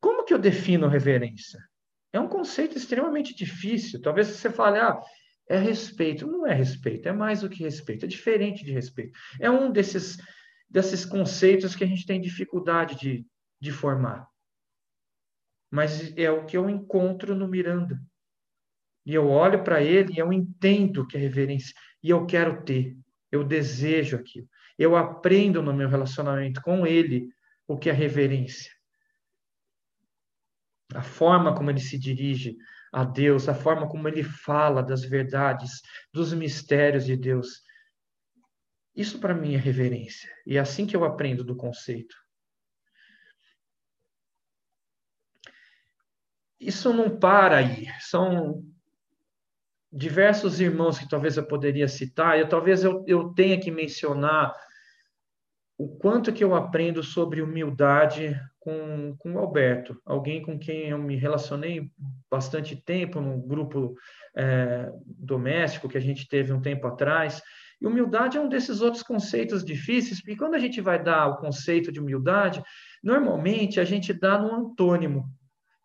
Como 0.00 0.24
que 0.24 0.34
eu 0.34 0.38
defino 0.38 0.88
reverência? 0.88 1.60
É 2.12 2.18
um 2.18 2.28
conceito 2.28 2.76
extremamente 2.76 3.34
difícil. 3.34 4.02
Talvez 4.02 4.26
você 4.26 4.50
fale, 4.50 4.78
ah, 4.78 5.00
é 5.48 5.58
respeito. 5.58 6.26
Não 6.26 6.46
é 6.46 6.54
respeito, 6.54 7.08
é 7.08 7.12
mais 7.12 7.40
do 7.40 7.48
que 7.48 7.62
respeito, 7.62 8.04
é 8.04 8.08
diferente 8.08 8.64
de 8.64 8.72
respeito. 8.72 9.18
É 9.40 9.50
um 9.50 9.70
desses 9.70 10.18
desses 10.72 11.04
conceitos 11.04 11.76
que 11.76 11.84
a 11.84 11.86
gente 11.86 12.06
tem 12.06 12.18
dificuldade 12.18 12.96
de, 12.96 13.26
de 13.60 13.70
formar. 13.70 14.26
Mas 15.70 16.16
é 16.16 16.30
o 16.30 16.46
que 16.46 16.56
eu 16.56 16.68
encontro 16.68 17.34
no 17.34 17.46
Miranda. 17.46 18.00
E 19.04 19.14
eu 19.14 19.28
olho 19.28 19.62
para 19.62 19.82
ele 19.82 20.14
e 20.14 20.18
eu 20.18 20.32
entendo 20.32 21.06
que 21.06 21.16
é 21.16 21.20
reverência. 21.20 21.74
E 22.02 22.08
eu 22.08 22.24
quero 22.24 22.64
ter. 22.64 22.96
Eu 23.30 23.44
desejo 23.44 24.16
aquilo. 24.16 24.48
Eu 24.78 24.96
aprendo 24.96 25.60
no 25.60 25.74
meu 25.74 25.90
relacionamento 25.90 26.62
com 26.62 26.86
ele 26.86 27.28
o 27.68 27.76
que 27.76 27.90
é 27.90 27.92
reverência. 27.92 28.72
A 30.94 31.02
forma 31.02 31.54
como 31.54 31.70
ele 31.70 31.80
se 31.80 31.98
dirige 31.98 32.56
a 32.92 33.04
Deus, 33.04 33.48
a 33.48 33.54
forma 33.54 33.88
como 33.88 34.06
ele 34.06 34.22
fala 34.22 34.82
das 34.82 35.02
verdades, 35.02 35.80
dos 36.12 36.34
mistérios 36.34 37.06
de 37.06 37.16
Deus. 37.16 37.62
Isso 38.94 39.18
para 39.18 39.34
mim 39.34 39.54
é 39.54 39.58
reverência. 39.58 40.30
E 40.46 40.58
é 40.58 40.60
assim 40.60 40.86
que 40.86 40.94
eu 40.94 41.02
aprendo 41.02 41.42
do 41.42 41.56
conceito. 41.56 42.14
Isso 46.60 46.92
não 46.92 47.18
para 47.18 47.56
aí. 47.56 47.86
São 48.00 48.62
diversos 49.90 50.60
irmãos 50.60 50.98
que 50.98 51.08
talvez 51.08 51.36
eu 51.36 51.46
poderia 51.46 51.88
citar, 51.88 52.38
e 52.38 52.46
talvez 52.46 52.84
eu, 52.84 53.04
eu 53.06 53.32
tenha 53.34 53.58
que 53.58 53.70
mencionar 53.70 54.54
o 55.76 55.96
quanto 55.96 56.32
que 56.32 56.44
eu 56.44 56.54
aprendo 56.54 57.02
sobre 57.02 57.42
humildade 57.42 58.38
com, 58.62 59.16
com 59.18 59.34
o 59.34 59.38
Alberto, 59.38 60.00
alguém 60.06 60.40
com 60.40 60.58
quem 60.58 60.88
eu 60.88 60.98
me 60.98 61.16
relacionei 61.16 61.90
bastante 62.30 62.76
tempo 62.76 63.20
no 63.20 63.40
grupo 63.40 63.94
é, 64.36 64.90
doméstico 65.04 65.88
que 65.88 65.98
a 65.98 66.00
gente 66.00 66.28
teve 66.28 66.52
um 66.52 66.60
tempo 66.60 66.86
atrás. 66.86 67.42
E 67.80 67.86
humildade 67.86 68.38
é 68.38 68.40
um 68.40 68.48
desses 68.48 68.80
outros 68.80 69.02
conceitos 69.02 69.64
difíceis, 69.64 70.20
porque 70.20 70.36
quando 70.36 70.54
a 70.54 70.58
gente 70.60 70.80
vai 70.80 71.02
dar 71.02 71.26
o 71.26 71.38
conceito 71.38 71.90
de 71.90 71.98
humildade, 71.98 72.62
normalmente 73.02 73.80
a 73.80 73.84
gente 73.84 74.12
dá 74.12 74.38
no 74.38 74.54
antônimo. 74.54 75.24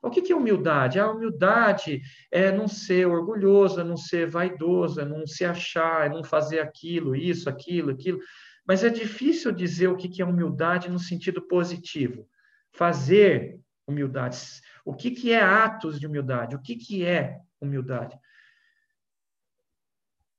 O 0.03 0.11
que, 0.11 0.32
é 0.32 0.36
humildade? 0.36 0.99
A 0.99 1.09
humildade 1.09 2.01
é 2.32 2.51
não 2.51 2.67
ser 2.67 3.07
orgulhoso, 3.07 3.82
é 3.82 3.84
não 3.84 3.97
ser 3.97 4.30
vaidoso, 4.30 5.01
é 5.01 5.05
não 5.05 5.25
se 5.25 5.43
achar, 5.43 6.05
é 6.05 6.09
não 6.09 6.23
fazer 6.23 6.59
aquilo, 6.59 7.15
isso, 7.15 7.49
aquilo, 7.49 7.89
aquilo. 7.89 8.19
Mas 8.65 8.84
é 8.84 8.89
difícil 8.89 9.51
dizer 9.51 9.88
o 9.88 9.97
que 9.97 10.21
é 10.21 10.25
humildade 10.25 10.89
no 10.89 10.99
sentido 10.99 11.41
positivo. 11.41 12.28
Fazer 12.74 13.59
humildade. 13.88 14.38
O 14.86 14.93
que, 14.93 15.11
que 15.11 15.32
é 15.32 15.41
atos 15.41 15.99
de 15.99 16.07
humildade? 16.07 16.55
O 16.55 16.61
que, 16.61 16.76
que 16.76 17.05
é 17.05 17.39
humildade? 17.59 18.18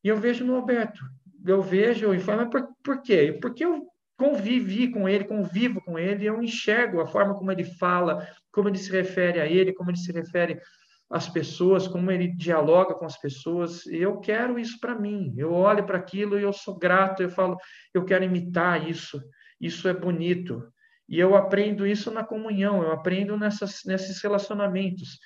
E 0.02 0.08
eu 0.08 0.16
vejo 0.16 0.44
no 0.44 0.54
Alberto. 0.54 1.00
Eu 1.44 1.62
vejo 1.62 2.12
e 2.14 2.20
falo, 2.20 2.42
mas 2.42 2.50
por, 2.50 2.68
por 2.82 3.02
quê? 3.02 3.36
Porque 3.40 3.64
eu 3.64 3.86
convivi 4.16 4.90
com 4.90 5.08
ele, 5.08 5.24
convivo 5.24 5.80
com 5.80 5.98
ele, 5.98 6.26
eu 6.26 6.42
enxergo 6.42 7.00
a 7.00 7.06
forma 7.06 7.34
como 7.34 7.52
ele 7.52 7.64
fala, 7.64 8.26
como 8.50 8.68
ele 8.68 8.78
se 8.78 8.90
refere 8.90 9.40
a 9.40 9.46
ele, 9.46 9.72
como 9.72 9.90
ele 9.90 9.98
se 9.98 10.10
refere 10.10 10.60
às 11.08 11.28
pessoas, 11.28 11.86
como 11.86 12.10
ele 12.10 12.28
dialoga 12.28 12.94
com 12.94 13.06
as 13.06 13.16
pessoas. 13.16 13.86
Eu 13.86 14.18
quero 14.18 14.58
isso 14.58 14.78
para 14.80 14.98
mim. 14.98 15.32
Eu 15.36 15.52
olho 15.52 15.86
para 15.86 15.98
aquilo 15.98 16.38
e 16.38 16.42
eu 16.42 16.52
sou 16.52 16.76
grato, 16.76 17.22
eu 17.22 17.30
falo, 17.30 17.56
eu 17.94 18.04
quero 18.04 18.24
imitar 18.24 18.88
isso. 18.88 19.22
Isso 19.60 19.88
é 19.88 19.94
bonito. 19.94 20.62
E 21.08 21.18
eu 21.18 21.34
aprendo 21.34 21.86
isso 21.86 22.10
na 22.10 22.22
comunhão, 22.22 22.82
eu 22.82 22.92
aprendo 22.92 23.36
nessas, 23.36 23.82
nesses 23.84 24.20
relacionamentos. 24.22 25.18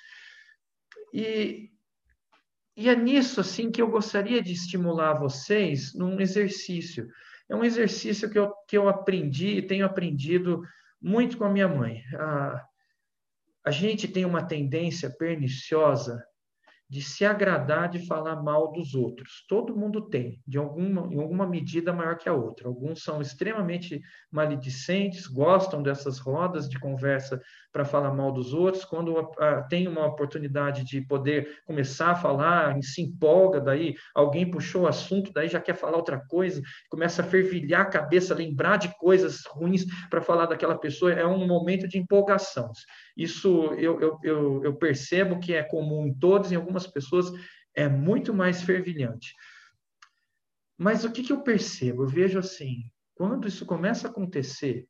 E, 1.13 1.69
e 2.77 2.89
é 2.89 2.95
nisso 2.95 3.41
assim 3.41 3.69
que 3.69 3.81
eu 3.81 3.89
gostaria 3.89 4.41
de 4.41 4.53
estimular 4.53 5.13
vocês 5.13 5.93
num 5.93 6.19
exercício 6.21 7.07
é 7.49 7.55
um 7.55 7.63
exercício 7.63 8.29
que 8.29 8.39
eu, 8.39 8.51
que 8.67 8.77
eu 8.77 8.87
aprendi 8.87 9.57
e 9.57 9.61
tenho 9.61 9.85
aprendido 9.85 10.63
muito 11.01 11.37
com 11.37 11.43
a 11.43 11.49
minha 11.49 11.67
mãe. 11.67 12.01
A, 12.15 12.65
a 13.65 13.71
gente 13.71 14.07
tem 14.07 14.25
uma 14.25 14.43
tendência 14.43 15.09
perniciosa 15.09 16.23
de 16.93 17.01
se 17.01 17.25
agradar 17.25 17.89
de 17.89 18.05
falar 18.05 18.35
mal 18.35 18.71
dos 18.71 18.93
outros. 18.93 19.43
Todo 19.49 19.75
mundo 19.75 19.99
tem, 19.99 20.39
de 20.45 20.59
alguma, 20.59 21.11
em 21.11 21.19
alguma 21.19 21.47
medida 21.47 21.91
maior 21.91 22.19
que 22.19 22.29
a 22.29 22.33
outra. 22.33 22.67
Alguns 22.67 23.01
são 23.01 23.19
extremamente 23.19 23.99
maledicentes, 24.31 25.25
gostam 25.25 25.81
dessas 25.81 26.19
rodas 26.19 26.69
de 26.69 26.79
conversa 26.79 27.41
para 27.71 27.83
falar 27.83 28.13
mal 28.13 28.31
dos 28.31 28.53
outros. 28.53 28.85
Quando 28.85 29.19
uh, 29.19 29.33
tem 29.67 29.87
uma 29.87 30.05
oportunidade 30.05 30.83
de 30.83 31.01
poder 31.01 31.63
começar 31.65 32.11
a 32.11 32.15
falar, 32.15 32.79
se 32.83 33.01
empolga, 33.01 33.59
daí 33.59 33.95
alguém 34.13 34.51
puxou 34.51 34.83
o 34.83 34.87
assunto, 34.87 35.33
daí 35.33 35.47
já 35.47 35.59
quer 35.59 35.75
falar 35.75 35.97
outra 35.97 36.23
coisa, 36.27 36.61
começa 36.91 37.23
a 37.23 37.25
fervilhar 37.25 37.81
a 37.81 37.89
cabeça, 37.89 38.35
lembrar 38.35 38.77
de 38.77 38.95
coisas 38.99 39.41
ruins 39.47 39.83
para 40.11 40.21
falar 40.21 40.45
daquela 40.45 40.77
pessoa. 40.77 41.11
É 41.11 41.25
um 41.25 41.47
momento 41.47 41.87
de 41.87 41.97
empolgação. 41.97 42.71
Isso 43.15 43.65
eu, 43.73 43.99
eu, 44.01 44.19
eu, 44.23 44.63
eu 44.63 44.75
percebo 44.75 45.39
que 45.39 45.53
é 45.53 45.63
comum 45.63 46.07
em 46.07 46.13
todos, 46.13 46.51
em 46.51 46.55
algumas 46.55 46.87
pessoas 46.87 47.31
é 47.75 47.87
muito 47.87 48.33
mais 48.33 48.61
fervilhante. 48.61 49.33
Mas 50.77 51.03
o 51.03 51.11
que, 51.11 51.23
que 51.23 51.31
eu 51.31 51.41
percebo? 51.41 52.03
Eu 52.03 52.07
vejo 52.07 52.39
assim, 52.39 52.89
quando 53.15 53.47
isso 53.47 53.65
começa 53.65 54.07
a 54.07 54.11
acontecer 54.11 54.87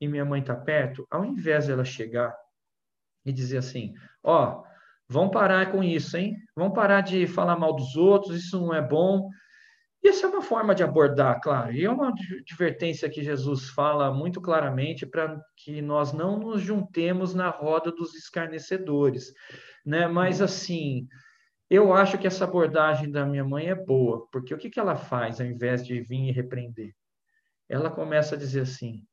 e 0.00 0.08
minha 0.08 0.24
mãe 0.24 0.40
está 0.40 0.54
perto, 0.54 1.06
ao 1.10 1.24
invés 1.24 1.68
dela 1.68 1.84
chegar 1.84 2.36
e 3.24 3.32
dizer 3.32 3.58
assim, 3.58 3.94
ó, 4.22 4.60
oh, 4.60 4.64
vão 5.08 5.30
parar 5.30 5.70
com 5.70 5.82
isso, 5.82 6.16
hein? 6.16 6.36
Vão 6.56 6.72
parar 6.72 7.02
de 7.02 7.26
falar 7.26 7.56
mal 7.56 7.74
dos 7.74 7.94
outros, 7.96 8.36
isso 8.36 8.60
não 8.60 8.74
é 8.74 8.82
bom. 8.82 9.28
Isso 10.02 10.26
é 10.26 10.28
uma 10.28 10.42
forma 10.42 10.74
de 10.74 10.82
abordar, 10.82 11.40
claro, 11.40 11.72
e 11.72 11.84
é 11.84 11.90
uma 11.90 12.08
advertência 12.08 13.08
que 13.08 13.22
Jesus 13.22 13.68
fala 13.68 14.12
muito 14.12 14.40
claramente 14.40 15.06
para 15.06 15.40
que 15.56 15.80
nós 15.80 16.12
não 16.12 16.38
nos 16.38 16.60
juntemos 16.60 17.34
na 17.34 17.48
roda 17.48 17.92
dos 17.92 18.12
escarnecedores, 18.14 19.32
né? 19.86 20.08
Mas 20.08 20.42
assim, 20.42 21.06
eu 21.70 21.92
acho 21.94 22.18
que 22.18 22.26
essa 22.26 22.44
abordagem 22.44 23.12
da 23.12 23.24
minha 23.24 23.44
mãe 23.44 23.68
é 23.68 23.76
boa, 23.76 24.26
porque 24.32 24.52
o 24.52 24.58
que, 24.58 24.70
que 24.70 24.80
ela 24.80 24.96
faz 24.96 25.40
ao 25.40 25.46
invés 25.46 25.86
de 25.86 26.00
vir 26.00 26.28
e 26.28 26.32
repreender? 26.32 26.92
Ela 27.68 27.88
começa 27.88 28.34
a 28.34 28.38
dizer 28.38 28.62
assim: 28.62 29.06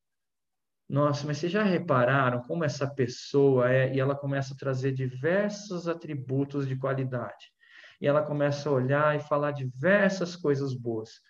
Nossa, 0.90 1.26
mas 1.28 1.38
vocês 1.38 1.52
já 1.52 1.62
repararam 1.62 2.42
como 2.44 2.64
essa 2.64 2.88
pessoa 2.88 3.72
é? 3.72 3.94
E 3.94 4.00
ela 4.00 4.16
começa 4.16 4.56
a 4.56 4.58
trazer 4.58 4.92
diversos 4.92 5.88
atributos 5.88 6.68
de 6.68 6.76
qualidade 6.76 7.52
e 8.00 8.08
ela 8.08 8.22
começa 8.22 8.70
a 8.70 8.74
olhar 8.74 9.16
e 9.16 9.20
falar 9.20 9.52
diversas 9.52 10.36
coisas 10.36 10.74
boas. 10.74 11.22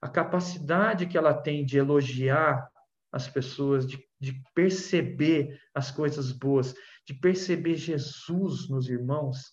A 0.00 0.08
capacidade 0.08 1.06
que 1.06 1.16
ela 1.16 1.32
tem 1.32 1.64
de 1.64 1.78
elogiar 1.78 2.68
as 3.10 3.28
pessoas, 3.28 3.86
de, 3.86 4.02
de 4.18 4.42
perceber 4.54 5.60
as 5.74 5.90
coisas 5.90 6.32
boas, 6.32 6.74
de 7.06 7.14
perceber 7.14 7.76
Jesus 7.76 8.68
nos 8.68 8.88
irmãos, 8.88 9.52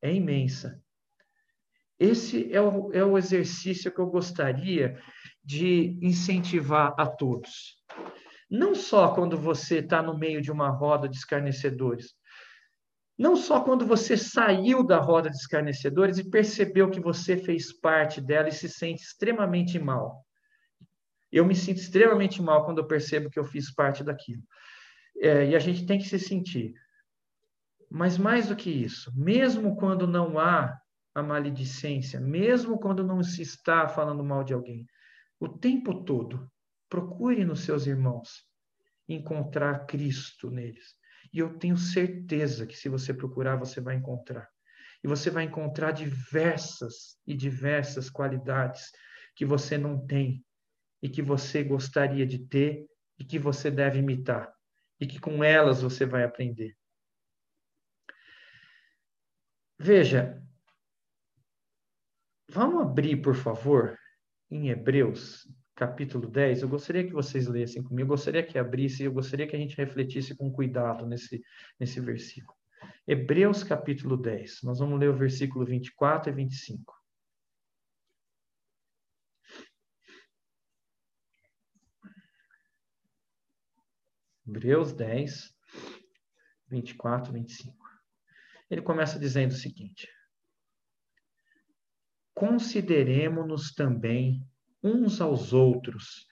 é 0.00 0.12
imensa. 0.12 0.80
Esse 1.98 2.52
é 2.52 2.60
o, 2.60 2.92
é 2.92 3.04
o 3.04 3.16
exercício 3.16 3.92
que 3.92 4.00
eu 4.00 4.06
gostaria 4.06 4.98
de 5.44 5.98
incentivar 6.02 6.94
a 6.98 7.06
todos. 7.06 7.76
Não 8.50 8.74
só 8.74 9.14
quando 9.14 9.36
você 9.36 9.78
está 9.78 10.02
no 10.02 10.16
meio 10.16 10.40
de 10.40 10.50
uma 10.50 10.68
roda 10.70 11.08
de 11.08 11.16
escarnecedores, 11.16 12.14
não 13.16 13.36
só 13.36 13.62
quando 13.62 13.86
você 13.86 14.16
saiu 14.16 14.84
da 14.84 14.98
roda 14.98 15.30
de 15.30 15.36
escarnecedores 15.36 16.18
e 16.18 16.28
percebeu 16.28 16.90
que 16.90 17.00
você 17.00 17.36
fez 17.36 17.72
parte 17.72 18.20
dela 18.20 18.48
e 18.48 18.52
se 18.52 18.68
sente 18.68 19.02
extremamente 19.02 19.78
mal. 19.78 20.24
Eu 21.30 21.44
me 21.44 21.54
sinto 21.54 21.78
extremamente 21.78 22.42
mal 22.42 22.64
quando 22.64 22.78
eu 22.78 22.86
percebo 22.86 23.30
que 23.30 23.38
eu 23.38 23.44
fiz 23.44 23.72
parte 23.72 24.02
daquilo. 24.02 24.42
É, 25.16 25.48
e 25.50 25.56
a 25.56 25.58
gente 25.60 25.86
tem 25.86 25.98
que 25.98 26.08
se 26.08 26.18
sentir. 26.18 26.74
Mas 27.88 28.18
mais 28.18 28.48
do 28.48 28.56
que 28.56 28.70
isso, 28.70 29.12
mesmo 29.14 29.76
quando 29.76 30.06
não 30.06 30.38
há 30.38 30.76
a 31.14 31.22
maledicência, 31.22 32.20
mesmo 32.20 32.78
quando 32.78 33.04
não 33.04 33.22
se 33.22 33.42
está 33.42 33.86
falando 33.86 34.24
mal 34.24 34.42
de 34.42 34.52
alguém, 34.52 34.84
o 35.38 35.48
tempo 35.48 36.02
todo, 36.02 36.50
procure 36.88 37.44
nos 37.44 37.60
seus 37.60 37.86
irmãos 37.86 38.44
encontrar 39.08 39.86
Cristo 39.86 40.50
neles 40.50 40.96
e 41.34 41.40
eu 41.40 41.58
tenho 41.58 41.76
certeza 41.76 42.64
que 42.64 42.76
se 42.76 42.88
você 42.88 43.12
procurar, 43.12 43.56
você 43.56 43.80
vai 43.80 43.96
encontrar. 43.96 44.48
E 45.02 45.08
você 45.08 45.30
vai 45.30 45.42
encontrar 45.42 45.90
diversas 45.90 47.18
e 47.26 47.34
diversas 47.34 48.08
qualidades 48.08 48.92
que 49.34 49.44
você 49.44 49.76
não 49.76 50.06
tem 50.06 50.46
e 51.02 51.08
que 51.08 51.20
você 51.20 51.64
gostaria 51.64 52.24
de 52.24 52.38
ter 52.38 52.86
e 53.18 53.24
que 53.24 53.36
você 53.36 53.68
deve 53.68 53.98
imitar 53.98 54.54
e 55.00 55.06
que 55.08 55.18
com 55.18 55.42
elas 55.42 55.82
você 55.82 56.06
vai 56.06 56.22
aprender. 56.22 56.76
Veja, 59.76 60.40
vamos 62.48 62.80
abrir, 62.80 63.20
por 63.20 63.34
favor, 63.34 63.98
em 64.48 64.68
Hebreus, 64.68 65.48
capítulo 65.74 66.28
10, 66.28 66.62
eu 66.62 66.68
gostaria 66.68 67.04
que 67.04 67.12
vocês 67.12 67.46
lessem 67.46 67.82
comigo, 67.82 68.02
eu 68.02 68.16
gostaria 68.16 68.42
que 68.42 68.58
abrisse, 68.58 69.02
eu 69.02 69.12
gostaria 69.12 69.46
que 69.46 69.56
a 69.56 69.58
gente 69.58 69.76
refletisse 69.76 70.34
com 70.36 70.52
cuidado 70.52 71.06
nesse, 71.06 71.42
nesse 71.78 72.00
versículo. 72.00 72.56
Hebreus 73.06 73.64
capítulo 73.64 74.16
10, 74.16 74.62
nós 74.62 74.78
vamos 74.78 74.98
ler 74.98 75.10
o 75.10 75.16
versículo 75.16 75.64
24 75.64 76.30
e 76.30 76.34
25. 76.34 76.94
Hebreus 84.46 84.92
10, 84.92 85.54
24, 86.68 87.32
25. 87.32 87.76
Ele 88.70 88.82
começa 88.82 89.18
dizendo 89.18 89.52
o 89.52 89.56
seguinte: 89.56 90.08
Consideremos-nos 92.34 93.72
também 93.72 94.46
uns 94.84 95.20
aos 95.20 95.54
outros, 95.54 96.26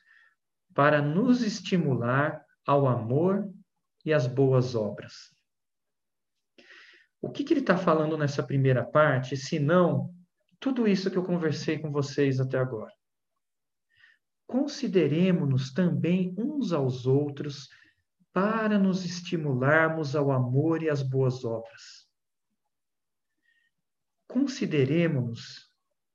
para 0.74 1.00
nos 1.00 1.42
estimular 1.42 2.44
ao 2.66 2.86
amor 2.86 3.50
e 4.04 4.12
às 4.12 4.26
boas 4.26 4.74
obras. 4.74 5.34
O 7.20 7.30
que, 7.30 7.42
que 7.42 7.54
ele 7.54 7.60
está 7.60 7.76
falando 7.76 8.18
nessa 8.18 8.42
primeira 8.42 8.84
parte, 8.84 9.36
se 9.36 9.58
não 9.58 10.14
tudo 10.60 10.86
isso 10.86 11.10
que 11.10 11.16
eu 11.16 11.24
conversei 11.24 11.78
com 11.78 11.90
vocês 11.90 12.38
até 12.38 12.58
agora? 12.58 12.92
Consideremos-nos 14.46 15.72
também 15.72 16.34
uns 16.36 16.72
aos 16.72 17.06
outros 17.06 17.68
para 18.32 18.78
nos 18.78 19.04
estimularmos 19.04 20.14
ao 20.14 20.30
amor 20.30 20.82
e 20.82 20.90
às 20.90 21.02
boas 21.02 21.44
obras. 21.44 22.08
Consideremos-nos 24.28 25.72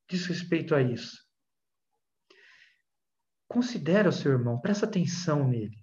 diz 0.10 0.26
respeito 0.26 0.74
a 0.74 0.82
isso. 0.82 1.27
Considera 3.48 4.10
o 4.10 4.14
seu 4.14 4.32
irmão, 4.32 4.60
presta 4.60 4.86
atenção 4.86 5.48
nele. 5.48 5.78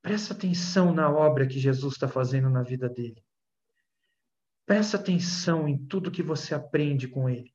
Presta 0.00 0.32
atenção 0.32 0.94
na 0.94 1.10
obra 1.10 1.46
que 1.46 1.58
Jesus 1.58 1.94
está 1.94 2.08
fazendo 2.08 2.48
na 2.48 2.62
vida 2.62 2.88
dele. 2.88 3.22
Presta 4.64 4.96
atenção 4.96 5.68
em 5.68 5.78
tudo 5.86 6.10
que 6.10 6.22
você 6.22 6.54
aprende 6.54 7.06
com 7.06 7.28
ele. 7.28 7.52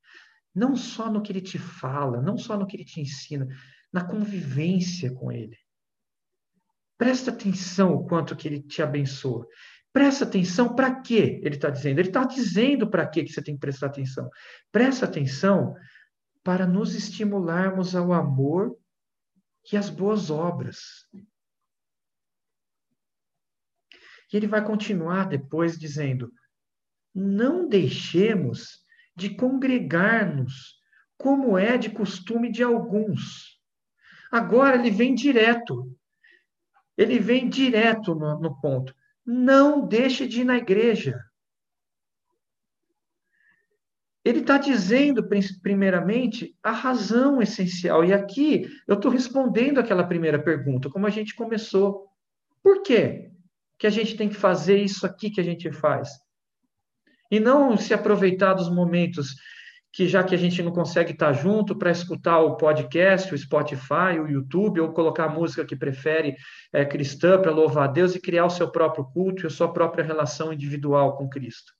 Não 0.54 0.76
só 0.76 1.10
no 1.10 1.22
que 1.22 1.32
ele 1.32 1.40
te 1.40 1.58
fala, 1.58 2.20
não 2.20 2.36
só 2.36 2.56
no 2.56 2.66
que 2.66 2.76
ele 2.76 2.84
te 2.84 3.00
ensina, 3.00 3.46
na 3.92 4.04
convivência 4.04 5.12
com 5.12 5.32
ele. 5.32 5.56
Presta 6.96 7.30
atenção 7.30 7.94
o 7.94 8.06
quanto 8.06 8.36
que 8.36 8.46
ele 8.46 8.62
te 8.62 8.82
abençoa. 8.82 9.46
Presta 9.92 10.24
atenção 10.24 10.74
para 10.74 11.02
quê? 11.02 11.40
Ele 11.42 11.56
está 11.56 11.68
dizendo. 11.68 11.98
Ele 11.98 12.08
está 12.08 12.24
dizendo 12.24 12.88
para 12.88 13.06
quê 13.06 13.24
que 13.24 13.32
você 13.32 13.42
tem 13.42 13.54
que 13.54 13.60
prestar 13.60 13.86
atenção. 13.88 14.30
Presta 14.70 15.04
atenção 15.04 15.74
para 16.42 16.66
nos 16.66 16.94
estimularmos 16.94 17.94
ao 17.94 18.12
amor 18.12 18.76
e 19.70 19.76
às 19.76 19.88
boas 19.88 20.30
obras. 20.30 21.06
E 24.32 24.36
ele 24.36 24.46
vai 24.46 24.64
continuar 24.64 25.28
depois 25.28 25.78
dizendo: 25.78 26.32
não 27.14 27.68
deixemos 27.68 28.82
de 29.14 29.36
congregar-nos, 29.36 30.80
como 31.18 31.56
é 31.58 31.76
de 31.76 31.90
costume 31.90 32.50
de 32.50 32.62
alguns. 32.62 33.60
Agora 34.30 34.76
ele 34.76 34.90
vem 34.90 35.14
direto. 35.14 35.94
Ele 36.96 37.18
vem 37.18 37.48
direto 37.48 38.14
no, 38.14 38.40
no 38.40 38.60
ponto. 38.60 38.94
Não 39.24 39.86
deixe 39.86 40.26
de 40.26 40.40
ir 40.40 40.44
na 40.44 40.56
igreja. 40.56 41.22
Ele 44.24 44.40
está 44.40 44.56
dizendo, 44.56 45.28
primeiramente, 45.62 46.56
a 46.62 46.70
razão 46.70 47.42
essencial. 47.42 48.04
E 48.04 48.12
aqui 48.12 48.68
eu 48.86 48.94
estou 48.94 49.10
respondendo 49.10 49.78
aquela 49.78 50.04
primeira 50.04 50.38
pergunta, 50.38 50.88
como 50.88 51.06
a 51.06 51.10
gente 51.10 51.34
começou. 51.34 52.06
Por 52.62 52.82
quê 52.82 53.32
que 53.78 53.86
a 53.86 53.90
gente 53.90 54.16
tem 54.16 54.28
que 54.28 54.36
fazer 54.36 54.76
isso 54.76 55.04
aqui 55.04 55.28
que 55.28 55.40
a 55.40 55.44
gente 55.44 55.72
faz? 55.72 56.08
E 57.30 57.40
não 57.40 57.76
se 57.76 57.92
aproveitar 57.92 58.54
dos 58.54 58.70
momentos 58.70 59.34
que 59.92 60.08
já 60.08 60.24
que 60.24 60.34
a 60.34 60.38
gente 60.38 60.62
não 60.62 60.72
consegue 60.72 61.12
estar 61.12 61.32
junto 61.34 61.76
para 61.76 61.90
escutar 61.90 62.40
o 62.40 62.56
podcast, 62.56 63.34
o 63.34 63.36
Spotify, 63.36 64.18
o 64.18 64.26
YouTube, 64.26 64.80
ou 64.80 64.92
colocar 64.92 65.24
a 65.24 65.28
música 65.28 65.66
que 65.66 65.76
prefere 65.76 66.34
é, 66.72 66.84
cristã 66.84 67.40
para 67.40 67.50
louvar 67.50 67.88
a 67.88 67.92
Deus 67.92 68.14
e 68.14 68.20
criar 68.20 68.46
o 68.46 68.50
seu 68.50 68.70
próprio 68.70 69.04
culto 69.04 69.42
e 69.42 69.46
a 69.48 69.50
sua 69.50 69.70
própria 69.70 70.02
relação 70.02 70.52
individual 70.52 71.16
com 71.16 71.28
Cristo. 71.28 71.72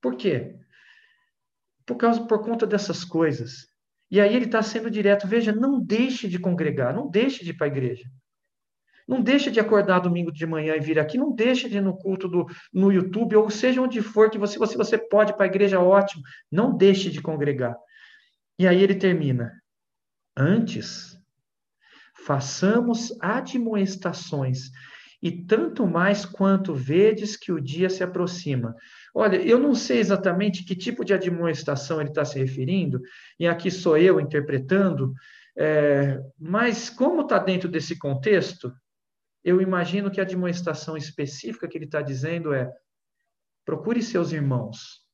Por 0.00 0.16
quê? 0.16 0.54
Por, 1.86 1.96
causa, 1.96 2.26
por 2.26 2.42
conta 2.42 2.66
dessas 2.66 3.04
coisas. 3.04 3.66
E 4.10 4.20
aí 4.20 4.34
ele 4.34 4.46
está 4.46 4.62
sendo 4.62 4.90
direto. 4.90 5.26
Veja, 5.26 5.52
não 5.52 5.80
deixe 5.80 6.28
de 6.28 6.38
congregar, 6.38 6.94
não 6.94 7.08
deixe 7.10 7.44
de 7.44 7.50
ir 7.50 7.54
para 7.54 7.66
a 7.66 7.70
igreja. 7.70 8.04
Não 9.06 9.20
deixe 9.20 9.50
de 9.50 9.60
acordar 9.60 9.98
domingo 9.98 10.32
de 10.32 10.46
manhã 10.46 10.74
e 10.76 10.80
vir 10.80 10.98
aqui. 10.98 11.18
Não 11.18 11.34
deixe 11.34 11.68
de 11.68 11.76
ir 11.76 11.82
no 11.82 11.96
culto 11.96 12.26
do, 12.26 12.46
no 12.72 12.90
YouTube, 12.90 13.36
ou 13.36 13.50
seja 13.50 13.82
onde 13.82 14.00
for, 14.00 14.30
que 14.30 14.38
você, 14.38 14.58
você, 14.58 14.76
você 14.76 14.96
pode 14.96 15.32
ir 15.32 15.34
para 15.34 15.44
a 15.44 15.48
igreja, 15.48 15.78
ótimo. 15.78 16.22
Não 16.50 16.74
deixe 16.74 17.10
de 17.10 17.20
congregar. 17.20 17.76
E 18.58 18.66
aí 18.66 18.82
ele 18.82 18.94
termina. 18.94 19.52
Antes, 20.36 21.18
façamos 22.24 23.12
admoestações, 23.20 24.70
e 25.22 25.30
tanto 25.30 25.86
mais 25.86 26.24
quanto 26.24 26.74
vedes 26.74 27.36
que 27.36 27.52
o 27.52 27.60
dia 27.60 27.88
se 27.88 28.02
aproxima. 28.02 28.74
Olha, 29.16 29.36
eu 29.36 29.60
não 29.60 29.76
sei 29.76 30.00
exatamente 30.00 30.64
que 30.64 30.74
tipo 30.74 31.04
de 31.04 31.14
admoestação 31.14 32.00
ele 32.00 32.10
está 32.10 32.24
se 32.24 32.36
referindo, 32.36 33.00
e 33.38 33.46
aqui 33.46 33.70
sou 33.70 33.96
eu 33.96 34.18
interpretando, 34.18 35.14
é, 35.56 36.20
mas 36.36 36.90
como 36.90 37.22
está 37.22 37.38
dentro 37.38 37.68
desse 37.68 37.96
contexto, 37.96 38.74
eu 39.44 39.60
imagino 39.60 40.10
que 40.10 40.20
a 40.20 40.24
admoestação 40.24 40.96
específica 40.96 41.68
que 41.68 41.78
ele 41.78 41.84
está 41.84 42.02
dizendo 42.02 42.52
é: 42.52 42.68
procure 43.64 44.02
seus 44.02 44.32
irmãos 44.32 45.04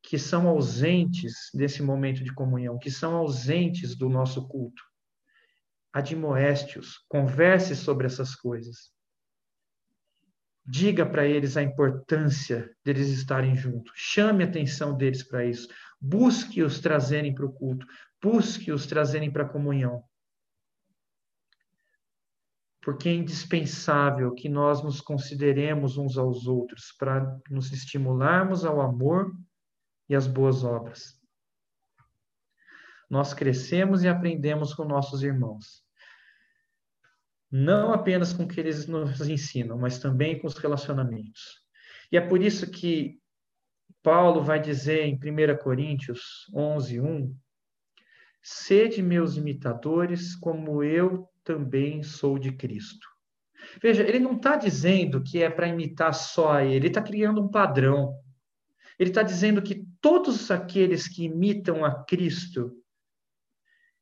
que 0.00 0.18
são 0.18 0.48
ausentes 0.48 1.50
desse 1.52 1.82
momento 1.82 2.24
de 2.24 2.32
comunhão, 2.32 2.78
que 2.78 2.90
são 2.90 3.14
ausentes 3.16 3.94
do 3.94 4.08
nosso 4.08 4.48
culto. 4.48 4.82
Admoeste-os, 5.92 7.04
converse 7.08 7.76
sobre 7.76 8.06
essas 8.06 8.34
coisas. 8.34 8.90
Diga 10.68 11.06
para 11.06 11.26
eles 11.26 11.56
a 11.56 11.62
importância 11.62 12.70
deles 12.84 13.08
estarem 13.08 13.56
juntos. 13.56 13.92
Chame 13.94 14.44
a 14.44 14.46
atenção 14.46 14.96
deles 14.96 15.22
para 15.22 15.44
isso. 15.44 15.68
Busque-os 16.00 16.80
trazerem 16.80 17.34
para 17.34 17.46
o 17.46 17.52
culto. 17.52 17.86
Busque-os 18.22 18.86
trazerem 18.86 19.30
para 19.30 19.44
a 19.44 19.48
comunhão 19.48 20.04
porque 22.88 23.10
é 23.10 23.14
indispensável 23.14 24.32
que 24.32 24.48
nós 24.48 24.82
nos 24.82 24.98
consideremos 24.98 25.98
uns 25.98 26.16
aos 26.16 26.46
outros 26.46 26.90
para 26.98 27.38
nos 27.50 27.70
estimularmos 27.70 28.64
ao 28.64 28.80
amor 28.80 29.30
e 30.08 30.16
às 30.16 30.26
boas 30.26 30.64
obras. 30.64 31.20
Nós 33.10 33.34
crescemos 33.34 34.04
e 34.04 34.08
aprendemos 34.08 34.72
com 34.72 34.84
nossos 34.84 35.22
irmãos. 35.22 35.84
Não 37.50 37.92
apenas 37.92 38.32
com 38.32 38.44
o 38.44 38.48
que 38.48 38.60
eles 38.60 38.86
nos 38.86 39.26
ensinam, 39.28 39.78
mas 39.78 39.98
também 39.98 40.38
com 40.38 40.46
os 40.46 40.58
relacionamentos. 40.58 41.62
E 42.12 42.16
é 42.16 42.20
por 42.20 42.42
isso 42.42 42.70
que 42.70 43.18
Paulo 44.02 44.42
vai 44.42 44.60
dizer 44.60 45.04
em 45.04 45.14
1 45.14 45.58
Coríntios 45.62 46.46
11, 46.54 47.00
1, 47.00 47.36
Sede 48.42 49.02
meus 49.02 49.36
imitadores, 49.36 50.34
como 50.34 50.82
eu 50.82 51.28
também 51.44 52.02
sou 52.02 52.38
de 52.38 52.52
Cristo. 52.52 53.06
Veja, 53.82 54.02
ele 54.02 54.18
não 54.18 54.36
está 54.36 54.56
dizendo 54.56 55.22
que 55.22 55.42
é 55.42 55.50
para 55.50 55.68
imitar 55.68 56.14
só 56.14 56.52
a 56.52 56.64
ele, 56.64 56.76
ele 56.76 56.88
está 56.88 57.02
criando 57.02 57.42
um 57.42 57.50
padrão. 57.50 58.16
Ele 58.98 59.10
está 59.10 59.22
dizendo 59.22 59.60
que 59.60 59.86
todos 60.00 60.50
aqueles 60.50 61.06
que 61.08 61.24
imitam 61.24 61.84
a 61.84 62.04
Cristo, 62.04 62.72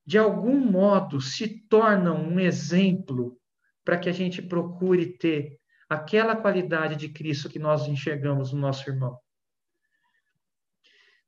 de 0.07 0.19
algum 0.19 0.59
modo, 0.59 1.21
se 1.21 1.49
tornam 1.69 2.17
um 2.17 2.39
exemplo 2.39 3.37
para 3.85 3.99
que 3.99 4.09
a 4.09 4.13
gente 4.13 4.41
procure 4.41 5.19
ter 5.19 5.59
aquela 5.89 6.37
qualidade 6.37 6.97
de 6.97 7.09
Cristo 7.09 7.49
que 7.49 7.59
nós 7.59 7.89
enxergamos 7.89 8.53
no 8.53 8.61
nosso 8.61 8.89
irmão. 8.89 9.19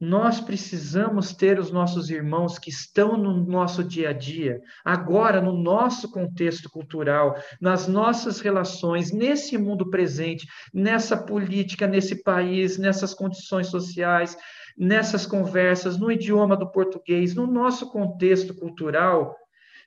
Nós 0.01 0.41
precisamos 0.41 1.33
ter 1.33 1.59
os 1.59 1.73
nossos 1.73 2.09
irmãos 2.09 2.57
que 2.57 2.71
estão 2.71 3.17
no 3.17 3.45
nosso 3.45 3.83
dia 3.83 4.11
a 4.11 4.13
dia, 4.13 4.61
agora 4.85 5.41
no 5.41 5.53
nosso 5.61 6.09
contexto 6.13 6.71
cultural, 6.71 7.37
nas 7.61 7.89
nossas 7.89 8.39
relações, 8.39 9.11
nesse 9.11 9.59
mundo 9.59 9.91
presente, 9.91 10.47
nessa 10.73 11.17
política, 11.17 11.89
nesse 11.89 12.23
país, 12.23 12.79
nessas 12.79 13.13
condições 13.13 13.67
sociais, 13.67 14.37
nessas 14.79 15.27
conversas, 15.27 15.99
no 15.99 16.11
idioma 16.11 16.57
do 16.57 16.71
português, 16.71 17.35
no 17.35 17.47
nosso 17.47 17.91
contexto 17.91 18.55
cultural, 18.55 19.37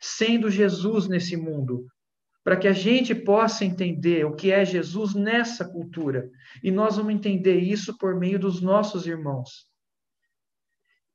sendo 0.01 0.51
Jesus 0.51 1.07
nesse 1.07 1.37
mundo, 1.37 1.87
para 2.43 2.57
que 2.57 2.67
a 2.67 2.73
gente 2.73 3.15
possa 3.15 3.63
entender 3.63 4.25
o 4.25 4.35
que 4.35 4.51
é 4.51 4.65
Jesus 4.65 5.13
nessa 5.13 5.63
cultura. 5.63 6.29
E 6.61 6.69
nós 6.71 6.97
vamos 6.97 7.13
entender 7.13 7.59
isso 7.59 7.97
por 7.97 8.19
meio 8.19 8.37
dos 8.37 8.61
nossos 8.61 9.07
irmãos. 9.07 9.67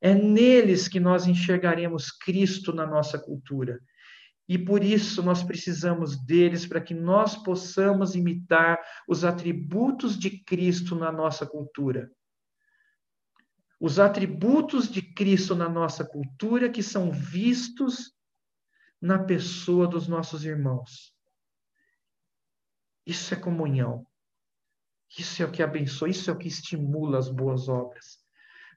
É 0.01 0.15
neles 0.15 0.87
que 0.87 0.99
nós 0.99 1.27
enxergaremos 1.27 2.11
Cristo 2.11 2.73
na 2.73 2.85
nossa 2.87 3.19
cultura. 3.19 3.79
E 4.49 4.57
por 4.57 4.83
isso 4.83 5.21
nós 5.21 5.43
precisamos 5.43 6.15
deles 6.25 6.65
para 6.65 6.79
que 6.79 6.93
nós 6.93 7.35
possamos 7.35 8.15
imitar 8.15 8.79
os 9.07 9.25
atributos 9.25 10.17
de 10.17 10.41
Cristo 10.43 10.95
na 10.95 11.11
nossa 11.11 11.45
cultura. 11.45 12.09
Os 13.79 13.99
atributos 13.99 14.89
de 14.89 15.01
Cristo 15.01 15.55
na 15.55 15.69
nossa 15.69 16.03
cultura 16.03 16.69
que 16.69 16.81
são 16.81 17.11
vistos 17.11 18.15
na 18.99 19.19
pessoa 19.19 19.87
dos 19.87 20.07
nossos 20.07 20.43
irmãos. 20.43 21.13
Isso 23.05 23.33
é 23.33 23.37
comunhão. 23.37 24.05
Isso 25.17 25.41
é 25.41 25.45
o 25.45 25.51
que 25.51 25.63
abençoa, 25.63 26.09
isso 26.09 26.29
é 26.29 26.33
o 26.33 26.37
que 26.37 26.47
estimula 26.47 27.17
as 27.17 27.29
boas 27.29 27.69
obras. 27.69 28.19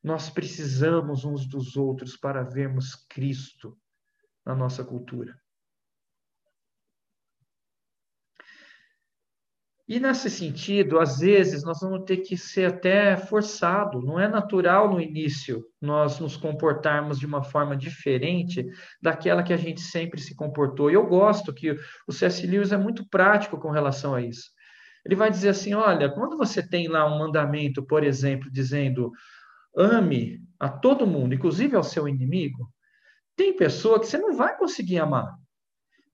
Nós 0.03 0.31
precisamos 0.31 1.25
uns 1.25 1.47
dos 1.47 1.77
outros 1.77 2.17
para 2.17 2.43
vermos 2.43 2.95
Cristo 3.09 3.79
na 4.45 4.55
nossa 4.55 4.85
cultura. 4.85 5.41
E 9.91 9.99
nesse 9.99 10.31
sentido, 10.31 11.01
às 11.01 11.19
vezes, 11.19 11.65
nós 11.65 11.81
vamos 11.81 12.05
ter 12.05 12.19
que 12.19 12.37
ser 12.37 12.67
até 12.67 13.17
forçado, 13.17 14.01
não 14.01 14.21
é 14.21 14.29
natural 14.29 14.89
no 14.89 15.01
início 15.01 15.67
nós 15.81 16.21
nos 16.21 16.37
comportarmos 16.37 17.19
de 17.19 17.27
uma 17.27 17.43
forma 17.43 17.77
diferente 17.77 18.65
daquela 19.03 19.43
que 19.43 19.53
a 19.53 19.57
gente 19.57 19.81
sempre 19.81 20.21
se 20.21 20.33
comportou. 20.37 20.93
E 20.93 20.95
eu 20.95 21.05
gosto 21.09 21.53
que 21.53 21.75
o 22.07 22.13
C.S. 22.13 22.47
Lewis 22.47 22.71
é 22.71 22.77
muito 22.77 23.05
prático 23.09 23.59
com 23.59 23.73
relação 23.73 24.15
a 24.15 24.23
isso. 24.23 24.53
Ele 25.05 25.17
vai 25.17 25.29
dizer 25.29 25.49
assim: 25.49 25.75
olha, 25.75 26.09
quando 26.09 26.37
você 26.37 26.63
tem 26.65 26.87
lá 26.87 27.05
um 27.13 27.19
mandamento, 27.19 27.85
por 27.85 28.05
exemplo, 28.05 28.49
dizendo 28.49 29.11
ame 29.77 30.41
a 30.61 30.69
todo 30.69 31.05
mundo, 31.05 31.35
inclusive 31.35 31.75
ao 31.75 31.83
seu 31.83 32.07
inimigo, 32.07 32.73
tem 33.35 33.57
pessoa 33.57 33.99
que 33.99 34.07
você 34.07 34.19
não 34.19 34.37
vai 34.37 34.57
conseguir 34.57 35.01
amar. 35.01 35.35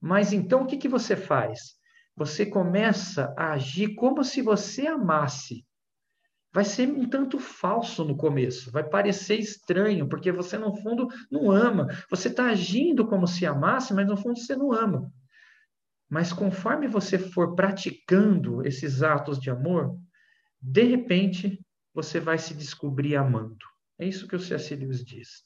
Mas 0.01 0.33
então 0.33 0.63
o 0.63 0.65
que, 0.65 0.77
que 0.77 0.89
você 0.89 1.15
faz? 1.15 1.76
Você 2.17 2.47
começa 2.47 3.31
a 3.37 3.53
agir 3.53 3.93
como 3.93 4.23
se 4.23 4.41
você 4.41 4.87
amasse. 4.87 5.63
Vai 6.51 6.65
ser 6.65 6.89
um 6.89 7.07
tanto 7.07 7.37
falso 7.37 8.03
no 8.03 8.17
começo, 8.17 8.71
vai 8.71 8.83
parecer 8.83 9.37
estranho, 9.37 10.09
porque 10.09 10.31
você, 10.31 10.57
no 10.57 10.75
fundo, 10.75 11.07
não 11.29 11.51
ama. 11.51 11.87
Você 12.09 12.29
está 12.29 12.47
agindo 12.47 13.05
como 13.05 13.27
se 13.27 13.45
amasse, 13.45 13.93
mas 13.93 14.07
no 14.07 14.17
fundo 14.17 14.39
você 14.39 14.55
não 14.55 14.73
ama. 14.73 15.13
Mas 16.09 16.33
conforme 16.33 16.87
você 16.87 17.19
for 17.19 17.53
praticando 17.53 18.65
esses 18.65 19.03
atos 19.03 19.37
de 19.39 19.51
amor, 19.51 19.95
de 20.59 20.83
repente 20.83 21.63
você 21.93 22.19
vai 22.19 22.39
se 22.39 22.55
descobrir 22.55 23.15
amando. 23.15 23.63
É 23.99 24.07
isso 24.07 24.27
que 24.27 24.35
o 24.35 24.39
C.S. 24.39 24.75
Lewis 24.75 25.05
diz. 25.05 25.43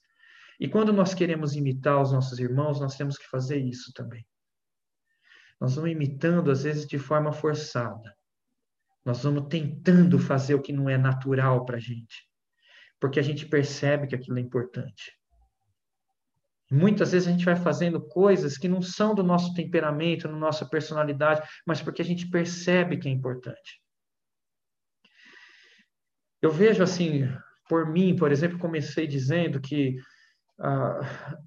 E 0.57 0.69
quando 0.69 0.93
nós 0.93 1.13
queremos 1.13 1.55
imitar 1.55 2.01
os 2.01 2.13
nossos 2.13 2.39
irmãos, 2.39 2.79
nós 2.79 2.95
temos 2.95 3.17
que 3.17 3.27
fazer 3.27 3.57
isso 3.57 3.91
também. 3.93 4.25
Nós 5.61 5.75
vamos 5.75 5.91
imitando, 5.91 6.49
às 6.49 6.63
vezes, 6.63 6.87
de 6.87 6.97
forma 6.97 7.31
forçada. 7.31 8.15
Nós 9.05 9.23
vamos 9.23 9.47
tentando 9.47 10.17
fazer 10.17 10.55
o 10.55 10.61
que 10.61 10.73
não 10.73 10.89
é 10.89 10.97
natural 10.97 11.63
para 11.65 11.77
a 11.77 11.79
gente, 11.79 12.27
porque 12.99 13.19
a 13.19 13.23
gente 13.23 13.45
percebe 13.45 14.07
que 14.07 14.15
aquilo 14.15 14.39
é 14.39 14.41
importante. 14.41 15.15
Muitas 16.71 17.11
vezes 17.11 17.27
a 17.27 17.31
gente 17.31 17.45
vai 17.45 17.55
fazendo 17.55 18.01
coisas 18.01 18.57
que 18.57 18.67
não 18.67 18.81
são 18.81 19.13
do 19.13 19.21
nosso 19.21 19.53
temperamento, 19.53 20.27
da 20.27 20.33
nossa 20.33 20.65
personalidade, 20.67 21.47
mas 21.65 21.79
porque 21.79 22.01
a 22.01 22.05
gente 22.05 22.29
percebe 22.29 22.97
que 22.97 23.07
é 23.07 23.11
importante. 23.11 23.81
Eu 26.41 26.49
vejo 26.49 26.81
assim, 26.81 27.31
por 27.69 27.85
mim, 27.85 28.15
por 28.15 28.31
exemplo, 28.31 28.57
comecei 28.57 29.05
dizendo 29.05 29.61
que 29.61 29.95
a, 30.59 30.99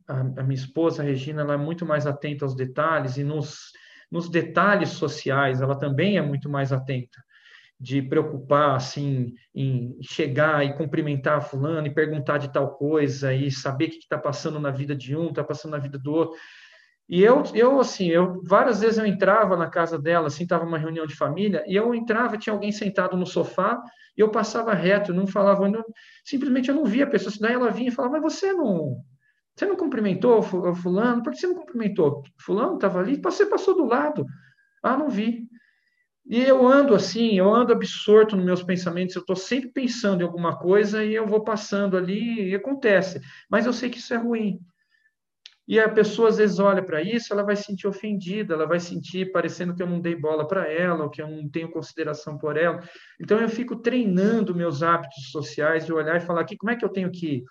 a, 0.07 0.21
a 0.21 0.43
minha 0.43 0.55
esposa, 0.55 1.03
a 1.03 1.05
Regina, 1.05 1.43
ela 1.43 1.55
é 1.55 1.57
muito 1.57 1.85
mais 1.85 2.07
atenta 2.07 2.45
aos 2.45 2.55
detalhes 2.55 3.17
e 3.17 3.25
nos 3.25 3.73
nos 4.15 4.29
detalhes 4.29 4.91
sociais, 4.91 5.61
ela 5.61 5.77
também 5.77 6.17
é 6.17 6.23
muito 6.23 6.49
mais 6.49 6.73
atenta 6.73 7.21
de 7.81 8.01
preocupar 8.01 8.77
assim 8.77 9.35
em 9.53 9.99
chegar 10.01 10.65
e 10.65 10.73
cumprimentar 10.75 11.43
fulano 11.43 11.89
e 11.89 11.93
perguntar 11.93 12.39
de 12.39 12.53
tal 12.53 12.77
coisa 12.77 13.35
e 13.35 13.51
saber 13.51 13.87
o 13.87 13.91
que 13.91 13.97
está 13.97 14.17
passando 14.17 14.61
na 14.61 14.71
vida 14.71 14.95
de 14.95 15.17
um, 15.17 15.31
está 15.31 15.43
passando 15.43 15.73
na 15.73 15.79
vida 15.79 15.99
do 15.99 16.13
outro. 16.13 16.39
E 17.09 17.25
eu, 17.25 17.43
eu 17.55 17.81
assim, 17.81 18.07
eu 18.07 18.41
várias 18.45 18.83
vezes 18.83 18.99
eu 18.99 19.05
entrava 19.05 19.57
na 19.57 19.69
casa 19.69 19.99
dela, 19.99 20.29
assim, 20.29 20.45
estava 20.45 20.65
uma 20.65 20.79
reunião 20.79 21.07
de 21.07 21.17
família, 21.17 21.65
e 21.67 21.75
eu 21.75 21.93
entrava, 21.93 22.39
tinha 22.39 22.55
alguém 22.55 22.71
sentado 22.71 23.17
no 23.17 23.27
sofá, 23.27 23.83
e 24.17 24.21
eu 24.21 24.31
passava 24.31 24.73
reto, 24.75 25.13
não 25.13 25.27
falava, 25.27 25.69
não, 25.69 25.85
simplesmente 26.25 26.69
eu 26.69 26.75
não 26.77 26.85
via 26.85 27.03
a 27.03 27.11
pessoa. 27.11 27.35
Daí 27.41 27.55
ela 27.55 27.73
vinha 27.73 27.89
e 27.89 27.93
falava, 27.93 28.21
mas 28.21 28.33
você 28.33 28.53
não, 28.53 29.03
você 29.55 29.67
não 29.67 29.77
cumprimentou 29.77 30.43
fulano? 30.43 31.23
Por 31.23 31.33
que 31.33 31.39
você 31.39 31.47
não 31.47 31.55
cumprimentou? 31.57 32.23
Fulano 32.39 32.75
estava 32.75 32.99
ali, 32.99 33.21
você 33.21 33.47
passou 33.47 33.75
do 33.75 33.85
lado. 33.85 34.27
Ah, 34.83 34.97
não 34.97 35.09
vi. 35.09 35.49
E 36.27 36.43
eu 36.43 36.67
ando 36.67 36.95
assim, 36.95 37.39
eu 37.39 37.55
ando 37.55 37.73
absorto 37.73 38.35
nos 38.35 38.45
meus 38.45 38.63
pensamentos, 38.63 39.15
eu 39.15 39.21
estou 39.21 39.37
sempre 39.37 39.71
pensando 39.71 40.23
em 40.23 40.25
alguma 40.25 40.59
coisa 40.59 41.05
e 41.05 41.15
eu 41.15 41.27
vou 41.27 41.45
passando 41.45 41.97
ali 41.97 42.51
e 42.51 42.55
acontece. 42.55 43.21
Mas 43.49 43.67
eu 43.67 43.73
sei 43.73 43.91
que 43.91 43.99
isso 43.99 44.15
é 44.15 44.17
ruim. 44.17 44.59
E 45.69 45.79
a 45.79 45.89
pessoa 45.89 46.29
às 46.29 46.37
vezes 46.37 46.59
olha 46.59 46.83
para 46.83 47.03
isso, 47.03 47.33
ela 47.33 47.43
vai 47.43 47.57
se 47.57 47.65
sentir 47.65 47.87
ofendida, 47.87 48.55
ela 48.55 48.67
vai 48.67 48.81
sentir 48.81 49.33
parecendo 49.33 49.75
que 49.75 49.83
eu 49.83 49.87
não 49.87 50.01
dei 50.01 50.15
bola 50.15 50.47
para 50.47 50.71
ela, 50.71 51.05
ou 51.05 51.11
que 51.11 51.23
eu 51.23 51.29
não 51.29 51.49
tenho 51.49 51.71
consideração 51.71 52.37
por 52.37 52.57
ela. 52.57 52.83
Então 53.21 53.39
eu 53.39 53.49
fico 53.49 53.77
treinando 53.77 54.55
meus 54.55 54.83
hábitos 54.83 55.31
sociais 55.31 55.87
de 55.87 55.93
olhar 55.93 56.17
e 56.17 56.21
falar 56.21 56.43
aqui 56.43 56.57
como 56.57 56.71
é 56.71 56.77
que 56.77 56.85
eu 56.85 56.91
tenho 56.91 57.11
que 57.11 57.45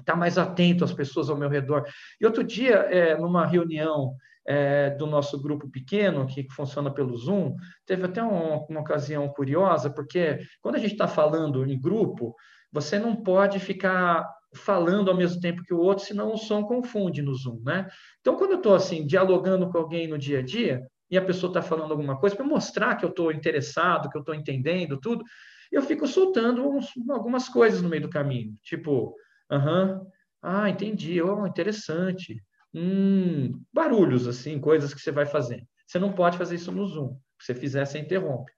estar 0.00 0.12
tá 0.12 0.16
mais 0.16 0.38
atento 0.38 0.84
às 0.84 0.92
pessoas 0.92 1.30
ao 1.30 1.36
meu 1.36 1.48
redor. 1.48 1.84
E 2.20 2.26
outro 2.26 2.42
dia, 2.42 2.74
é, 2.74 3.16
numa 3.16 3.46
reunião 3.46 4.14
é, 4.46 4.90
do 4.90 5.06
nosso 5.06 5.40
grupo 5.40 5.68
pequeno, 5.68 6.26
que 6.26 6.46
funciona 6.50 6.90
pelo 6.90 7.16
Zoom, 7.16 7.54
teve 7.84 8.04
até 8.04 8.22
um, 8.22 8.64
uma 8.68 8.80
ocasião 8.80 9.28
curiosa, 9.28 9.90
porque 9.90 10.40
quando 10.62 10.76
a 10.76 10.78
gente 10.78 10.92
está 10.92 11.06
falando 11.06 11.66
em 11.66 11.78
grupo, 11.78 12.34
você 12.72 12.98
não 12.98 13.14
pode 13.14 13.58
ficar 13.60 14.26
falando 14.54 15.10
ao 15.10 15.16
mesmo 15.16 15.40
tempo 15.40 15.62
que 15.62 15.74
o 15.74 15.78
outro, 15.78 16.04
senão 16.04 16.32
o 16.32 16.38
som 16.38 16.64
confunde 16.64 17.20
no 17.20 17.34
Zoom, 17.34 17.60
né? 17.62 17.86
Então, 18.20 18.36
quando 18.36 18.52
eu 18.52 18.56
estou 18.56 18.74
assim, 18.74 19.06
dialogando 19.06 19.70
com 19.70 19.78
alguém 19.78 20.08
no 20.08 20.18
dia 20.18 20.38
a 20.38 20.42
dia, 20.42 20.82
e 21.10 21.16
a 21.16 21.24
pessoa 21.24 21.50
está 21.50 21.62
falando 21.62 21.90
alguma 21.90 22.18
coisa, 22.18 22.36
para 22.36 22.44
mostrar 22.44 22.96
que 22.96 23.04
eu 23.04 23.10
estou 23.10 23.32
interessado, 23.32 24.08
que 24.08 24.16
eu 24.16 24.20
estou 24.20 24.34
entendendo 24.34 24.98
tudo, 24.98 25.24
eu 25.70 25.82
fico 25.82 26.06
soltando 26.06 26.66
uns, 26.66 26.90
algumas 27.10 27.48
coisas 27.48 27.82
no 27.82 27.88
meio 27.88 28.02
do 28.02 28.10
caminho, 28.10 28.54
tipo, 28.62 29.14
Aham. 29.50 30.06
Ah, 30.42 30.68
entendi. 30.68 31.20
Oh, 31.22 31.46
interessante. 31.46 32.42
Hum, 32.74 33.62
barulhos, 33.72 34.26
assim, 34.26 34.60
coisas 34.60 34.92
que 34.92 35.00
você 35.00 35.10
vai 35.10 35.26
fazendo. 35.26 35.66
Você 35.86 35.98
não 35.98 36.12
pode 36.12 36.36
fazer 36.36 36.56
isso 36.56 36.70
no 36.70 36.86
Zoom. 36.86 37.14
Se 37.40 37.46
você 37.46 37.54
fizer, 37.54 37.84
você 37.84 37.98
interrompe. 37.98 38.52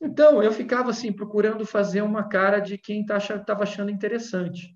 Então, 0.00 0.42
eu 0.42 0.50
ficava 0.50 0.90
assim, 0.90 1.12
procurando 1.12 1.66
fazer 1.66 2.00
uma 2.00 2.26
cara 2.26 2.58
de 2.58 2.78
quem 2.78 3.02
estava 3.02 3.38
tá, 3.40 3.56
achando 3.60 3.90
interessante. 3.90 4.74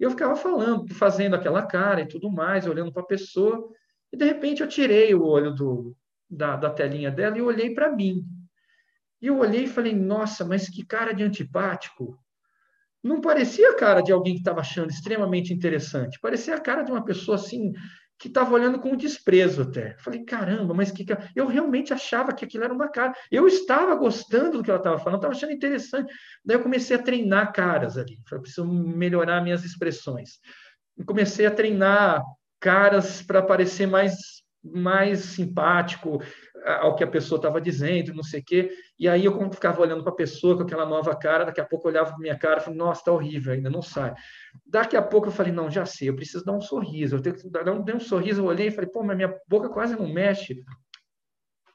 Eu 0.00 0.10
ficava 0.10 0.34
falando, 0.34 0.92
fazendo 0.94 1.36
aquela 1.36 1.66
cara 1.66 2.00
e 2.00 2.08
tudo 2.08 2.30
mais, 2.30 2.66
olhando 2.66 2.92
para 2.92 3.02
a 3.02 3.06
pessoa, 3.06 3.70
e 4.12 4.16
de 4.16 4.24
repente 4.24 4.62
eu 4.62 4.68
tirei 4.68 5.14
o 5.14 5.22
olho 5.22 5.52
do, 5.54 5.94
da, 6.28 6.56
da 6.56 6.70
telinha 6.70 7.10
dela 7.10 7.36
e 7.36 7.42
olhei 7.42 7.74
para 7.74 7.94
mim. 7.94 8.24
E 9.20 9.26
eu 9.26 9.38
olhei 9.38 9.64
e 9.64 9.68
falei, 9.68 9.94
nossa, 9.94 10.44
mas 10.44 10.68
que 10.68 10.84
cara 10.84 11.12
de 11.12 11.22
antipático 11.22 12.18
não 13.04 13.20
parecia 13.20 13.70
a 13.70 13.76
cara 13.76 14.00
de 14.00 14.10
alguém 14.10 14.32
que 14.32 14.40
estava 14.40 14.60
achando 14.60 14.90
extremamente 14.90 15.52
interessante, 15.52 16.18
parecia 16.18 16.56
a 16.56 16.60
cara 16.60 16.82
de 16.82 16.90
uma 16.90 17.04
pessoa 17.04 17.36
assim 17.36 17.70
que 18.18 18.28
estava 18.28 18.54
olhando 18.54 18.78
com 18.78 18.96
desprezo 18.96 19.62
até. 19.62 19.96
Falei, 19.98 20.24
caramba, 20.24 20.72
mas 20.72 20.90
que 20.90 21.04
eu 21.36 21.46
realmente 21.46 21.92
achava 21.92 22.32
que 22.32 22.44
aquilo 22.44 22.64
era 22.64 22.72
uma 22.72 22.88
cara. 22.88 23.12
Eu 23.30 23.46
estava 23.46 23.94
gostando 23.96 24.58
do 24.58 24.62
que 24.62 24.70
ela 24.70 24.78
estava 24.78 24.98
falando, 24.98 25.16
estava 25.16 25.34
achando 25.34 25.52
interessante. 25.52 26.12
Daí 26.44 26.56
eu 26.56 26.62
comecei 26.62 26.96
a 26.96 27.02
treinar 27.02 27.52
caras 27.52 27.98
ali. 27.98 28.16
Falei, 28.26 28.42
preciso 28.42 28.66
melhorar 28.66 29.42
minhas 29.42 29.64
expressões. 29.64 30.38
E 30.96 31.04
comecei 31.04 31.44
a 31.44 31.50
treinar 31.50 32.22
caras 32.60 33.20
para 33.20 33.42
parecer 33.42 33.86
mais 33.86 34.14
mais 34.64 35.20
simpático, 35.20 36.22
ao 36.64 36.96
que 36.96 37.04
a 37.04 37.06
pessoa 37.06 37.38
estava 37.38 37.60
dizendo, 37.60 38.14
não 38.14 38.22
sei 38.22 38.40
o 38.40 38.44
quê. 38.44 38.70
E 38.98 39.08
aí 39.08 39.24
eu 39.24 39.50
ficava 39.50 39.80
olhando 39.80 40.04
para 40.04 40.12
a 40.12 40.16
pessoa 40.16 40.56
com 40.56 40.62
aquela 40.62 40.86
nova 40.86 41.14
cara, 41.16 41.44
daqui 41.44 41.60
a 41.60 41.64
pouco 41.64 41.88
eu 41.88 41.92
olhava 41.92 42.10
para 42.10 42.18
minha 42.18 42.38
cara 42.38 42.60
e 42.60 42.64
falei, 42.64 42.78
nossa, 42.78 43.00
está 43.00 43.12
horrível, 43.12 43.52
ainda 43.52 43.68
não 43.68 43.82
sai. 43.82 44.14
Daqui 44.64 44.96
a 44.96 45.02
pouco 45.02 45.28
eu 45.28 45.32
falei, 45.32 45.52
não, 45.52 45.68
já 45.70 45.84
sei, 45.84 46.08
eu 46.08 46.16
preciso 46.16 46.44
dar 46.44 46.52
um 46.52 46.60
sorriso. 46.60 47.16
Eu 47.16 47.22
tenho 47.22 47.34
que 47.34 47.50
dar 47.50 47.68
um, 47.70 47.84
um 47.96 48.00
sorriso, 48.00 48.42
eu 48.42 48.46
olhei 48.46 48.68
e 48.68 48.70
falei, 48.70 48.88
pô, 48.88 49.02
mas 49.02 49.16
minha 49.16 49.34
boca 49.48 49.68
quase 49.68 49.96
não 49.96 50.06
mexe. 50.06 50.62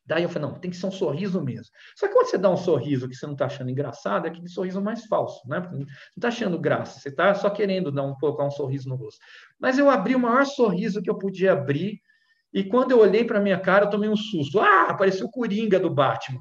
Daí 0.05 0.23
eu 0.23 0.29
falei, 0.29 0.49
não, 0.49 0.59
tem 0.59 0.71
que 0.71 0.77
ser 0.77 0.87
um 0.87 0.91
sorriso 0.91 1.39
mesmo. 1.43 1.71
Só 1.95 2.07
que 2.07 2.13
quando 2.13 2.27
você 2.27 2.37
dá 2.37 2.49
um 2.49 2.57
sorriso 2.57 3.07
que 3.07 3.13
você 3.13 3.27
não 3.27 3.33
está 3.33 3.45
achando 3.45 3.69
engraçado, 3.69 4.25
é 4.25 4.29
aquele 4.29 4.47
sorriso 4.47 4.81
mais 4.81 5.05
falso, 5.05 5.47
né? 5.47 5.59
Porque 5.59 5.75
não 5.75 5.85
está 6.15 6.29
achando 6.29 6.57
graça, 6.57 6.99
você 6.99 7.09
está 7.09 7.35
só 7.35 7.49
querendo 7.49 7.91
dar 7.91 8.03
um, 8.03 8.15
colocar 8.15 8.43
um 8.43 8.49
sorriso 8.49 8.89
no 8.89 8.95
rosto. 8.95 9.19
Mas 9.59 9.77
eu 9.77 9.87
abri 9.87 10.15
o 10.15 10.19
maior 10.19 10.45
sorriso 10.45 11.01
que 11.01 11.09
eu 11.09 11.17
podia 11.17 11.51
abrir, 11.51 12.01
e 12.51 12.63
quando 12.63 12.91
eu 12.91 12.99
olhei 12.99 13.23
para 13.23 13.39
minha 13.39 13.59
cara, 13.59 13.85
eu 13.85 13.89
tomei 13.91 14.09
um 14.09 14.15
susto. 14.15 14.59
Ah, 14.59 14.87
apareceu 14.89 15.27
o 15.27 15.31
Coringa 15.31 15.79
do 15.79 15.93
Batman. 15.93 16.39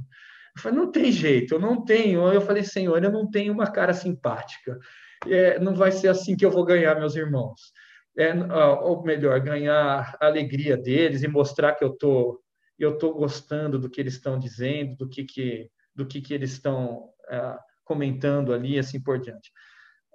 Eu 0.58 0.62
falei, 0.62 0.78
não 0.78 0.90
tem 0.90 1.12
jeito, 1.12 1.54
eu 1.54 1.60
não 1.60 1.84
tenho. 1.84 2.26
Eu 2.32 2.40
falei, 2.40 2.64
Senhor, 2.64 3.02
eu 3.02 3.12
não 3.12 3.30
tenho 3.30 3.52
uma 3.52 3.70
cara 3.70 3.94
simpática. 3.94 4.78
É, 5.26 5.58
não 5.58 5.74
vai 5.74 5.92
ser 5.92 6.08
assim 6.08 6.36
que 6.36 6.44
eu 6.44 6.50
vou 6.50 6.64
ganhar 6.64 6.96
meus 6.96 7.14
irmãos. 7.14 7.72
É, 8.18 8.34
ou 8.82 9.02
melhor, 9.04 9.38
ganhar 9.40 10.16
a 10.20 10.26
alegria 10.26 10.76
deles 10.76 11.22
e 11.22 11.28
mostrar 11.28 11.74
que 11.74 11.84
eu 11.84 11.90
tô, 11.90 12.42
eu 12.76 12.98
tô 12.98 13.14
gostando 13.14 13.78
do 13.78 13.88
que 13.88 14.00
eles 14.00 14.14
estão 14.14 14.38
dizendo, 14.38 14.96
do 14.96 15.08
que, 15.08 15.24
que, 15.24 15.70
do 15.94 16.04
que, 16.04 16.20
que 16.20 16.34
eles 16.34 16.52
estão 16.52 17.10
é, 17.30 17.56
comentando 17.84 18.52
ali, 18.52 18.76
assim 18.78 19.00
por 19.00 19.20
diante. 19.20 19.52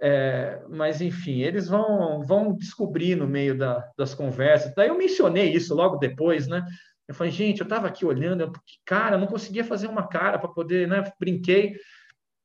É, 0.01 0.61
mas, 0.69 0.99
enfim, 0.99 1.39
eles 1.39 1.69
vão, 1.69 2.21
vão 2.25 2.53
descobrir 2.53 3.15
no 3.15 3.25
meio 3.25 3.57
da, 3.57 3.89
das 3.97 4.13
conversas. 4.13 4.73
Daí 4.75 4.89
eu 4.89 4.97
mencionei 4.97 5.53
isso 5.53 5.73
logo 5.73 5.95
depois, 5.95 6.45
né? 6.45 6.65
Eu 7.07 7.13
falei, 7.13 7.31
gente, 7.31 7.59
eu 7.59 7.65
estava 7.65 7.87
aqui 7.87 8.05
olhando, 8.05 8.41
eu, 8.41 8.51
cara, 8.85 9.17
não 9.17 9.27
conseguia 9.27 9.63
fazer 9.63 9.87
uma 9.87 10.07
cara 10.07 10.39
para 10.39 10.49
poder, 10.49 10.87
né? 10.87 11.03
Brinquei. 11.19 11.75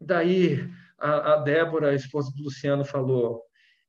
Daí 0.00 0.68
a, 0.98 1.34
a 1.34 1.36
Débora, 1.36 1.90
a 1.90 1.94
esposa 1.94 2.32
do 2.34 2.42
Luciano, 2.42 2.84
falou: 2.84 3.42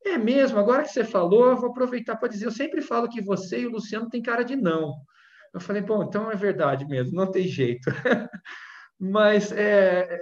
É 0.05 0.17
mesmo, 0.17 0.59
agora 0.59 0.83
que 0.83 0.89
você 0.89 1.03
falou, 1.03 1.49
eu 1.49 1.57
vou 1.57 1.71
aproveitar 1.71 2.15
para 2.17 2.29
dizer, 2.29 2.45
eu 2.45 2.51
sempre 2.51 2.81
falo 2.81 3.09
que 3.09 3.21
você 3.21 3.61
e 3.61 3.67
o 3.67 3.71
Luciano 3.71 4.09
têm 4.09 4.21
cara 4.21 4.43
de 4.43 4.55
não. 4.55 4.95
Eu 5.53 5.59
falei, 5.59 5.81
bom, 5.81 6.03
então 6.03 6.31
é 6.31 6.35
verdade 6.35 6.85
mesmo, 6.85 7.15
não 7.15 7.31
tem 7.31 7.47
jeito. 7.47 7.89
Mas 8.99 9.51
é, 9.51 10.19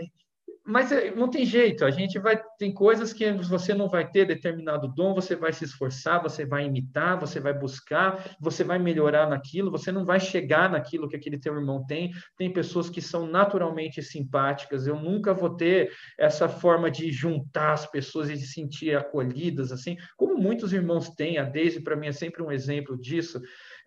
mas 0.68 0.92
é, 0.92 1.16
não 1.16 1.30
tem 1.30 1.46
jeito, 1.46 1.86
a 1.86 1.90
gente 1.90 2.20
vai 2.20 2.38
tem 2.60 2.74
coisas 2.74 3.14
que 3.14 3.32
você 3.32 3.74
não 3.74 3.88
vai 3.88 4.10
ter 4.10 4.26
determinado 4.26 4.88
dom, 4.88 5.14
você 5.14 5.34
vai 5.34 5.54
se 5.54 5.64
esforçar, 5.64 6.22
você 6.22 6.46
vai 6.46 6.66
imitar, 6.66 7.18
você 7.18 7.40
vai 7.40 7.54
buscar, 7.54 8.36
você 8.40 8.64
vai 8.66 8.78
melhorar 8.78 9.30
naquilo, 9.30 9.72
você 9.72 9.92
não 9.92 10.04
vai 10.04 10.20
chegar 10.20 10.70
naquilo 10.70 11.08
que 11.08 11.16
aquele 11.16 11.38
teu 11.38 11.56
irmão 11.56 11.86
tem. 11.86 12.12
Tem 12.38 12.52
pessoas 12.52 12.90
que 12.90 13.02
são 13.02 13.26
naturalmente 13.28 14.02
simpáticas. 14.02 14.88
Eu 14.88 15.00
nunca 15.00 15.34
vou 15.34 15.56
ter 15.56 15.92
essa 16.18 16.50
forma 16.50 16.92
de 16.92 17.12
juntar 17.12 17.74
as 17.74 17.86
pessoas 17.86 18.30
e 18.30 18.34
de 18.34 18.46
sentir 18.46 18.98
acolhidas 18.98 19.72
assim, 19.72 19.96
como 20.18 20.36
muitos 20.38 20.74
irmãos 20.74 21.10
têm. 21.12 21.38
A 21.38 21.44
Deise 21.44 21.82
para 21.82 21.96
mim 21.96 22.08
é 22.08 22.12
sempre 22.12 22.44
um 22.44 22.52
exemplo 22.52 22.98
disso. 23.00 23.40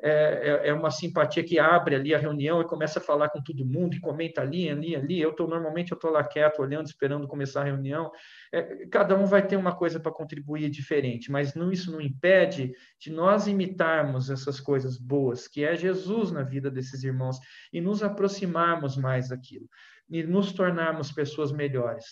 É, 0.03 0.63
é, 0.65 0.69
é, 0.69 0.73
uma 0.73 0.91
simpatia 0.91 1.45
que 1.45 1.59
abre 1.59 1.95
ali 1.95 2.15
a 2.15 2.19
reunião 2.19 2.61
e 2.61 2.67
começa 2.67 2.99
a 2.99 3.03
falar 3.03 3.29
com 3.29 3.43
todo 3.43 3.67
mundo 3.67 3.95
e 3.95 4.01
comenta 4.01 4.41
ali, 4.41 4.71
ali, 4.71 4.97
ali. 4.97 5.21
Eu 5.21 5.33
tô 5.33 5.47
normalmente 5.47 5.93
eu 5.93 5.99
tô 5.99 6.09
lá 6.09 6.25
quieto, 6.25 6.61
olhando, 6.61 6.87
esperando 6.87 7.29
começar 7.29 7.61
a 7.61 7.65
reunião. 7.65 8.11
É, 8.53 8.87
cada 8.87 9.15
um 9.15 9.27
vai 9.27 9.47
ter 9.47 9.57
uma 9.57 9.77
coisa 9.77 10.01
para 10.01 10.11
contribuir 10.11 10.71
diferente, 10.71 11.31
mas 11.31 11.55
não, 11.55 11.71
isso 11.71 11.93
não 11.93 12.01
impede 12.01 12.73
de 12.99 13.13
nós 13.13 13.47
imitarmos 13.47 14.31
essas 14.31 14.59
coisas 14.59 14.97
boas, 14.97 15.47
que 15.47 15.65
é 15.65 15.77
Jesus 15.77 16.33
na 16.33 16.43
vida 16.43 16.71
desses 16.71 17.05
irmãos, 17.05 17.39
e 17.71 17.81
nos 17.81 18.03
aproximarmos 18.03 18.97
mais 18.97 19.29
daquilo, 19.29 19.69
e 20.09 20.23
nos 20.23 20.53
tornarmos 20.53 21.13
pessoas 21.13 21.53
melhores. 21.53 22.07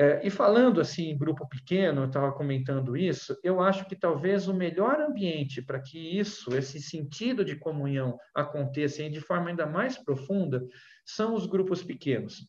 É, 0.00 0.24
e 0.24 0.30
falando 0.30 0.80
assim 0.80 1.10
em 1.10 1.18
grupo 1.18 1.44
pequeno, 1.48 2.02
eu 2.02 2.06
estava 2.06 2.30
comentando 2.30 2.96
isso, 2.96 3.36
eu 3.42 3.60
acho 3.60 3.84
que 3.84 3.96
talvez 3.96 4.46
o 4.46 4.54
melhor 4.54 5.00
ambiente 5.00 5.60
para 5.60 5.80
que 5.80 5.98
isso, 5.98 6.54
esse 6.56 6.80
sentido 6.80 7.44
de 7.44 7.56
comunhão 7.56 8.16
aconteça 8.32 9.10
de 9.10 9.20
forma 9.20 9.50
ainda 9.50 9.66
mais 9.66 9.98
profunda, 9.98 10.64
são 11.04 11.34
os 11.34 11.46
grupos 11.46 11.82
pequenos. 11.82 12.48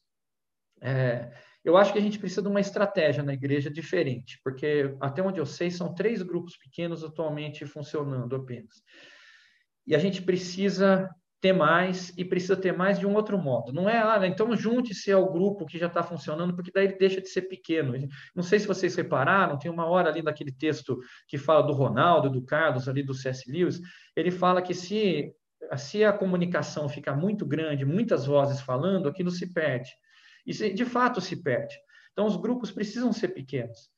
É, 0.80 1.32
eu 1.66 1.76
acho 1.76 1.92
que 1.92 1.98
a 1.98 2.02
gente 2.02 2.20
precisa 2.20 2.44
de 2.44 2.48
uma 2.48 2.60
estratégia 2.60 3.24
na 3.24 3.34
igreja 3.34 3.70
diferente, 3.72 4.40
porque 4.44 4.96
até 5.02 5.24
onde 5.24 5.40
eu 5.40 5.46
sei, 5.46 5.72
são 5.72 5.96
três 5.96 6.22
grupos 6.22 6.56
pequenos 6.56 7.04
atualmente 7.04 7.66
funcionando 7.66 8.36
apenas. 8.36 8.84
E 9.88 9.96
a 9.96 10.00
gente 10.00 10.22
precisa 10.22 11.10
ter 11.42 11.54
mais 11.54 12.12
e 12.18 12.26
precisa 12.26 12.56
ter 12.56 12.74
mais 12.76 13.00
de 13.00 13.08
um 13.08 13.16
outro 13.16 13.38
modo. 13.38 13.72
Não 13.72 13.90
é, 13.90 13.98
ah, 13.98 14.28
então 14.28 14.56
junte-se 14.56 15.12
ao 15.12 15.32
grupo 15.32 15.66
que 15.66 15.78
já 15.78 15.88
está 15.88 16.04
funcionando, 16.04 16.54
porque 16.54 16.72
daí 16.72 16.86
ele 16.86 16.98
deixa 16.98 17.22
de 17.22 17.30
ser 17.30 17.44
pequeno. 17.44 17.94
Não 18.36 18.44
sei 18.44 18.60
se 18.60 18.68
vocês 18.68 18.96
repararam, 18.96 19.58
tem 19.58 19.72
uma 19.72 19.86
hora 19.86 20.10
ali 20.10 20.22
daquele 20.22 20.52
texto 20.52 21.00
que 21.28 21.38
fala 21.38 21.66
do 21.66 21.74
Ronaldo, 21.74 22.30
do 22.30 22.44
Carlos, 22.44 22.90
ali 22.90 23.04
do 23.04 23.14
C.S. 23.14 23.50
Lewis, 23.50 23.80
ele 24.16 24.32
fala 24.32 24.62
que 24.62 24.74
se, 24.74 25.34
se 25.78 26.04
a 26.04 26.12
comunicação 26.12 26.90
ficar 26.90 27.16
muito 27.16 27.46
grande, 27.46 27.86
muitas 27.86 28.26
vozes 28.26 28.60
falando, 28.60 29.08
aquilo 29.08 29.32
se 29.32 29.54
perde. 29.54 29.90
E 30.46 30.52
de 30.74 30.86
fato 30.86 31.22
se 31.22 31.42
perde. 31.42 31.76
Então 32.12 32.26
os 32.26 32.36
grupos 32.36 32.72
precisam 32.72 33.14
ser 33.14 33.30
pequenos. 33.30 33.90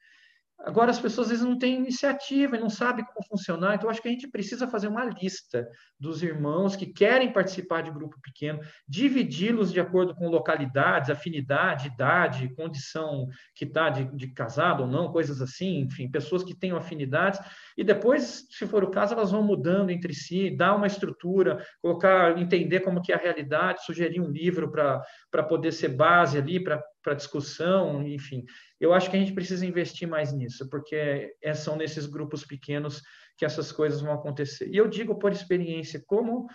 Agora, 0.64 0.91
as 0.91 0.99
pessoas 0.99 1.28
às 1.28 1.32
vezes 1.32 1.45
não 1.45 1.57
têm 1.57 1.76
iniciativa 1.76 2.55
e 2.55 2.59
não 2.59 2.70
sabem 2.70 3.03
como 3.03 3.26
funcionar, 3.28 3.76
então 3.76 3.89
acho 3.89 4.01
que 4.01 4.07
a 4.07 4.12
gente 4.12 4.28
precisa 4.28 4.68
fazer 4.68 4.88
uma 4.88 5.05
lista 5.05 5.68
dos 5.99 6.22
irmãos 6.22 6.76
que 6.76 6.86
querem 6.86 7.34
participar 7.34 7.82
de 7.82 7.89
grupo 7.89 8.20
pequeno, 8.22 8.59
dividi-los 8.88 9.72
de 9.72 9.80
acordo 9.80 10.14
com 10.14 10.30
localidades, 10.30 11.09
afinidade, 11.09 11.88
idade, 11.88 12.53
condição 12.55 13.28
que 13.55 13.66
está 13.66 13.89
de, 13.89 14.05
de, 14.16 14.28
casado 14.28 14.84
ou 14.84 14.88
não, 14.88 15.12
coisas 15.12 15.41
assim, 15.41 15.80
enfim, 15.80 16.09
pessoas 16.09 16.43
que 16.43 16.55
tenham 16.55 16.78
afinidades, 16.78 17.39
e 17.76 17.84
depois, 17.84 18.47
se 18.51 18.68
for 18.68 18.84
o 18.84 18.91
caso, 18.91 19.14
elas 19.14 19.32
vão 19.32 19.41
mudando 19.41 19.89
entre 19.89 20.14
si, 20.14 20.55
dar 20.55 20.76
uma 20.76 20.88
estrutura, 20.88 21.66
colocar, 21.82 22.38
entender 22.38 22.82
como 22.82 23.01
que 23.01 23.12
é 23.12 23.16
a 23.16 23.20
realidade, 23.20 23.84
sugerir 23.84 24.22
um 24.22 24.30
livro 24.30 24.72
para 24.72 25.43
poder 25.43 25.72
ser 25.72 25.89
base 25.89 26.38
ali, 26.38 26.64
para 26.64 26.82
para 27.01 27.14
discussão, 27.14 28.03
enfim. 28.07 28.45
Eu 28.82 28.93
acho 28.93 29.11
que 29.11 29.15
a 29.15 29.19
gente 29.19 29.34
precisa 29.34 29.63
investir 29.63 30.07
mais 30.07 30.34
nisso, 30.34 30.67
porque 30.67 31.36
é, 31.41 31.53
são 31.53 31.75
nesses 31.75 32.07
grupos 32.07 32.43
pequenos 32.43 33.03
que 33.38 33.45
essas 33.45 33.71
coisas 33.71 34.01
vão 34.01 34.11
acontecer. 34.11 34.69
E 34.69 34.77
eu 34.77 34.88
digo 34.88 35.19
por 35.19 35.32
experiência, 35.32 36.03
como 36.05 36.47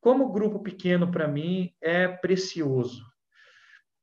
como 0.00 0.32
grupo 0.32 0.60
pequeno 0.60 1.10
para 1.10 1.28
mim 1.28 1.74
é 1.80 2.08
precioso. 2.08 3.04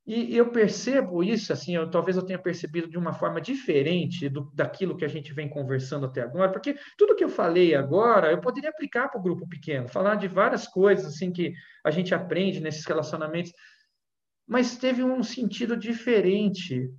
E 0.06 0.34
eu 0.34 0.50
percebo 0.50 1.22
isso, 1.22 1.52
assim, 1.52 1.76
eu, 1.76 1.90
talvez 1.90 2.16
eu 2.16 2.24
tenha 2.24 2.38
percebido 2.38 2.88
de 2.88 2.96
uma 2.96 3.12
forma 3.12 3.42
diferente 3.42 4.28
do, 4.28 4.50
daquilo 4.54 4.96
que 4.96 5.04
a 5.04 5.08
gente 5.08 5.34
vem 5.34 5.50
conversando 5.50 6.06
até 6.06 6.22
agora, 6.22 6.50
porque 6.50 6.76
tudo 6.96 7.14
que 7.14 7.22
eu 7.22 7.28
falei 7.28 7.74
agora, 7.74 8.30
eu 8.30 8.40
poderia 8.40 8.70
aplicar 8.70 9.08
para 9.08 9.20
o 9.20 9.22
grupo 9.22 9.46
pequeno, 9.46 9.86
falar 9.86 10.14
de 10.14 10.26
várias 10.26 10.66
coisas, 10.66 11.04
assim, 11.04 11.30
que 11.30 11.52
a 11.84 11.90
gente 11.90 12.14
aprende 12.14 12.58
nesses 12.58 12.86
relacionamentos, 12.86 13.52
mas 14.46 14.78
teve 14.78 15.04
um 15.04 15.22
sentido 15.22 15.76
diferente 15.76 16.90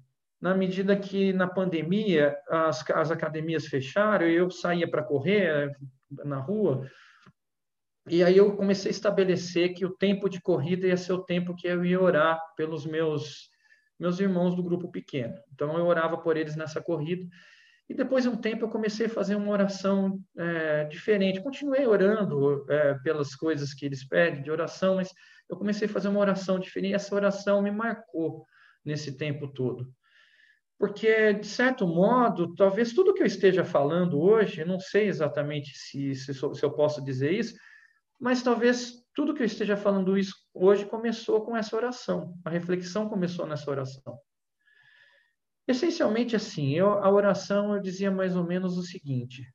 na 0.41 0.53
medida 0.53 0.95
que 0.95 1.33
na 1.33 1.47
pandemia 1.47 2.37
as, 2.49 2.87
as 2.91 3.11
academias 3.11 3.67
fecharam, 3.67 4.25
eu 4.25 4.49
saía 4.49 4.89
para 4.89 5.03
correr 5.03 5.75
na 6.09 6.39
rua, 6.39 6.89
e 8.07 8.23
aí 8.23 8.37
eu 8.37 8.55
comecei 8.55 8.89
a 8.89 8.91
estabelecer 8.91 9.73
que 9.73 9.85
o 9.85 9.95
tempo 9.95 10.27
de 10.27 10.41
corrida 10.41 10.87
ia 10.87 10.97
ser 10.97 11.13
o 11.13 11.23
tempo 11.23 11.55
que 11.55 11.67
eu 11.67 11.85
ia 11.85 12.01
orar 12.01 12.41
pelos 12.55 12.85
meus 12.85 13.49
meus 13.99 14.19
irmãos 14.19 14.55
do 14.55 14.63
grupo 14.63 14.89
pequeno. 14.89 15.35
Então 15.53 15.77
eu 15.77 15.85
orava 15.85 16.17
por 16.17 16.37
eles 16.37 16.55
nessa 16.55 16.81
corrida. 16.81 17.27
E 17.89 17.93
depois 17.93 18.23
de 18.23 18.29
um 18.29 18.37
tempo 18.37 18.65
eu 18.65 18.69
comecei 18.69 19.07
a 19.07 19.09
fazer 19.09 19.35
uma 19.35 19.51
oração 19.51 20.19
é, 20.37 20.85
diferente. 20.85 21.41
Continuei 21.41 21.85
orando 21.85 22.65
é, 22.71 22.93
pelas 22.99 23.35
coisas 23.35 23.73
que 23.73 23.85
eles 23.85 24.07
pedem 24.07 24.41
de 24.41 24.49
oração, 24.49 24.95
mas 24.95 25.11
eu 25.49 25.57
comecei 25.57 25.87
a 25.87 25.91
fazer 25.91 26.07
uma 26.07 26.19
oração 26.19 26.59
diferente. 26.59 26.91
E 26.91 26.95
essa 26.95 27.13
oração 27.13 27.61
me 27.61 27.71
marcou 27.71 28.45
nesse 28.85 29.17
tempo 29.17 29.49
todo. 29.49 29.91
Porque, 30.80 31.34
de 31.34 31.45
certo 31.45 31.86
modo, 31.86 32.55
talvez 32.55 32.93
tudo 32.93 33.13
que 33.13 33.21
eu 33.21 33.27
esteja 33.27 33.65
falando 33.65 34.17
hoje, 34.17 34.63
não 34.63 34.80
sei 34.80 35.09
exatamente 35.09 35.77
se, 35.77 36.15
se, 36.15 36.34
se 36.34 36.63
eu 36.63 36.71
posso 36.71 37.03
dizer 37.03 37.34
isso, 37.34 37.53
mas 38.17 38.41
talvez 38.41 39.03
tudo 39.13 39.34
que 39.34 39.41
eu 39.41 39.45
esteja 39.45 39.75
falando 39.75 40.17
isso 40.17 40.34
hoje 40.53 40.86
começou 40.86 41.43
com 41.43 41.55
essa 41.55 41.75
oração. 41.75 42.34
A 42.45 42.49
reflexão 42.49 43.09
começou 43.09 43.45
nessa 43.45 43.69
oração. 43.69 44.17
Essencialmente 45.67 46.38
assim, 46.38 46.73
eu, 46.73 46.93
a 46.93 47.11
oração 47.11 47.75
eu 47.75 47.82
dizia 47.82 48.09
mais 48.09 48.38
ou 48.38 48.45
menos 48.45 48.77
o 48.77 48.82
seguinte: 48.82 49.45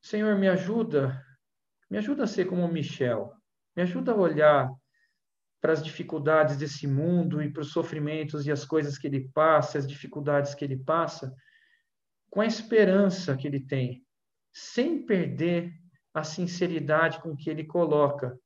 Senhor, 0.00 0.36
me 0.38 0.48
ajuda, 0.48 1.22
me 1.90 1.98
ajuda 1.98 2.24
a 2.24 2.26
ser 2.26 2.46
como 2.46 2.66
Michel, 2.66 3.34
me 3.76 3.82
ajuda 3.82 4.12
a 4.12 4.16
olhar 4.16 4.70
para 5.62 5.72
as 5.72 5.82
dificuldades 5.82 6.56
desse 6.56 6.88
mundo 6.88 7.40
e 7.40 7.48
para 7.48 7.62
os 7.62 7.70
sofrimentos 7.70 8.44
e 8.44 8.50
as 8.50 8.64
coisas 8.64 8.98
que 8.98 9.06
ele 9.06 9.30
passa, 9.32 9.78
as 9.78 9.86
dificuldades 9.86 10.56
que 10.56 10.64
ele 10.64 10.76
passa, 10.76 11.32
com 12.28 12.40
a 12.40 12.46
esperança 12.46 13.36
que 13.36 13.46
ele 13.46 13.60
tem, 13.60 14.04
sem 14.52 15.06
perder 15.06 15.72
a 16.12 16.24
sinceridade 16.24 17.20
com 17.20 17.36
que 17.36 17.48
ele 17.48 17.62
coloca 17.62 18.36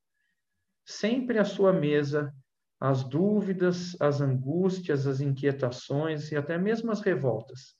sempre 0.85 1.39
à 1.39 1.45
sua 1.45 1.73
mesa 1.73 2.33
as 2.79 3.03
dúvidas, 3.03 3.97
as 3.99 4.21
angústias, 4.21 5.07
as 5.07 5.23
inquietações 5.23 6.31
e 6.31 6.37
até 6.37 6.59
mesmo 6.59 6.93
as 6.93 7.01
revoltas. 7.01 7.75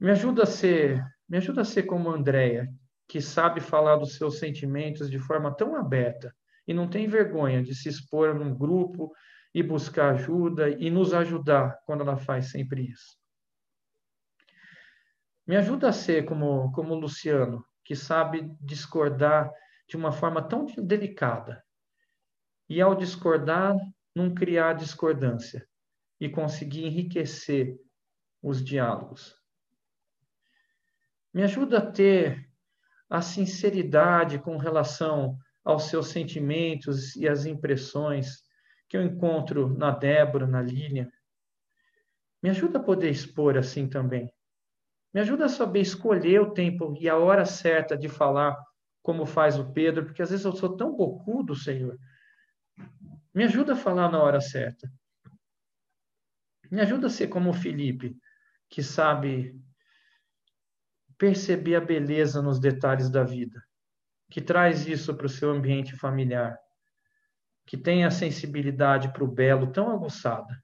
Me 0.00 0.10
ajuda 0.10 0.44
a 0.44 0.46
ser, 0.46 1.04
me 1.28 1.36
ajuda 1.36 1.60
a 1.60 1.64
ser 1.64 1.82
como 1.82 2.10
Andréia, 2.10 2.66
que 3.06 3.20
sabe 3.20 3.60
falar 3.60 3.96
dos 3.96 4.16
seus 4.16 4.38
sentimentos 4.38 5.10
de 5.10 5.18
forma 5.18 5.54
tão 5.54 5.76
aberta 5.76 6.34
e 6.66 6.74
não 6.74 6.88
tem 6.88 7.06
vergonha 7.06 7.62
de 7.62 7.74
se 7.74 7.88
expor 7.88 8.34
num 8.34 8.54
grupo 8.54 9.14
e 9.54 9.62
buscar 9.62 10.14
ajuda 10.14 10.68
e 10.68 10.90
nos 10.90 11.14
ajudar 11.14 11.78
quando 11.86 12.02
ela 12.02 12.16
faz 12.16 12.50
sempre 12.50 12.88
isso. 12.88 13.16
Me 15.46 15.56
ajuda 15.56 15.88
a 15.88 15.92
ser 15.92 16.24
como, 16.24 16.72
como 16.72 16.94
Luciano, 16.94 17.64
que 17.84 17.94
sabe 17.94 18.50
discordar 18.60 19.50
de 19.88 19.96
uma 19.96 20.10
forma 20.10 20.42
tão 20.42 20.66
delicada. 20.66 21.64
E 22.68 22.80
ao 22.80 22.96
discordar, 22.96 23.76
não 24.14 24.34
criar 24.34 24.72
discordância 24.72 25.66
e 26.18 26.28
conseguir 26.28 26.84
enriquecer 26.84 27.78
os 28.42 28.64
diálogos. 28.64 29.36
Me 31.32 31.44
ajuda 31.44 31.78
a 31.78 31.92
ter 31.92 32.50
a 33.08 33.22
sinceridade 33.22 34.38
com 34.38 34.56
relação 34.56 35.38
aos 35.66 35.90
seus 35.90 36.08
sentimentos 36.08 37.16
e 37.16 37.28
às 37.28 37.44
impressões 37.44 38.44
que 38.88 38.96
eu 38.96 39.02
encontro 39.02 39.68
na 39.76 39.90
Débora, 39.90 40.46
na 40.46 40.62
Lília. 40.62 41.12
Me 42.40 42.50
ajuda 42.50 42.78
a 42.78 42.82
poder 42.82 43.10
expor 43.10 43.58
assim 43.58 43.88
também. 43.88 44.32
Me 45.12 45.20
ajuda 45.20 45.46
a 45.46 45.48
saber 45.48 45.80
escolher 45.80 46.40
o 46.40 46.52
tempo 46.52 46.94
e 47.00 47.08
a 47.08 47.16
hora 47.16 47.44
certa 47.44 47.96
de 47.96 48.08
falar 48.08 48.56
como 49.02 49.26
faz 49.26 49.58
o 49.58 49.72
Pedro, 49.72 50.04
porque 50.04 50.22
às 50.22 50.30
vezes 50.30 50.44
eu 50.44 50.52
sou 50.52 50.76
tão 50.76 50.94
bocudo, 50.94 51.56
Senhor. 51.56 51.98
Me 53.34 53.42
ajuda 53.44 53.72
a 53.72 53.76
falar 53.76 54.10
na 54.10 54.22
hora 54.22 54.40
certa. 54.40 54.88
Me 56.70 56.80
ajuda 56.80 57.08
a 57.08 57.10
ser 57.10 57.26
como 57.26 57.50
o 57.50 57.54
Felipe, 57.54 58.16
que 58.68 58.82
sabe 58.82 59.60
perceber 61.18 61.76
a 61.76 61.80
beleza 61.80 62.40
nos 62.40 62.60
detalhes 62.60 63.10
da 63.10 63.24
vida, 63.24 63.62
que 64.30 64.40
traz 64.40 64.86
isso 64.86 65.14
para 65.14 65.26
o 65.26 65.30
seu 65.30 65.50
ambiente 65.50 65.96
familiar, 65.96 66.58
que 67.64 67.76
tem 67.76 68.04
a 68.04 68.10
sensibilidade 68.10 69.12
para 69.12 69.24
o 69.24 69.30
belo 69.30 69.72
tão 69.72 69.90
aguçada. 69.90 70.62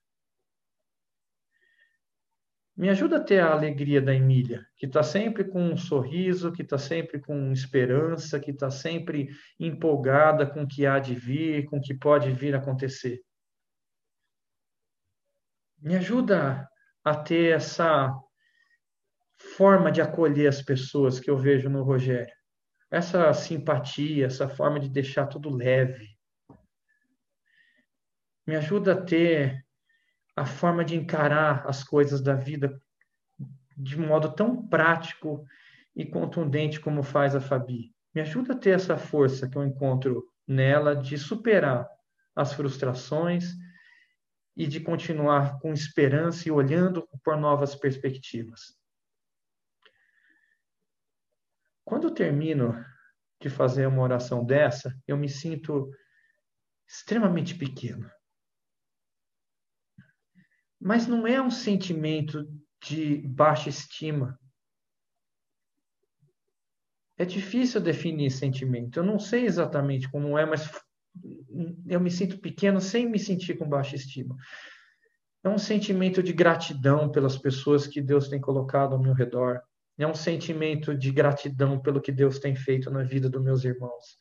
Me 2.74 2.88
ajuda 2.88 3.18
a 3.18 3.22
ter 3.22 3.38
a 3.38 3.52
alegria 3.52 4.00
da 4.00 4.14
Emília, 4.14 4.66
que 4.76 4.86
está 4.86 5.02
sempre 5.02 5.44
com 5.44 5.62
um 5.62 5.76
sorriso, 5.76 6.52
que 6.52 6.62
está 6.62 6.78
sempre 6.78 7.20
com 7.20 7.52
esperança, 7.52 8.40
que 8.40 8.50
está 8.50 8.70
sempre 8.70 9.28
empolgada 9.60 10.46
com 10.46 10.62
o 10.62 10.66
que 10.66 10.86
há 10.86 10.98
de 10.98 11.14
vir, 11.14 11.66
com 11.66 11.76
o 11.76 11.80
que 11.80 11.92
pode 11.92 12.32
vir 12.32 12.54
a 12.54 12.58
acontecer. 12.58 13.20
Me 15.78 15.96
ajuda 15.96 16.66
a 17.04 17.14
ter 17.14 17.54
essa 17.54 18.10
forma 19.56 19.92
de 19.92 20.00
acolher 20.00 20.48
as 20.48 20.62
pessoas 20.62 21.20
que 21.20 21.30
eu 21.30 21.36
vejo 21.36 21.68
no 21.68 21.82
Rogério. 21.82 22.34
Essa 22.92 23.32
simpatia, 23.32 24.26
essa 24.26 24.46
forma 24.46 24.78
de 24.78 24.86
deixar 24.86 25.26
tudo 25.26 25.48
leve. 25.48 26.14
Me 28.46 28.54
ajuda 28.54 28.92
a 28.92 29.02
ter 29.02 29.64
a 30.36 30.44
forma 30.44 30.84
de 30.84 30.94
encarar 30.94 31.66
as 31.66 31.82
coisas 31.82 32.20
da 32.20 32.34
vida 32.34 32.78
de 33.74 33.98
modo 33.98 34.34
tão 34.34 34.68
prático 34.68 35.42
e 35.96 36.04
contundente 36.04 36.78
como 36.78 37.02
faz 37.02 37.34
a 37.34 37.40
Fabi. 37.40 37.94
Me 38.14 38.20
ajuda 38.20 38.52
a 38.52 38.58
ter 38.58 38.74
essa 38.74 38.98
força 38.98 39.48
que 39.48 39.56
eu 39.56 39.64
encontro 39.64 40.30
nela 40.46 40.94
de 40.94 41.16
superar 41.16 41.88
as 42.36 42.52
frustrações 42.52 43.54
e 44.54 44.66
de 44.66 44.80
continuar 44.80 45.58
com 45.60 45.72
esperança 45.72 46.46
e 46.46 46.52
olhando 46.52 47.08
por 47.24 47.38
novas 47.38 47.74
perspectivas. 47.74 48.81
Quando 51.84 52.08
eu 52.08 52.14
termino 52.14 52.74
de 53.40 53.50
fazer 53.50 53.86
uma 53.86 54.02
oração 54.02 54.44
dessa, 54.44 54.96
eu 55.06 55.16
me 55.16 55.28
sinto 55.28 55.90
extremamente 56.86 57.54
pequeno. 57.54 58.10
Mas 60.80 61.06
não 61.06 61.26
é 61.26 61.40
um 61.40 61.50
sentimento 61.50 62.46
de 62.82 63.18
baixa 63.28 63.68
estima. 63.68 64.38
É 67.16 67.24
difícil 67.24 67.80
definir 67.80 68.30
sentimento. 68.30 68.98
Eu 68.98 69.04
não 69.04 69.18
sei 69.18 69.44
exatamente 69.44 70.10
como 70.10 70.36
é, 70.36 70.44
mas 70.44 70.68
eu 71.86 72.00
me 72.00 72.10
sinto 72.10 72.38
pequeno 72.40 72.80
sem 72.80 73.08
me 73.08 73.18
sentir 73.18 73.56
com 73.56 73.68
baixa 73.68 73.96
estima. 73.96 74.36
É 75.44 75.48
um 75.48 75.58
sentimento 75.58 76.22
de 76.22 76.32
gratidão 76.32 77.10
pelas 77.10 77.36
pessoas 77.36 77.86
que 77.86 78.00
Deus 78.00 78.28
tem 78.28 78.40
colocado 78.40 78.94
ao 78.94 79.02
meu 79.02 79.12
redor. 79.12 79.60
É 79.98 80.06
um 80.06 80.14
sentimento 80.14 80.96
de 80.96 81.10
gratidão 81.10 81.80
pelo 81.80 82.00
que 82.00 82.10
Deus 82.10 82.38
tem 82.38 82.56
feito 82.56 82.90
na 82.90 83.02
vida 83.02 83.28
dos 83.28 83.42
meus 83.42 83.64
irmãos. 83.64 84.18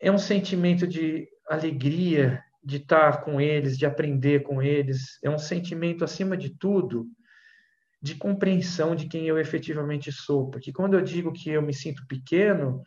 É 0.00 0.10
um 0.10 0.18
sentimento 0.18 0.86
de 0.86 1.28
alegria 1.48 2.42
de 2.62 2.78
estar 2.78 3.22
com 3.22 3.40
eles, 3.40 3.76
de 3.76 3.84
aprender 3.84 4.42
com 4.42 4.62
eles. 4.62 5.18
É 5.22 5.28
um 5.28 5.38
sentimento, 5.38 6.04
acima 6.04 6.36
de 6.36 6.56
tudo, 6.56 7.06
de 8.00 8.14
compreensão 8.14 8.96
de 8.96 9.06
quem 9.06 9.26
eu 9.26 9.38
efetivamente 9.38 10.10
sou. 10.10 10.50
Porque 10.50 10.72
quando 10.72 10.94
eu 10.94 11.02
digo 11.02 11.32
que 11.32 11.50
eu 11.50 11.62
me 11.62 11.74
sinto 11.74 12.06
pequeno, 12.06 12.82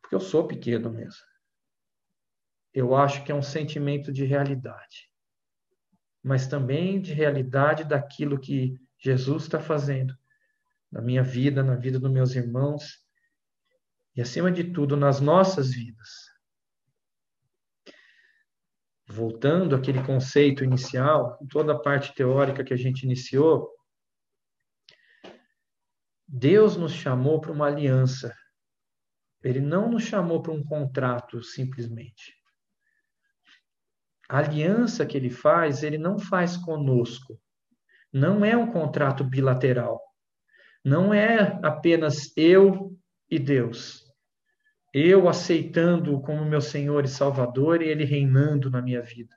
porque 0.00 0.14
eu 0.14 0.20
sou 0.20 0.46
pequeno 0.46 0.90
mesmo. 0.90 1.22
Eu 2.74 2.94
acho 2.94 3.24
que 3.24 3.32
é 3.32 3.34
um 3.34 3.42
sentimento 3.42 4.12
de 4.12 4.24
realidade, 4.24 5.10
mas 6.22 6.46
também 6.46 7.00
de 7.00 7.12
realidade 7.12 7.84
daquilo 7.84 8.38
que 8.38 8.78
Jesus 8.98 9.44
está 9.44 9.60
fazendo 9.60 10.14
na 10.90 11.00
minha 11.00 11.22
vida, 11.22 11.62
na 11.62 11.76
vida 11.76 11.98
dos 11.98 12.10
meus 12.10 12.34
irmãos 12.34 13.04
e, 14.16 14.20
acima 14.20 14.50
de 14.50 14.64
tudo, 14.64 14.96
nas 14.96 15.20
nossas 15.20 15.72
vidas 15.72 16.28
voltando 19.08 19.74
àquele 19.74 20.04
conceito 20.04 20.62
inicial, 20.62 21.38
toda 21.48 21.72
a 21.72 21.78
parte 21.78 22.14
teórica 22.14 22.62
que 22.62 22.74
a 22.74 22.76
gente 22.76 23.04
iniciou, 23.04 23.74
Deus 26.26 26.76
nos 26.76 26.92
chamou 26.92 27.40
para 27.40 27.50
uma 27.50 27.66
aliança. 27.66 28.36
Ele 29.42 29.60
não 29.60 29.90
nos 29.90 30.02
chamou 30.02 30.42
para 30.42 30.52
um 30.52 30.62
contrato 30.62 31.42
simplesmente. 31.42 32.36
A 34.28 34.38
aliança 34.38 35.06
que 35.06 35.16
ele 35.16 35.30
faz, 35.30 35.82
ele 35.82 35.96
não 35.96 36.18
faz 36.18 36.58
conosco. 36.58 37.40
Não 38.12 38.44
é 38.44 38.56
um 38.56 38.70
contrato 38.70 39.22
bilateral. 39.22 40.00
Não 40.84 41.12
é 41.12 41.58
apenas 41.62 42.32
eu 42.36 42.96
e 43.30 43.38
Deus 43.38 44.08
eu 44.92 45.28
aceitando 45.28 46.20
como 46.20 46.44
meu 46.44 46.60
Senhor 46.60 47.04
e 47.04 47.08
Salvador 47.08 47.82
e 47.82 47.88
Ele 47.88 48.04
reinando 48.04 48.70
na 48.70 48.80
minha 48.80 49.02
vida. 49.02 49.36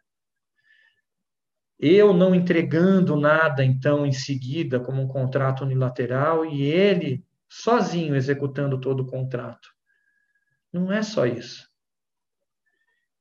Eu 1.78 2.14
não 2.14 2.34
entregando 2.36 3.20
nada, 3.20 3.66
então, 3.66 4.06
em 4.06 4.12
seguida, 4.12 4.80
como 4.80 5.02
um 5.02 5.08
contrato 5.08 5.64
unilateral, 5.64 6.46
e 6.46 6.62
Ele 6.64 7.26
sozinho 7.50 8.16
executando 8.16 8.80
todo 8.80 9.02
o 9.02 9.06
contrato. 9.06 9.70
Não 10.72 10.92
é 10.92 11.02
só 11.02 11.26
isso. 11.26 11.68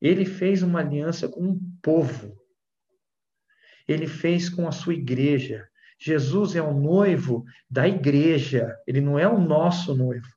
Ele 0.00 0.24
fez 0.24 0.62
uma 0.62 0.80
aliança 0.80 1.28
com 1.28 1.40
um 1.40 1.78
povo. 1.82 2.39
Ele 3.90 4.06
fez 4.06 4.48
com 4.48 4.68
a 4.68 4.72
sua 4.72 4.94
igreja. 4.94 5.68
Jesus 5.98 6.54
é 6.54 6.62
o 6.62 6.72
noivo 6.72 7.44
da 7.68 7.88
igreja, 7.88 8.78
ele 8.86 9.00
não 9.00 9.18
é 9.18 9.26
o 9.26 9.40
nosso 9.40 9.96
noivo. 9.96 10.28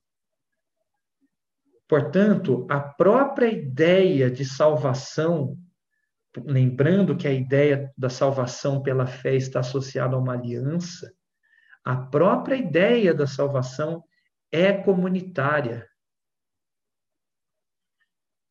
Portanto, 1.87 2.65
a 2.67 2.79
própria 2.79 3.47
ideia 3.47 4.31
de 4.31 4.43
salvação, 4.43 5.55
lembrando 6.35 7.15
que 7.15 7.27
a 7.27 7.31
ideia 7.31 7.93
da 7.95 8.09
salvação 8.09 8.81
pela 8.81 9.05
fé 9.05 9.35
está 9.35 9.59
associada 9.59 10.15
a 10.15 10.19
uma 10.19 10.33
aliança, 10.33 11.13
a 11.85 11.95
própria 11.95 12.55
ideia 12.55 13.13
da 13.13 13.27
salvação 13.27 14.03
é 14.51 14.73
comunitária. 14.73 15.87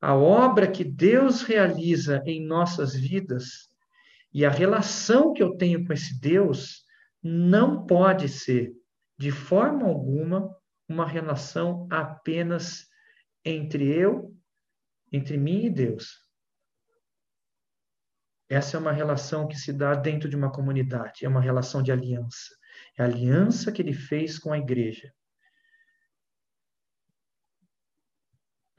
A 0.00 0.14
obra 0.14 0.70
que 0.70 0.84
Deus 0.84 1.42
realiza 1.42 2.22
em 2.24 2.46
nossas 2.46 2.94
vidas 2.94 3.71
e 4.32 4.44
a 4.44 4.50
relação 4.50 5.32
que 5.32 5.42
eu 5.42 5.56
tenho 5.56 5.84
com 5.86 5.92
esse 5.92 6.18
Deus 6.18 6.84
não 7.22 7.86
pode 7.86 8.28
ser, 8.28 8.72
de 9.18 9.30
forma 9.30 9.86
alguma, 9.86 10.54
uma 10.88 11.06
relação 11.06 11.86
apenas 11.90 12.86
entre 13.44 13.86
eu, 13.86 14.34
entre 15.12 15.36
mim 15.36 15.66
e 15.66 15.70
Deus. 15.70 16.22
Essa 18.48 18.76
é 18.76 18.80
uma 18.80 18.92
relação 18.92 19.46
que 19.46 19.56
se 19.56 19.72
dá 19.72 19.94
dentro 19.94 20.28
de 20.28 20.36
uma 20.36 20.50
comunidade, 20.50 21.24
é 21.24 21.28
uma 21.28 21.40
relação 21.40 21.82
de 21.82 21.92
aliança. 21.92 22.54
É 22.98 23.02
a 23.02 23.06
aliança 23.06 23.70
que 23.70 23.80
ele 23.80 23.94
fez 23.94 24.38
com 24.38 24.52
a 24.52 24.58
igreja. 24.58 25.12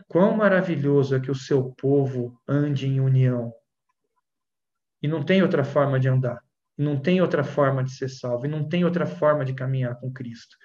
Quão 0.08 0.36
maravilhoso 0.36 1.16
é 1.16 1.20
que 1.20 1.32
o 1.32 1.36
seu 1.36 1.72
povo 1.74 2.39
ande 2.47 2.88
em 2.88 2.99
união. 2.99 3.54
E 5.04 5.08
não 5.08 5.22
tem 5.22 5.43
outra 5.43 5.64
forma 5.64 5.99
de 5.99 6.08
andar. 6.08 6.41
E 6.78 6.84
não 6.84 6.97
tem 6.97 7.22
outra 7.22 7.43
forma 7.43 7.84
de 7.84 7.91
ser 7.91 8.10
salvo. 8.10 8.45
E 8.45 8.49
não 8.49 8.68
tem 8.68 8.86
outra 8.86 9.06
forma 9.06 9.45
de 9.45 9.54
caminhar 9.54 9.99
com 9.99 10.12
Cristo. 10.12 10.56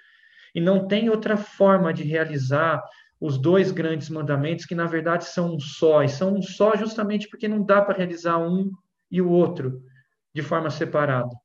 E 0.55 0.61
não 0.61 0.87
tem 0.87 1.09
outra 1.09 1.37
forma 1.37 1.93
de 1.93 2.03
realizar 2.03 2.81
os 3.19 3.37
dois 3.37 3.71
grandes 3.71 4.09
mandamentos, 4.09 4.65
que 4.65 4.73
na 4.73 4.85
verdade 4.85 5.25
são 5.25 5.55
um 5.55 5.59
só, 5.59 6.01
e 6.03 6.09
são 6.09 6.35
um 6.35 6.41
só 6.41 6.75
justamente 6.77 7.27
porque 7.27 7.49
não 7.49 7.61
dá 7.61 7.81
para 7.81 7.97
realizar 7.97 8.37
um 8.37 8.71
e 9.11 9.21
o 9.21 9.29
outro 9.29 9.83
de 10.33 10.41
forma 10.41 10.69
separada. 10.69 11.35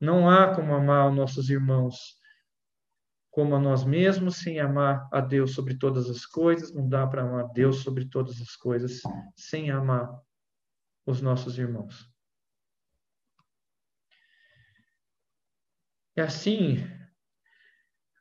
Não 0.00 0.30
há 0.30 0.54
como 0.54 0.74
amar 0.74 1.10
os 1.10 1.14
nossos 1.14 1.50
irmãos 1.50 2.18
como 3.30 3.54
a 3.54 3.60
nós 3.60 3.84
mesmos 3.84 4.36
sem 4.38 4.58
amar 4.58 5.08
a 5.12 5.20
Deus 5.20 5.54
sobre 5.54 5.76
todas 5.76 6.10
as 6.10 6.26
coisas, 6.26 6.74
não 6.74 6.88
dá 6.88 7.06
para 7.06 7.22
amar 7.22 7.48
Deus 7.52 7.82
sobre 7.82 8.06
todas 8.06 8.40
as 8.40 8.56
coisas 8.56 9.00
sem 9.36 9.70
amar 9.70 10.10
os 11.06 11.22
nossos 11.22 11.56
irmãos. 11.56 12.09
É 16.16 16.22
assim, 16.22 16.84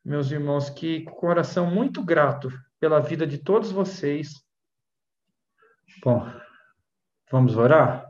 meus 0.05 0.31
irmãos, 0.31 0.69
que 0.69 1.03
coração 1.03 1.69
muito 1.69 2.03
grato 2.03 2.49
pela 2.79 2.99
vida 2.99 3.25
de 3.27 3.37
todos 3.37 3.71
vocês. 3.71 4.43
Bom, 6.03 6.25
vamos 7.31 7.57
orar? 7.57 8.07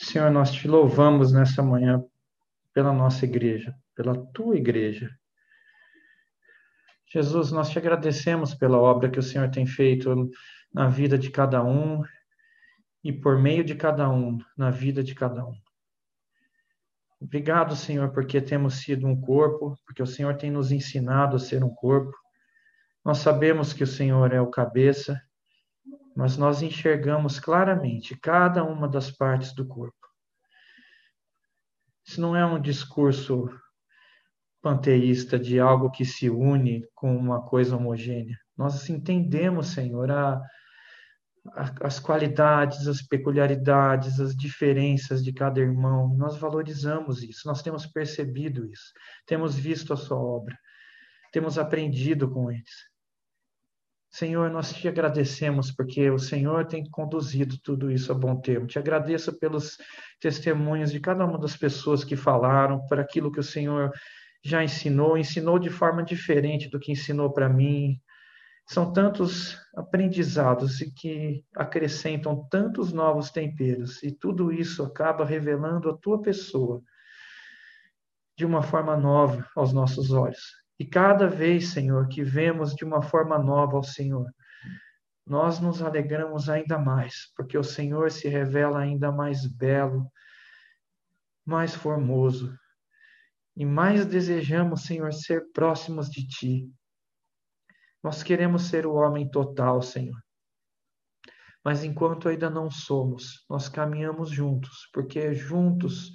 Senhor, 0.00 0.30
nós 0.30 0.50
te 0.50 0.66
louvamos 0.66 1.32
nessa 1.32 1.62
manhã 1.62 2.04
pela 2.74 2.92
nossa 2.92 3.24
igreja, 3.24 3.74
pela 3.94 4.14
tua 4.32 4.56
igreja. 4.56 5.08
Jesus, 7.06 7.52
nós 7.52 7.70
te 7.70 7.78
agradecemos 7.78 8.54
pela 8.54 8.78
obra 8.78 9.10
que 9.10 9.18
o 9.18 9.22
Senhor 9.22 9.50
tem 9.50 9.66
feito 9.66 10.30
na 10.72 10.88
vida 10.88 11.16
de 11.16 11.30
cada 11.30 11.62
um 11.62 12.02
e 13.02 13.12
por 13.12 13.38
meio 13.38 13.64
de 13.64 13.74
cada 13.74 14.10
um, 14.10 14.38
na 14.56 14.70
vida 14.70 15.02
de 15.02 15.14
cada 15.14 15.44
um. 15.44 15.54
Obrigado, 17.20 17.76
Senhor, 17.76 18.10
porque 18.12 18.40
temos 18.40 18.76
sido 18.76 19.06
um 19.06 19.20
corpo, 19.20 19.76
porque 19.84 20.02
o 20.02 20.06
Senhor 20.06 20.36
tem 20.36 20.50
nos 20.50 20.72
ensinado 20.72 21.36
a 21.36 21.38
ser 21.38 21.62
um 21.62 21.74
corpo. 21.74 22.16
Nós 23.04 23.18
sabemos 23.18 23.72
que 23.72 23.84
o 23.84 23.86
Senhor 23.86 24.32
é 24.32 24.40
o 24.40 24.50
cabeça, 24.50 25.20
mas 26.16 26.36
nós 26.36 26.62
enxergamos 26.62 27.38
claramente 27.38 28.18
cada 28.18 28.64
uma 28.64 28.88
das 28.88 29.10
partes 29.10 29.54
do 29.54 29.66
corpo. 29.66 29.96
Isso 32.06 32.20
não 32.20 32.34
é 32.34 32.44
um 32.44 32.60
discurso 32.60 33.50
panteísta 34.62 35.38
de 35.38 35.60
algo 35.60 35.90
que 35.90 36.04
se 36.04 36.28
une 36.28 36.86
com 36.94 37.16
uma 37.16 37.42
coisa 37.42 37.76
homogênea. 37.76 38.38
Nós 38.56 38.88
entendemos, 38.90 39.68
Senhor, 39.68 40.10
a, 40.10 40.42
as 41.80 41.98
qualidades, 41.98 42.86
as 42.86 43.02
peculiaridades, 43.02 44.20
as 44.20 44.36
diferenças 44.36 45.22
de 45.24 45.32
cada 45.32 45.60
irmão. 45.60 46.14
Nós 46.16 46.36
valorizamos 46.36 47.22
isso, 47.22 47.46
nós 47.46 47.62
temos 47.62 47.86
percebido 47.86 48.66
isso, 48.66 48.92
temos 49.26 49.56
visto 49.56 49.92
a 49.92 49.96
sua 49.96 50.18
obra, 50.18 50.56
temos 51.32 51.58
aprendido 51.58 52.30
com 52.30 52.50
eles. 52.50 52.90
Senhor, 54.12 54.50
nós 54.50 54.72
te 54.72 54.88
agradecemos 54.88 55.70
porque 55.70 56.10
o 56.10 56.18
Senhor 56.18 56.66
tem 56.66 56.84
conduzido 56.90 57.56
tudo 57.62 57.92
isso 57.92 58.10
a 58.10 58.14
bom 58.14 58.40
termo. 58.40 58.66
Te 58.66 58.76
agradeço 58.76 59.38
pelos 59.38 59.76
testemunhos 60.20 60.90
de 60.90 60.98
cada 60.98 61.24
uma 61.24 61.38
das 61.38 61.56
pessoas 61.56 62.02
que 62.02 62.16
falaram, 62.16 62.84
por 62.86 62.98
aquilo 62.98 63.30
que 63.30 63.38
o 63.38 63.44
Senhor 63.44 63.92
já 64.42 64.64
ensinou, 64.64 65.16
ensinou 65.16 65.60
de 65.60 65.70
forma 65.70 66.02
diferente 66.02 66.68
do 66.68 66.80
que 66.80 66.90
ensinou 66.90 67.32
para 67.32 67.48
mim. 67.48 68.00
São 68.72 68.92
tantos 68.92 69.58
aprendizados 69.74 70.80
e 70.80 70.92
que 70.92 71.44
acrescentam 71.56 72.46
tantos 72.48 72.92
novos 72.92 73.28
temperos, 73.32 74.00
e 74.00 74.12
tudo 74.12 74.52
isso 74.52 74.84
acaba 74.84 75.24
revelando 75.24 75.90
a 75.90 75.96
tua 75.96 76.22
pessoa 76.22 76.80
de 78.38 78.46
uma 78.46 78.62
forma 78.62 78.96
nova 78.96 79.44
aos 79.56 79.72
nossos 79.72 80.12
olhos. 80.12 80.52
E 80.78 80.86
cada 80.86 81.26
vez, 81.26 81.70
Senhor, 81.70 82.06
que 82.06 82.22
vemos 82.22 82.72
de 82.72 82.84
uma 82.84 83.02
forma 83.02 83.36
nova 83.40 83.76
ao 83.76 83.82
Senhor, 83.82 84.32
nós 85.26 85.58
nos 85.58 85.82
alegramos 85.82 86.48
ainda 86.48 86.78
mais, 86.78 87.32
porque 87.36 87.58
o 87.58 87.64
Senhor 87.64 88.08
se 88.12 88.28
revela 88.28 88.78
ainda 88.78 89.10
mais 89.10 89.48
belo, 89.48 90.08
mais 91.44 91.74
formoso, 91.74 92.56
e 93.56 93.66
mais 93.66 94.06
desejamos, 94.06 94.84
Senhor, 94.84 95.12
ser 95.12 95.50
próximos 95.52 96.08
de 96.08 96.24
Ti. 96.24 96.72
Nós 98.02 98.22
queremos 98.22 98.62
ser 98.68 98.86
o 98.86 98.94
homem 98.94 99.28
total, 99.28 99.82
Senhor. 99.82 100.18
Mas 101.64 101.84
enquanto 101.84 102.28
ainda 102.28 102.48
não 102.48 102.70
somos, 102.70 103.44
nós 103.48 103.68
caminhamos 103.68 104.30
juntos, 104.30 104.88
porque 104.92 105.34
juntos 105.34 106.10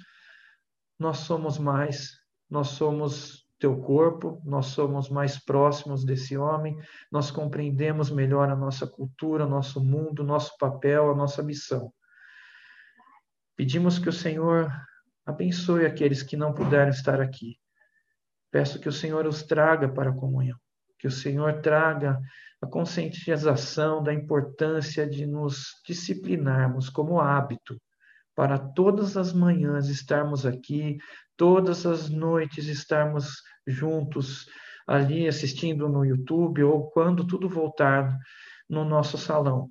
nós 0.98 1.18
somos 1.18 1.58
mais, 1.58 2.10
nós 2.50 2.68
somos 2.68 3.46
teu 3.58 3.80
corpo, 3.80 4.42
nós 4.44 4.66
somos 4.66 5.08
mais 5.08 5.42
próximos 5.42 6.04
desse 6.04 6.36
homem, 6.36 6.76
nós 7.10 7.30
compreendemos 7.30 8.10
melhor 8.10 8.50
a 8.50 8.56
nossa 8.56 8.86
cultura, 8.86 9.46
nosso 9.46 9.82
mundo, 9.82 10.24
nosso 10.24 10.56
papel, 10.58 11.10
a 11.10 11.14
nossa 11.14 11.42
missão. 11.42 11.92
Pedimos 13.56 13.98
que 13.98 14.08
o 14.08 14.12
Senhor 14.12 14.70
Abençoe 15.26 15.84
aqueles 15.84 16.22
que 16.22 16.36
não 16.36 16.54
puderam 16.54 16.90
estar 16.90 17.20
aqui. 17.20 17.58
Peço 18.48 18.78
que 18.78 18.88
o 18.88 18.92
Senhor 18.92 19.26
os 19.26 19.42
traga 19.42 19.88
para 19.88 20.10
a 20.10 20.14
comunhão, 20.14 20.56
que 20.98 21.06
o 21.06 21.10
Senhor 21.10 21.60
traga 21.60 22.20
a 22.60 22.66
conscientização 22.66 24.02
da 24.02 24.12
importância 24.12 25.06
de 25.06 25.26
nos 25.26 25.74
disciplinarmos 25.86 26.88
como 26.88 27.20
hábito 27.20 27.80
para 28.34 28.58
todas 28.58 29.16
as 29.16 29.32
manhãs 29.32 29.88
estarmos 29.88 30.44
aqui, 30.44 30.98
todas 31.36 31.86
as 31.86 32.08
noites 32.08 32.66
estarmos 32.66 33.42
juntos 33.66 34.46
ali 34.86 35.26
assistindo 35.26 35.88
no 35.88 36.04
YouTube 36.04 36.62
ou 36.62 36.90
quando 36.90 37.26
tudo 37.26 37.48
voltar 37.48 38.16
no 38.68 38.84
nosso 38.84 39.18
salão. 39.18 39.70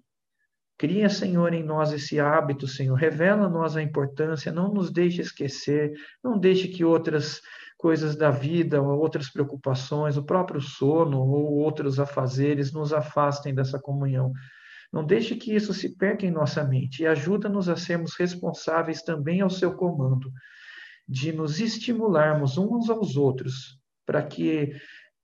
Cria, 0.78 1.08
Senhor, 1.08 1.54
em 1.54 1.64
nós 1.64 1.94
esse 1.94 2.20
hábito, 2.20 2.68
Senhor. 2.68 2.96
Revela 2.96 3.46
a 3.46 3.50
nós 3.50 3.78
a 3.78 3.82
importância, 3.82 4.52
não 4.52 4.74
nos 4.74 4.92
deixe 4.92 5.22
esquecer, 5.22 5.94
não 6.22 6.38
deixe 6.38 6.68
que 6.68 6.84
outras 6.84 7.40
coisas 7.78 8.16
da 8.16 8.32
vida, 8.32 8.82
ou 8.82 9.00
outras 9.00 9.30
preocupações, 9.30 10.18
o 10.18 10.24
próprio 10.24 10.62
sono 10.62 11.20
ou 11.20 11.54
outros 11.54 12.00
afazeres 12.00 12.72
nos 12.72 12.94
afastem 12.94 13.54
dessa 13.54 13.80
comunhão. 13.80 14.32
Não 14.92 15.06
deixe 15.06 15.36
que 15.36 15.54
isso 15.54 15.74
se 15.74 15.98
perca 15.98 16.26
em 16.26 16.32
nossa 16.32 16.64
mente 16.64 17.04
e 17.04 17.08
ajuda-nos 17.08 17.68
a 17.68 17.76
sermos 17.76 18.16
responsáveis 18.18 19.02
também 19.02 19.42
ao 19.42 19.50
seu 19.50 19.74
comando, 19.76 20.32
de 21.08 21.32
nos 21.32 21.60
estimularmos 21.60 22.58
uns 22.58 22.90
aos 22.90 23.18
outros, 23.18 23.78
para 24.06 24.24
que 24.24 24.72